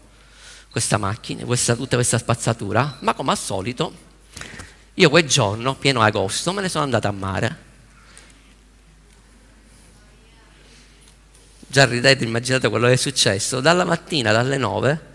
questa 0.70 0.96
macchina, 0.96 1.44
questa, 1.44 1.74
tutta 1.74 1.96
questa 1.96 2.18
spazzatura. 2.18 2.98
Ma 3.00 3.14
come 3.14 3.32
al 3.32 3.38
solito, 3.38 3.92
io 4.94 5.10
quel 5.10 5.26
giorno, 5.26 5.74
pieno 5.74 6.02
agosto, 6.02 6.52
me 6.52 6.60
ne 6.60 6.68
sono 6.68 6.84
andato 6.84 7.08
a 7.08 7.12
mare 7.12 7.68
già 11.70 11.84
ridete, 11.84 12.24
immaginate 12.24 12.68
quello 12.68 12.88
che 12.88 12.94
è 12.94 12.96
successo, 12.96 13.60
dalla 13.60 13.84
mattina, 13.84 14.32
dalle 14.32 14.56
9, 14.56 15.08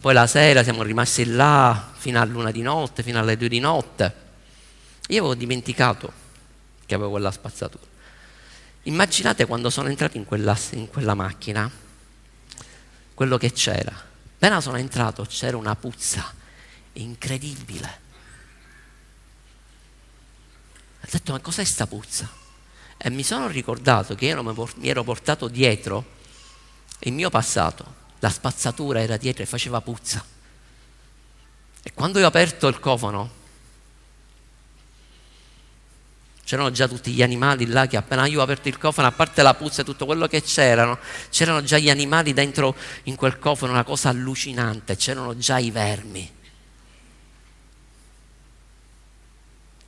poi 0.00 0.12
la 0.12 0.26
sera 0.26 0.62
siamo 0.62 0.82
rimasti 0.82 1.24
là 1.24 1.92
fino 1.94 2.20
a 2.20 2.24
luna 2.26 2.50
di 2.50 2.60
notte, 2.60 3.02
fino 3.02 3.18
alle 3.18 3.38
2 3.38 3.48
di 3.48 3.58
notte. 3.58 4.14
Io 5.08 5.20
avevo 5.20 5.34
dimenticato 5.34 6.12
che 6.84 6.94
avevo 6.94 7.10
quella 7.10 7.30
spazzatura. 7.30 7.84
Immaginate 8.82 9.46
quando 9.46 9.70
sono 9.70 9.88
entrato 9.88 10.18
in 10.18 10.26
quella, 10.26 10.54
in 10.72 10.88
quella 10.88 11.14
macchina, 11.14 11.70
quello 13.14 13.38
che 13.38 13.52
c'era. 13.52 13.94
Appena 13.94 14.60
sono 14.60 14.76
entrato 14.76 15.24
c'era 15.24 15.56
una 15.56 15.74
puzza 15.74 16.34
incredibile. 16.92 18.00
Ho 21.00 21.08
detto, 21.10 21.32
ma 21.32 21.40
cos'è 21.40 21.64
sta 21.64 21.86
puzza? 21.86 22.42
E 23.06 23.10
mi 23.10 23.22
sono 23.22 23.48
ricordato 23.48 24.14
che 24.14 24.24
io 24.24 24.42
mi 24.42 24.88
ero 24.88 25.04
portato 25.04 25.48
dietro 25.48 26.12
il 27.00 27.12
mio 27.12 27.28
passato, 27.28 27.84
la 28.20 28.30
spazzatura 28.30 29.02
era 29.02 29.18
dietro 29.18 29.42
e 29.42 29.46
faceva 29.46 29.82
puzza. 29.82 30.24
E 31.82 31.92
quando 31.92 32.18
io 32.18 32.24
ho 32.24 32.28
aperto 32.28 32.66
il 32.66 32.80
cofano, 32.80 33.30
c'erano 36.44 36.70
già 36.70 36.88
tutti 36.88 37.12
gli 37.12 37.22
animali 37.22 37.66
là 37.66 37.86
che 37.86 37.98
appena 37.98 38.24
io 38.24 38.40
ho 38.40 38.42
aperto 38.42 38.68
il 38.68 38.78
cofano, 38.78 39.08
a 39.08 39.12
parte 39.12 39.42
la 39.42 39.52
puzza 39.52 39.82
e 39.82 39.84
tutto 39.84 40.06
quello 40.06 40.26
che 40.26 40.40
c'erano, 40.40 40.98
c'erano 41.28 41.62
già 41.62 41.76
gli 41.76 41.90
animali 41.90 42.32
dentro 42.32 42.74
in 43.02 43.16
quel 43.16 43.38
cofano, 43.38 43.72
una 43.72 43.84
cosa 43.84 44.08
allucinante, 44.08 44.96
c'erano 44.96 45.36
già 45.36 45.58
i 45.58 45.70
vermi. 45.70 46.32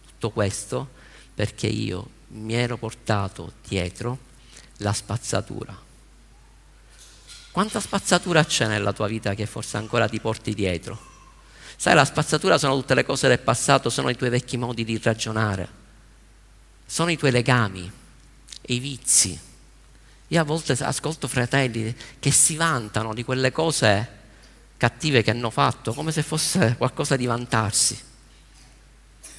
Tutto 0.04 0.30
questo 0.32 0.90
perché 1.34 1.66
io 1.66 2.10
mi 2.28 2.54
ero 2.54 2.76
portato 2.76 3.52
dietro 3.66 4.18
la 4.78 4.92
spazzatura. 4.92 5.84
Quanta 7.50 7.80
spazzatura 7.80 8.44
c'è 8.44 8.66
nella 8.66 8.92
tua 8.92 9.06
vita 9.06 9.34
che 9.34 9.46
forse 9.46 9.76
ancora 9.76 10.08
ti 10.08 10.20
porti 10.20 10.52
dietro? 10.52 11.14
Sai, 11.76 11.94
la 11.94 12.04
spazzatura 12.04 12.58
sono 12.58 12.74
tutte 12.76 12.94
le 12.94 13.04
cose 13.04 13.28
del 13.28 13.38
passato, 13.38 13.90
sono 13.90 14.08
i 14.08 14.16
tuoi 14.16 14.30
vecchi 14.30 14.56
modi 14.56 14.84
di 14.84 14.98
ragionare, 15.02 15.68
sono 16.84 17.10
i 17.10 17.16
tuoi 17.16 17.30
legami, 17.30 17.90
i 18.66 18.78
vizi. 18.78 19.38
Io 20.28 20.40
a 20.40 20.44
volte 20.44 20.72
ascolto 20.72 21.28
fratelli 21.28 21.94
che 22.18 22.30
si 22.30 22.56
vantano 22.56 23.14
di 23.14 23.24
quelle 23.24 23.52
cose 23.52 24.08
cattive 24.76 25.22
che 25.22 25.30
hanno 25.30 25.50
fatto, 25.50 25.94
come 25.94 26.12
se 26.12 26.22
fosse 26.22 26.74
qualcosa 26.76 27.16
di 27.16 27.26
vantarsi. 27.26 27.98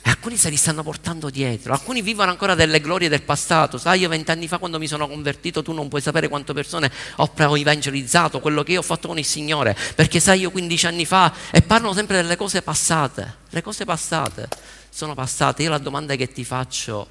E 0.08 0.10
alcuni 0.10 0.38
se 0.38 0.48
li 0.50 0.56
stanno 0.56 0.84
portando 0.84 1.30
dietro, 1.30 1.74
alcuni 1.74 2.02
vivono 2.02 2.32
ancora 2.32 2.56
delle 2.56 2.80
glorie 2.80 3.10
del 3.10 3.24
passato. 3.24 3.78
Sai, 3.78 4.00
io 4.00 4.08
vent'anni 4.08 4.48
fa 4.48 4.58
quando 4.58 4.80
mi 4.80 4.88
sono 4.88 5.06
convertito, 5.06 5.62
tu 5.62 5.74
non 5.74 5.90
puoi 5.90 6.00
sapere 6.00 6.30
quante 6.30 6.54
persone 6.54 6.90
ho 7.18 7.30
evangelizzato, 7.36 8.40
quello 8.40 8.64
che 8.64 8.72
io 8.72 8.80
ho 8.80 8.84
fatto 8.84 9.10
con 9.10 9.18
il 9.18 9.26
Signore. 9.26 9.76
Perché 9.96 10.22
sai, 10.22 10.40
io 10.40 10.50
15 10.50 10.86
anni 10.86 11.06
fa, 11.06 11.34
e 11.52 11.62
parlano 11.62 11.94
sempre 11.94 12.22
delle 12.22 12.38
cose 12.38 12.62
passate. 12.62 13.36
Le 13.50 13.62
cose 13.62 13.84
passate 13.84 14.48
sono 14.90 15.14
passate. 15.14 15.64
Io 15.64 15.72
la 15.72 15.78
domanda 15.78 16.16
che 16.16 16.32
ti 16.32 16.46
faccio, 16.46 17.10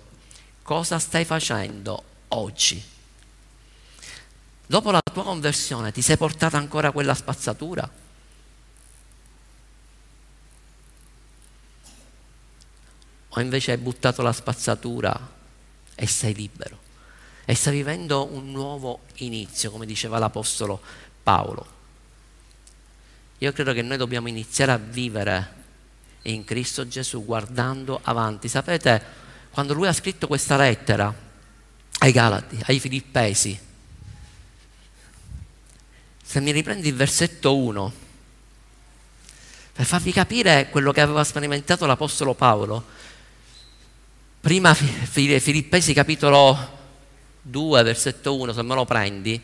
cosa 0.62 0.98
stai 0.98 1.26
facendo 1.26 2.02
oggi? 2.28 2.82
Dopo 4.66 4.90
la 4.90 5.02
tua 5.12 5.22
conversione 5.22 5.92
ti 5.92 6.00
sei 6.00 6.16
portata 6.16 6.56
ancora 6.56 6.92
quella 6.92 7.12
spazzatura? 7.12 7.86
O 13.36 13.40
invece 13.40 13.72
hai 13.72 13.76
buttato 13.76 14.22
la 14.22 14.32
spazzatura 14.32 15.34
e 15.94 16.06
sei 16.06 16.34
libero 16.34 16.78
e 17.44 17.54
stai 17.54 17.74
vivendo 17.74 18.26
un 18.32 18.50
nuovo 18.50 19.00
inizio, 19.16 19.70
come 19.70 19.84
diceva 19.84 20.18
l'Apostolo 20.18 20.80
Paolo. 21.22 21.74
Io 23.38 23.52
credo 23.52 23.74
che 23.74 23.82
noi 23.82 23.98
dobbiamo 23.98 24.28
iniziare 24.28 24.72
a 24.72 24.78
vivere 24.78 25.54
in 26.22 26.44
Cristo 26.44 26.88
Gesù 26.88 27.24
guardando 27.26 28.00
avanti. 28.02 28.48
Sapete, 28.48 29.04
quando 29.50 29.74
lui 29.74 29.86
ha 29.86 29.92
scritto 29.92 30.26
questa 30.26 30.56
lettera 30.56 31.14
ai 31.98 32.12
Galati, 32.12 32.58
ai 32.64 32.80
Filippesi, 32.80 33.60
se 36.22 36.40
mi 36.40 36.52
riprendi 36.52 36.88
il 36.88 36.94
versetto 36.94 37.54
1, 37.56 37.92
per 39.74 39.84
farvi 39.84 40.10
capire 40.10 40.70
quello 40.70 40.90
che 40.90 41.02
aveva 41.02 41.22
sperimentato 41.22 41.84
l'Apostolo 41.84 42.32
Paolo, 42.32 42.94
prima 44.46 44.72
Filippesi 44.74 45.92
capitolo 45.92 46.56
2, 47.42 47.82
versetto 47.82 48.36
1, 48.36 48.52
se 48.52 48.62
me 48.62 48.76
lo 48.76 48.84
prendi, 48.84 49.42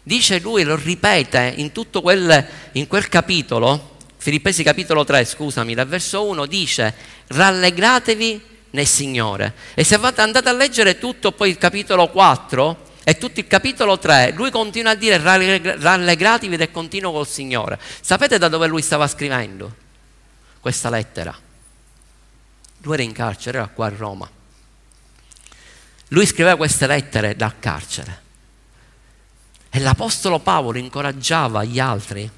dice 0.00 0.38
lui, 0.38 0.62
lo 0.62 0.76
ripete 0.76 1.54
in 1.56 1.72
tutto 1.72 2.00
quel, 2.00 2.46
in 2.70 2.86
quel 2.86 3.08
capitolo, 3.08 3.96
Filippesi 4.16 4.62
capitolo 4.62 5.04
3, 5.04 5.24
scusami, 5.24 5.74
dal 5.74 5.88
verso 5.88 6.24
1 6.26 6.46
dice 6.46 6.94
rallegratevi 7.26 8.40
nel 8.70 8.86
Signore. 8.86 9.54
E 9.74 9.82
se 9.82 9.96
andate 9.96 10.48
a 10.48 10.52
leggere 10.52 10.98
tutto 11.00 11.32
poi 11.32 11.50
il 11.50 11.58
capitolo 11.58 12.06
4 12.06 12.76
e 13.02 13.18
tutto 13.18 13.40
il 13.40 13.48
capitolo 13.48 13.98
3, 13.98 14.34
lui 14.36 14.52
continua 14.52 14.92
a 14.92 14.94
dire 14.94 15.18
rallegratevi 15.20 16.56
del 16.56 16.70
continuo 16.70 17.10
col 17.10 17.26
Signore. 17.26 17.80
Sapete 18.00 18.38
da 18.38 18.46
dove 18.46 18.68
lui 18.68 18.82
stava 18.82 19.08
scrivendo 19.08 19.74
questa 20.60 20.90
lettera? 20.90 21.36
Lui 22.82 22.94
era 22.94 23.02
in 23.02 23.12
carcere, 23.12 23.58
era 23.58 23.66
qua 23.66 23.86
a 23.86 23.92
Roma. 23.96 24.30
Lui 26.14 26.26
scriveva 26.26 26.56
queste 26.56 26.86
lettere 26.86 27.34
dal 27.34 27.58
carcere. 27.58 28.22
E 29.68 29.80
l'Apostolo 29.80 30.38
Paolo 30.38 30.78
incoraggiava 30.78 31.64
gli 31.64 31.80
altri 31.80 32.30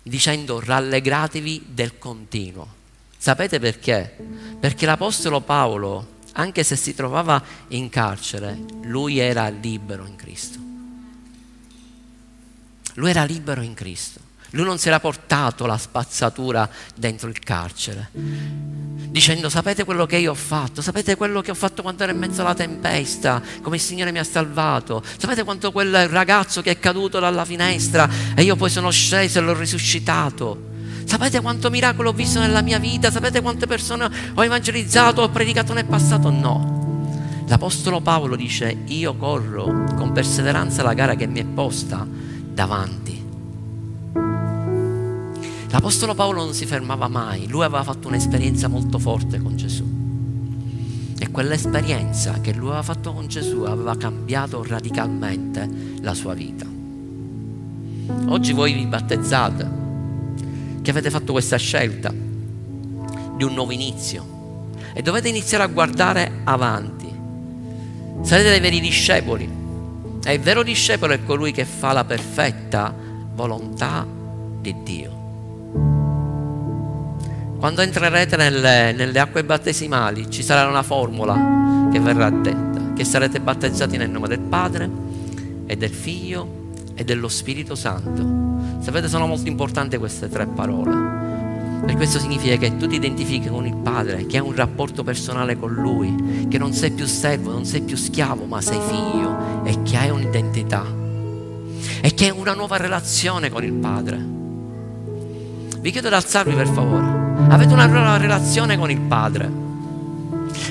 dicendo 0.00 0.60
rallegratevi 0.60 1.66
del 1.66 1.98
continuo. 1.98 2.78
Sapete 3.18 3.58
perché? 3.58 4.16
Perché 4.60 4.86
l'Apostolo 4.86 5.40
Paolo, 5.40 6.18
anche 6.34 6.62
se 6.62 6.76
si 6.76 6.94
trovava 6.94 7.42
in 7.68 7.88
carcere, 7.88 8.56
lui 8.82 9.18
era 9.18 9.48
libero 9.48 10.06
in 10.06 10.14
Cristo. 10.14 10.58
Lui 12.94 13.10
era 13.10 13.24
libero 13.24 13.62
in 13.62 13.74
Cristo. 13.74 14.20
Lui 14.50 14.64
non 14.64 14.78
si 14.78 14.88
era 14.88 14.98
portato 14.98 15.66
la 15.66 15.78
spazzatura 15.78 16.68
dentro 16.96 17.28
il 17.28 17.38
carcere, 17.38 18.10
dicendo 18.12 19.48
sapete 19.48 19.84
quello 19.84 20.06
che 20.06 20.16
io 20.16 20.32
ho 20.32 20.34
fatto, 20.34 20.82
sapete 20.82 21.16
quello 21.16 21.40
che 21.40 21.52
ho 21.52 21.54
fatto 21.54 21.82
quando 21.82 22.02
ero 22.02 22.12
in 22.12 22.18
mezzo 22.18 22.40
alla 22.40 22.54
tempesta, 22.54 23.40
come 23.62 23.76
il 23.76 23.82
Signore 23.82 24.10
mi 24.10 24.18
ha 24.18 24.24
salvato, 24.24 25.02
sapete 25.18 25.44
quanto 25.44 25.70
quel 25.70 26.08
ragazzo 26.08 26.62
che 26.62 26.72
è 26.72 26.78
caduto 26.78 27.20
dalla 27.20 27.44
finestra 27.44 28.08
e 28.34 28.42
io 28.42 28.56
poi 28.56 28.70
sono 28.70 28.90
sceso 28.90 29.38
e 29.38 29.42
l'ho 29.42 29.56
risuscitato. 29.56 30.68
Sapete 31.04 31.40
quanto 31.40 31.70
miracolo 31.70 32.10
ho 32.10 32.12
visto 32.12 32.38
nella 32.38 32.62
mia 32.62 32.78
vita? 32.78 33.10
Sapete 33.10 33.40
quante 33.40 33.66
persone 33.66 34.08
ho 34.34 34.44
evangelizzato, 34.44 35.22
ho 35.22 35.28
predicato 35.30 35.72
nel 35.72 35.86
passato? 35.86 36.30
No. 36.30 36.78
L'Apostolo 37.48 38.00
Paolo 38.00 38.36
dice, 38.36 38.84
io 38.86 39.16
corro 39.16 39.92
con 39.96 40.12
perseveranza 40.12 40.84
la 40.84 40.94
gara 40.94 41.16
che 41.16 41.26
mi 41.26 41.40
è 41.40 41.44
posta 41.44 42.06
davanti. 42.06 43.09
L'Apostolo 45.70 46.14
Paolo 46.14 46.42
non 46.42 46.52
si 46.52 46.66
fermava 46.66 47.06
mai, 47.06 47.46
lui 47.46 47.64
aveva 47.64 47.84
fatto 47.84 48.08
un'esperienza 48.08 48.66
molto 48.66 48.98
forte 48.98 49.40
con 49.40 49.56
Gesù. 49.56 49.84
E 51.16 51.30
quell'esperienza 51.30 52.40
che 52.40 52.52
lui 52.52 52.68
aveva 52.68 52.82
fatto 52.82 53.12
con 53.12 53.28
Gesù 53.28 53.62
aveva 53.62 53.96
cambiato 53.96 54.64
radicalmente 54.64 55.68
la 56.00 56.12
sua 56.14 56.34
vita. 56.34 56.66
Oggi 58.26 58.52
voi 58.52 58.72
vi 58.72 58.86
battezzate, 58.86 59.70
che 60.82 60.90
avete 60.90 61.10
fatto 61.10 61.32
questa 61.32 61.56
scelta 61.56 62.10
di 62.10 63.44
un 63.44 63.54
nuovo 63.54 63.70
inizio 63.70 64.72
e 64.92 65.02
dovete 65.02 65.28
iniziare 65.28 65.62
a 65.62 65.68
guardare 65.68 66.40
avanti. 66.44 67.08
Sarete 68.22 68.50
dei 68.50 68.60
veri 68.60 68.80
discepoli. 68.80 69.58
E 70.22 70.34
il 70.34 70.40
vero 70.40 70.62
discepolo 70.62 71.12
è 71.12 71.24
colui 71.24 71.52
che 71.52 71.64
fa 71.64 71.92
la 71.92 72.04
perfetta 72.04 72.94
volontà 73.34 74.06
di 74.60 74.74
Dio. 74.82 75.19
Quando 77.60 77.82
entrerete 77.82 78.36
nelle, 78.36 78.92
nelle 78.92 79.18
acque 79.18 79.44
battesimali 79.44 80.30
ci 80.30 80.42
sarà 80.42 80.66
una 80.66 80.82
formula 80.82 81.88
che 81.92 82.00
verrà 82.00 82.30
detta, 82.30 82.94
che 82.94 83.04
sarete 83.04 83.38
battezzati 83.38 83.98
nel 83.98 84.08
nome 84.08 84.28
del 84.28 84.40
Padre 84.40 84.88
e 85.66 85.76
del 85.76 85.90
Figlio 85.90 86.70
e 86.94 87.04
dello 87.04 87.28
Spirito 87.28 87.74
Santo. 87.74 88.80
Sapete, 88.82 89.08
sono 89.08 89.26
molto 89.26 89.46
importanti 89.46 89.98
queste 89.98 90.30
tre 90.30 90.46
parole. 90.46 91.84
E 91.86 91.94
questo 91.96 92.18
significa 92.18 92.56
che 92.56 92.78
tu 92.78 92.86
ti 92.86 92.94
identifichi 92.94 93.50
con 93.50 93.66
il 93.66 93.76
Padre, 93.76 94.24
che 94.24 94.38
hai 94.38 94.42
un 94.42 94.54
rapporto 94.54 95.04
personale 95.04 95.58
con 95.58 95.74
Lui, 95.74 96.46
che 96.48 96.56
non 96.56 96.72
sei 96.72 96.92
più 96.92 97.04
servo, 97.04 97.50
non 97.50 97.66
sei 97.66 97.82
più 97.82 97.96
schiavo, 97.96 98.46
ma 98.46 98.62
sei 98.62 98.80
figlio 98.80 99.64
e 99.64 99.82
che 99.82 99.98
hai 99.98 100.08
un'identità 100.08 100.82
e 102.00 102.14
che 102.14 102.24
hai 102.24 102.30
una 102.34 102.54
nuova 102.54 102.78
relazione 102.78 103.50
con 103.50 103.62
il 103.62 103.72
Padre. 103.74 104.18
Vi 105.78 105.90
chiedo 105.90 106.08
di 106.08 106.14
alzarvi 106.14 106.54
per 106.54 106.66
favore. 106.66 107.29
Avete 107.48 107.72
una 107.72 108.16
relazione 108.16 108.76
con 108.76 108.90
il 108.90 109.00
Padre, 109.00 109.50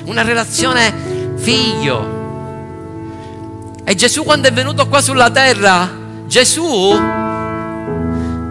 una 0.04 0.22
relazione 0.22 0.92
figlio. 1.36 2.18
E 3.84 3.94
Gesù 3.94 4.22
quando 4.24 4.48
è 4.48 4.52
venuto 4.52 4.86
qua 4.88 5.00
sulla 5.00 5.30
terra, 5.30 5.88
Gesù 6.26 7.18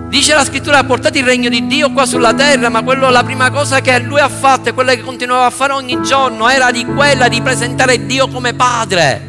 Dice 0.10 0.34
la 0.34 0.44
scrittura 0.44 0.80
ha 0.80 0.84
portato 0.84 1.20
il 1.20 1.24
regno 1.24 1.50
di 1.50 1.68
Dio 1.68 1.92
qua 1.92 2.08
sulla 2.08 2.34
terra, 2.34 2.70
ma 2.70 2.82
quello, 2.82 3.12
la 3.12 3.24
prima 3.24 3.52
cosa 3.52 3.80
che 3.80 4.00
lui 4.00 4.20
ha 4.20 4.28
fatto 4.28 4.70
e 4.70 4.74
quella 4.74 4.96
che 4.96 5.02
continuava 5.02 5.46
a 5.46 5.52
fare 5.52 5.74
ogni 5.74 6.02
giorno 6.02 6.50
era 6.50 6.72
di 6.72 6.84
quella 6.84 7.28
di 7.28 7.40
presentare 7.44 8.08
Dio 8.08 8.28
come 8.28 8.56
padre. 8.56 9.28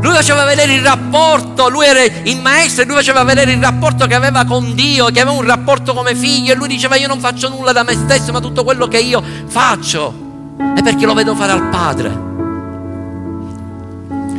Lui 0.00 0.14
faceva 0.14 0.44
vedere 0.44 0.72
il 0.72 0.82
rapporto, 0.82 1.68
lui 1.68 1.84
era 1.84 2.02
il 2.02 2.40
maestro 2.40 2.82
e 2.82 2.86
lui 2.86 2.96
faceva 2.96 3.22
vedere 3.22 3.52
il 3.52 3.62
rapporto 3.62 4.06
che 4.06 4.14
aveva 4.14 4.44
con 4.44 4.74
Dio, 4.74 5.06
che 5.06 5.20
aveva 5.20 5.36
un 5.36 5.46
rapporto 5.46 5.92
come 5.92 6.14
figlio 6.14 6.52
e 6.52 6.56
lui 6.56 6.68
diceva 6.68 6.96
io 6.96 7.06
non 7.06 7.20
faccio 7.20 7.48
nulla 7.48 7.72
da 7.72 7.82
me 7.82 7.92
stesso, 7.92 8.32
ma 8.32 8.40
tutto 8.40 8.64
quello 8.64 8.88
che 8.88 8.98
io 8.98 9.22
faccio 9.46 10.28
è 10.74 10.82
perché 10.82 11.04
lo 11.04 11.12
vedo 11.12 11.34
fare 11.34 11.52
al 11.52 11.68
Padre. 11.68 12.28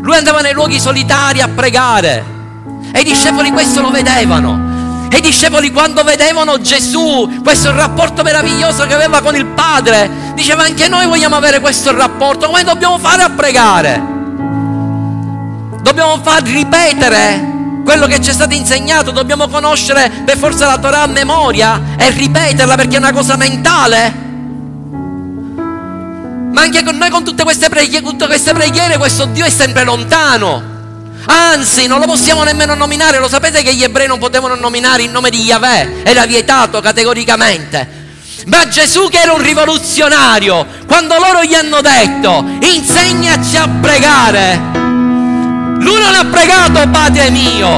Lui 0.01 0.15
andava 0.15 0.41
nei 0.41 0.53
luoghi 0.53 0.79
solitari 0.79 1.41
a 1.41 1.47
pregare. 1.47 2.39
E 2.91 3.01
i 3.01 3.03
discepoli 3.03 3.51
questo 3.51 3.81
lo 3.81 3.91
vedevano. 3.91 5.07
E 5.11 5.17
i 5.17 5.21
discepoli 5.21 5.71
quando 5.71 6.03
vedevano 6.03 6.59
Gesù, 6.59 7.41
questo 7.43 7.71
rapporto 7.71 8.23
meraviglioso 8.23 8.87
che 8.87 8.95
aveva 8.95 9.21
con 9.21 9.35
il 9.35 9.45
Padre, 9.45 10.09
diceva 10.33 10.63
anche 10.63 10.87
noi 10.87 11.05
vogliamo 11.05 11.35
avere 11.35 11.59
questo 11.59 11.95
rapporto, 11.95 12.47
come 12.47 12.63
dobbiamo 12.63 12.97
fare 12.97 13.21
a 13.21 13.29
pregare? 13.29 14.20
Dobbiamo 15.81 16.19
far 16.23 16.43
ripetere 16.43 17.49
quello 17.83 18.05
che 18.07 18.21
ci 18.21 18.29
è 18.29 18.33
stato 18.33 18.53
insegnato, 18.53 19.11
dobbiamo 19.11 19.47
conoscere 19.47 20.09
per 20.23 20.37
forza 20.37 20.67
la 20.67 20.77
Torah 20.77 21.01
a 21.01 21.07
memoria 21.07 21.95
e 21.97 22.09
ripeterla 22.11 22.75
perché 22.75 22.95
è 22.95 22.99
una 22.99 23.11
cosa 23.11 23.35
mentale. 23.35 24.29
Ma 26.51 26.61
anche 26.61 26.83
con 26.83 26.97
noi 26.97 27.09
con 27.09 27.23
tutte 27.23 27.43
queste 27.43 27.69
preghiere, 27.69 28.05
tutte 28.05 28.27
queste 28.27 28.53
preghiere 28.53 28.97
questo 28.97 29.25
Dio 29.25 29.45
è 29.45 29.49
sempre 29.49 29.83
lontano. 29.83 30.69
Anzi, 31.25 31.87
non 31.87 31.99
lo 31.99 32.05
possiamo 32.05 32.43
nemmeno 32.43 32.73
nominare. 32.73 33.19
Lo 33.19 33.29
sapete 33.29 33.61
che 33.61 33.73
gli 33.73 33.83
ebrei 33.83 34.07
non 34.07 34.19
potevano 34.19 34.55
nominare 34.55 35.03
il 35.03 35.11
nome 35.11 35.29
di 35.29 35.41
Yahweh, 35.41 36.03
era 36.03 36.25
vietato 36.25 36.79
categoricamente. 36.81 37.99
Ma 38.45 38.67
Gesù 38.67 39.07
che 39.07 39.19
era 39.19 39.33
un 39.33 39.41
rivoluzionario, 39.41 40.65
quando 40.87 41.15
loro 41.17 41.43
gli 41.43 41.53
hanno 41.53 41.79
detto 41.81 42.43
insegnaci 42.59 43.55
a 43.57 43.67
pregare, 43.67 44.80
lui 45.81 45.99
non 45.99 46.13
ha 46.13 46.25
pregato 46.25 46.87
Padre 46.89 47.29
mio. 47.29 47.69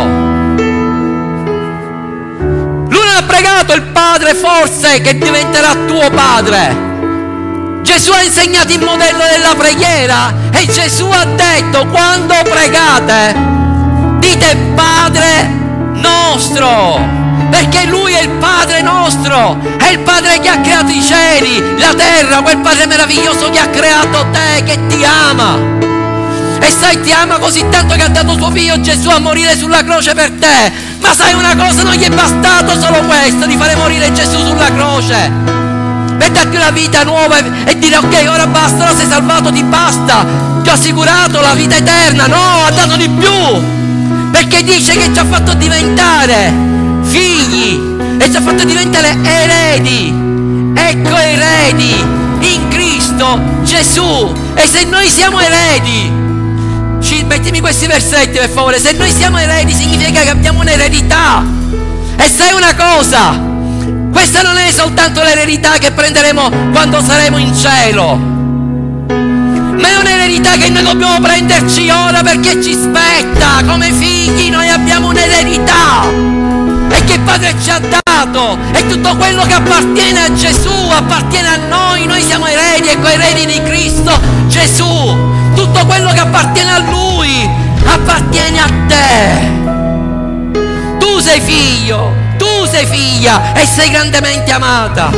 Lui 2.89 3.05
non 3.05 3.15
ha 3.17 3.23
pregato 3.25 3.73
il 3.73 3.83
Padre 3.83 4.33
forse 4.35 5.01
che 5.01 5.17
diventerà 5.17 5.73
tuo 5.87 6.09
Padre. 6.09 6.91
Gesù 7.81 8.11
ha 8.11 8.21
insegnato 8.21 8.73
il 8.73 8.81
modello 8.81 9.23
della 9.31 9.55
preghiera 9.55 10.33
e 10.51 10.65
Gesù 10.67 11.09
ha 11.09 11.25
detto 11.25 11.85
quando 11.87 12.35
pregate 12.43 13.35
dite 14.19 14.55
Padre 14.75 15.49
nostro 15.93 17.21
perché 17.49 17.85
Lui 17.85 18.13
è 18.13 18.21
il 18.21 18.31
Padre 18.31 18.81
nostro, 18.81 19.59
è 19.77 19.91
il 19.91 19.99
Padre 19.99 20.39
che 20.39 20.49
ha 20.49 20.59
creato 20.59 20.91
i 20.91 21.01
cieli, 21.03 21.77
la 21.77 21.93
terra, 21.93 22.41
quel 22.41 22.57
Padre 22.57 22.87
meraviglioso 22.87 23.49
che 23.51 23.59
ha 23.59 23.67
creato 23.67 24.25
te, 24.31 24.63
che 24.63 24.87
ti 24.87 25.05
ama. 25.05 25.92
E 26.63 26.69
sai, 26.69 27.01
ti 27.01 27.11
ama 27.11 27.39
così 27.39 27.65
tanto 27.69 27.93
che 27.95 28.03
ha 28.03 28.07
dato 28.07 28.37
suo 28.37 28.49
figlio 28.49 28.79
Gesù 28.79 29.09
a 29.09 29.19
morire 29.19 29.57
sulla 29.57 29.83
croce 29.83 30.13
per 30.13 30.31
te. 30.31 30.71
Ma 31.01 31.13
sai 31.13 31.33
una 31.33 31.57
cosa, 31.57 31.83
non 31.83 31.93
gli 31.93 32.03
è 32.03 32.09
bastato 32.09 32.79
solo 32.79 33.01
questo, 33.01 33.45
di 33.45 33.57
fare 33.57 33.75
morire 33.75 34.13
Gesù 34.13 34.37
sulla 34.37 34.71
croce. 34.73 35.29
Per 36.17 36.31
darti 36.31 36.55
una 36.55 36.69
vita 36.69 37.03
nuova 37.03 37.37
e 37.65 37.77
dire 37.77 37.97
ok 37.97 38.25
ora 38.29 38.47
basta, 38.47 38.85
ora 38.85 38.95
sei 38.95 39.07
salvato, 39.09 39.51
ti 39.51 39.61
basta, 39.61 40.25
ti 40.63 40.69
ho 40.69 40.71
assicurato 40.71 41.41
la 41.41 41.53
vita 41.53 41.75
eterna, 41.75 42.27
no, 42.27 42.63
ha 42.65 42.71
dato 42.71 42.95
di 42.95 43.09
più, 43.09 44.31
perché 44.31 44.63
dice 44.63 44.95
che 44.95 45.11
ci 45.11 45.19
ha 45.19 45.25
fatto 45.25 45.53
diventare 45.55 46.53
figli 47.01 47.97
e 48.19 48.31
ci 48.31 48.37
ha 48.37 48.41
fatto 48.41 48.63
diventare 48.63 49.17
eredi, 49.21 50.13
ecco 50.75 51.17
eredi 51.17 52.05
in 52.39 52.67
Cristo 52.69 53.37
Gesù. 53.63 54.33
E 54.53 54.65
se 54.65 54.85
noi 54.85 55.09
siamo 55.09 55.41
eredi, 55.41 56.22
ci, 57.03 57.23
mettimi 57.23 57.59
questi 57.59 57.85
versetti 57.85 58.37
per 58.39 58.49
favore, 58.49 58.79
se 58.79 58.93
noi 58.93 59.11
siamo 59.11 59.37
eredi 59.37 59.73
significa 59.73 60.21
che 60.21 60.29
abbiamo 60.29 60.61
un'eredità 60.61 61.43
e 62.15 62.29
sai 62.29 62.53
una 62.53 62.73
cosa, 62.75 63.37
questa 64.11 64.41
non 64.41 64.57
è 64.57 64.71
soltanto 64.71 65.21
l'eredità 65.21 65.77
che 65.77 65.91
prenderemo 65.91 66.49
quando 66.71 67.01
saremo 67.01 67.37
in 67.37 67.53
cielo, 67.55 68.15
ma 68.15 69.87
è 69.87 69.95
un'eredità 69.99 70.51
che 70.51 70.69
noi 70.69 70.83
dobbiamo 70.83 71.19
prenderci 71.19 71.89
ora 71.89 72.21
perché 72.21 72.61
ci 72.61 72.73
spetta. 72.73 73.63
Come 73.67 73.91
figli 73.91 74.49
noi 74.49 74.69
abbiamo 74.69 75.09
un'eredità 75.09 76.07
e 76.89 77.03
che 77.05 77.19
Padre 77.19 77.53
ci 77.61 77.69
ha 77.69 77.79
dato 77.79 78.57
e 78.71 78.85
tutto 78.87 79.15
quello 79.17 79.43
che 79.43 79.53
appartiene 79.53 80.23
a 80.23 80.33
Gesù 80.33 80.71
appartiene 80.89 81.47
a 81.47 81.57
noi. 81.67 82.05
Noi 82.05 82.21
siamo 82.21 82.45
eredi 82.47 82.89
e 82.89 82.99
coeredi 83.01 83.45
di 83.45 83.61
Cristo 83.63 84.17
Gesù. 84.47 85.41
Tutto 85.73 85.85
quello 85.87 86.11
che 86.11 86.19
appartiene 86.19 86.71
a 86.71 86.79
Lui 86.79 87.49
appartiene 87.83 88.59
a 88.59 88.69
te. 88.87 89.51
Tu 90.99 91.19
sei 91.19 91.41
figlio 91.41 92.21
tu 92.43 92.65
sei 92.65 92.85
figlia 92.85 93.53
e 93.53 93.65
sei 93.65 93.89
grandemente 93.89 94.51
amata. 94.51 95.09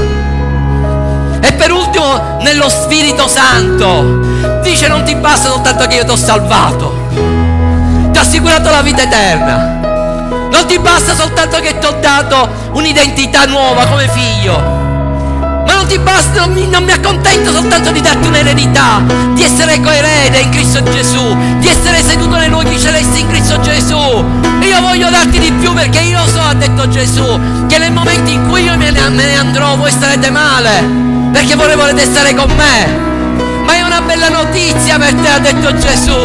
E 1.42 1.54
per 1.54 1.72
ultimo, 1.72 2.38
nello 2.42 2.70
Spirito 2.70 3.28
Santo, 3.28 4.62
dice 4.62 4.88
non 4.88 5.04
ti 5.04 5.16
basta 5.16 5.50
soltanto 5.50 5.88
che 5.88 5.96
io 5.96 6.06
ti 6.06 6.12
ho 6.12 6.16
salvato, 6.16 7.08
ti 8.12 8.18
ho 8.18 8.22
assicurato 8.22 8.70
la 8.70 8.82
vita 8.82 9.02
eterna. 9.02 9.80
Non 10.52 10.66
ti 10.68 10.78
basta 10.80 11.16
soltanto 11.16 11.60
che 11.60 11.78
ti 11.78 11.86
ho 11.86 11.98
dato 12.00 12.48
un'identità 12.74 13.46
nuova 13.46 13.86
come 13.86 14.08
figlio. 14.10 14.85
Ma 15.66 15.74
non 15.74 15.88
ti 15.88 15.98
basta, 15.98 16.42
non 16.42 16.54
mi, 16.54 16.68
non 16.68 16.84
mi 16.84 16.92
accontento 16.92 17.52
soltanto 17.52 17.92
di 17.92 18.02
darti 18.02 18.28
un'eredità, 18.28 19.02
di 19.34 19.44
essere 19.44 19.82
coerede 19.82 20.40
in 20.40 20.50
Cristo 20.50 20.82
Gesù, 20.84 21.36
di 21.60 21.68
essere 21.68 22.04
seduto 22.04 22.38
nei 22.38 22.50
luoghi 22.50 22.80
celesti 22.80 23.22
in 23.22 23.28
Cristo 23.28 23.60
Gesù. 23.60 24.24
Io 24.62 24.82
voglio 24.82 25.10
darti 25.10 25.40
di 25.40 25.52
più 25.52 25.74
perché 25.74 26.00
io 26.02 26.26
so, 26.28 26.42
ha 26.42 26.54
detto 26.54 26.88
Gesù, 26.88 27.40
che 27.68 27.78
nel 27.78 27.92
momento 27.92 28.30
in 28.30 28.48
cui 28.48 28.64
io 28.64 28.78
me 28.78 28.92
ne, 28.92 29.10
me 29.10 29.26
ne 29.26 29.38
andrò 29.38 29.76
voi 29.76 29.92
starete 29.92 30.30
male, 30.30 30.84
perché 31.32 31.56
voi 31.56 31.76
volete 31.76 32.04
stare 32.04 32.34
con 32.34 32.52
me. 32.56 33.04
Ma 33.66 33.74
è 33.74 33.82
una 33.82 34.02
bella 34.02 34.30
notizia 34.30 34.98
per 34.98 35.14
te, 35.14 35.30
ha 35.30 35.40
detto 35.40 35.76
Gesù, 35.78 36.18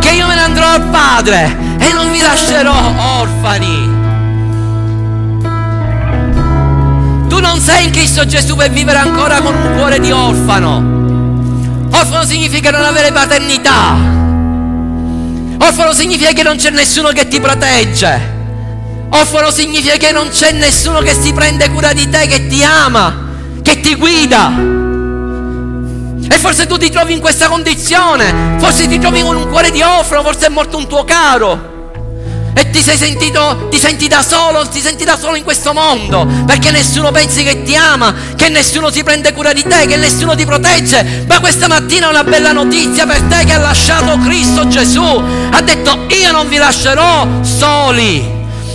che 0.00 0.10
io 0.10 0.26
me 0.26 0.34
ne 0.34 0.42
andrò 0.42 0.66
al 0.68 0.82
Padre 0.82 1.56
e 1.78 1.92
non 1.92 2.10
vi 2.10 2.20
lascerò 2.20 2.92
orfani. 3.20 3.99
Non 7.40 7.60
sei 7.60 7.86
in 7.86 7.90
Cristo 7.90 8.24
Gesù 8.26 8.54
per 8.54 8.70
vivere 8.70 8.98
ancora 8.98 9.40
con 9.40 9.54
un 9.54 9.74
cuore 9.74 9.98
di 9.98 10.10
orfano. 10.10 11.88
Orfano 11.92 12.24
significa 12.24 12.70
non 12.70 12.82
avere 12.82 13.12
paternità. 13.12 13.96
Orfano 15.58 15.92
significa 15.92 16.32
che 16.32 16.42
non 16.42 16.56
c'è 16.56 16.70
nessuno 16.70 17.08
che 17.08 17.28
ti 17.28 17.40
protegge. 17.40 18.38
Orfano 19.10 19.50
significa 19.50 19.96
che 19.96 20.12
non 20.12 20.28
c'è 20.28 20.52
nessuno 20.52 21.00
che 21.00 21.14
si 21.14 21.32
prende 21.32 21.68
cura 21.70 21.92
di 21.92 22.08
te, 22.08 22.26
che 22.26 22.46
ti 22.46 22.62
ama, 22.62 23.28
che 23.62 23.80
ti 23.80 23.94
guida. 23.94 24.52
E 26.32 26.36
forse 26.38 26.66
tu 26.66 26.76
ti 26.76 26.90
trovi 26.90 27.12
in 27.12 27.20
questa 27.20 27.48
condizione, 27.48 28.56
forse 28.58 28.86
ti 28.86 28.98
trovi 28.98 29.22
con 29.22 29.36
un 29.36 29.48
cuore 29.48 29.70
di 29.70 29.82
orfano, 29.82 30.22
forse 30.22 30.46
è 30.46 30.48
morto 30.48 30.76
un 30.76 30.86
tuo 30.86 31.04
caro. 31.04 31.69
E 32.52 32.70
ti 32.70 32.82
sei 32.82 32.96
sentito, 32.96 33.68
ti 33.70 33.78
senti 33.78 34.08
da 34.08 34.22
solo, 34.22 34.66
ti 34.68 34.80
senti 34.80 35.04
da 35.04 35.16
solo 35.18 35.36
in 35.36 35.44
questo 35.44 35.72
mondo, 35.72 36.26
perché 36.46 36.70
nessuno 36.70 37.10
pensi 37.10 37.42
che 37.42 37.62
ti 37.62 37.76
ama, 37.76 38.14
che 38.36 38.48
nessuno 38.48 38.90
si 38.90 39.02
prende 39.02 39.32
cura 39.32 39.52
di 39.52 39.62
te, 39.62 39.86
che 39.86 39.96
nessuno 39.96 40.34
ti 40.34 40.44
protegge. 40.44 41.24
Ma 41.28 41.40
questa 41.40 41.68
mattina 41.68 42.06
è 42.06 42.10
una 42.10 42.24
bella 42.24 42.52
notizia 42.52 43.06
per 43.06 43.22
te 43.22 43.44
che 43.44 43.52
ha 43.52 43.58
lasciato 43.58 44.18
Cristo 44.18 44.66
Gesù. 44.66 45.02
Ha 45.50 45.60
detto 45.62 46.06
io 46.08 46.32
non 46.32 46.48
vi 46.48 46.56
lascerò 46.56 47.26
soli, 47.42 48.18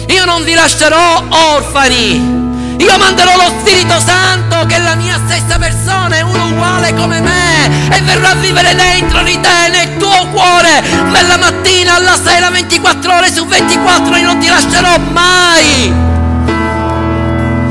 io 0.07 0.25
non 0.25 0.43
vi 0.43 0.53
lascerò 0.53 1.23
orfani. 1.55 2.44
Io 2.77 2.97
manderò 2.97 3.35
lo 3.37 3.53
Spirito 3.59 3.99
Santo 3.99 4.65
che 4.65 4.75
è 4.75 4.79
la 4.79 4.95
mia 4.95 5.19
stessa 5.25 5.57
persona, 5.57 6.15
è 6.15 6.21
uno 6.21 6.47
uguale 6.47 6.93
come 6.93 7.21
me 7.21 7.89
e 7.89 8.01
verrà 8.01 8.31
a 8.31 8.35
vivere 8.35 8.75
dentro 8.75 9.21
di 9.23 9.39
te, 9.39 9.69
nel 9.69 9.97
tuo 9.97 10.27
cuore, 10.31 10.81
nella 11.11 11.37
mattina, 11.37 11.95
alla 11.95 12.17
sera, 12.21 12.49
24 12.49 13.15
ore 13.15 13.33
su 13.33 13.45
24, 13.45 14.15
io 14.17 14.25
non 14.25 14.39
ti 14.39 14.47
lascerò 14.47 14.97
mai. 15.11 15.93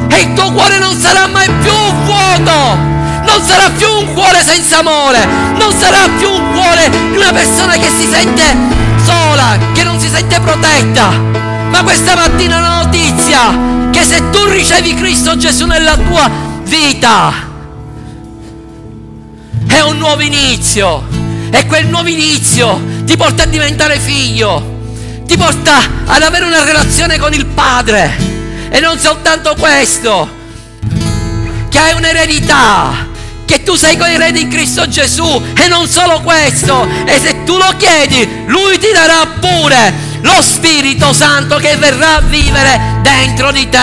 E 0.09 0.21
il 0.21 0.33
tuo 0.33 0.53
cuore 0.53 0.79
non 0.79 0.99
sarà 0.99 1.27
mai 1.27 1.49
più 1.61 1.73
vuoto, 2.05 2.77
non 3.25 3.43
sarà 3.45 3.71
più 3.77 3.89
un 3.91 4.13
cuore 4.15 4.43
senza 4.43 4.79
amore, 4.79 5.27
non 5.59 5.73
sarà 5.79 6.09
più 6.17 6.31
un 6.31 6.53
cuore 6.53 6.89
di 6.89 7.17
una 7.17 7.33
persona 7.33 7.75
che 7.75 7.91
si 7.99 8.09
sente 8.11 8.57
sola, 9.05 9.59
che 9.73 9.83
non 9.83 10.01
si 10.01 10.09
sente 10.09 10.41
protetta. 10.41 11.09
Ma 11.69 11.83
questa 11.83 12.15
mattina 12.15 12.59
una 12.59 12.83
notizia 12.85 13.84
che 14.05 14.15
se 14.17 14.31
tu 14.31 14.45
ricevi 14.45 14.95
Cristo 14.95 15.35
Gesù 15.37 15.65
nella 15.65 15.97
tua 15.97 16.31
vita 16.65 17.33
è 19.67 19.81
un 19.81 19.97
nuovo 19.97 20.21
inizio. 20.21 21.03
E 21.51 21.65
quel 21.67 21.87
nuovo 21.87 22.09
inizio 22.09 22.83
ti 23.05 23.17
porta 23.17 23.45
a 23.45 23.47
diventare 23.47 23.99
figlio, 23.99 25.23
ti 25.25 25.37
porta 25.37 25.79
ad 26.05 26.23
avere 26.23 26.45
una 26.45 26.65
relazione 26.65 27.19
con 27.19 27.33
il 27.33 27.47
Padre. 27.47 28.33
E 28.69 28.81
non 28.81 28.99
soltanto 28.99 29.55
questo, 29.59 30.29
che 31.69 31.79
hai 31.79 31.95
un'eredità, 31.95 33.09
che 33.45 33.63
tu 33.63 33.77
sei 33.77 33.97
coerente 33.97 34.41
in 34.41 34.49
Cristo 34.49 34.89
Gesù. 34.89 35.43
E 35.57 35.69
non 35.69 35.87
solo 35.89 36.21
questo, 36.21 36.87
e 37.07 37.19
se 37.21 37.45
tu 37.45 37.57
lo 37.57 37.73
chiedi, 37.79 38.43
Lui 38.47 38.79
ti 38.79 38.89
darà 38.93 39.27
pure 39.41 40.14
lo 40.25 40.43
Spirito 40.43 41.13
Santo 41.13 41.57
che 41.57 41.77
verrà 41.77 42.17
a 42.17 42.21
vivere 42.21 43.01
dentro 43.03 43.53
di 43.53 43.69
te. 43.69 43.79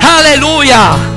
Alleluia! 0.00 1.11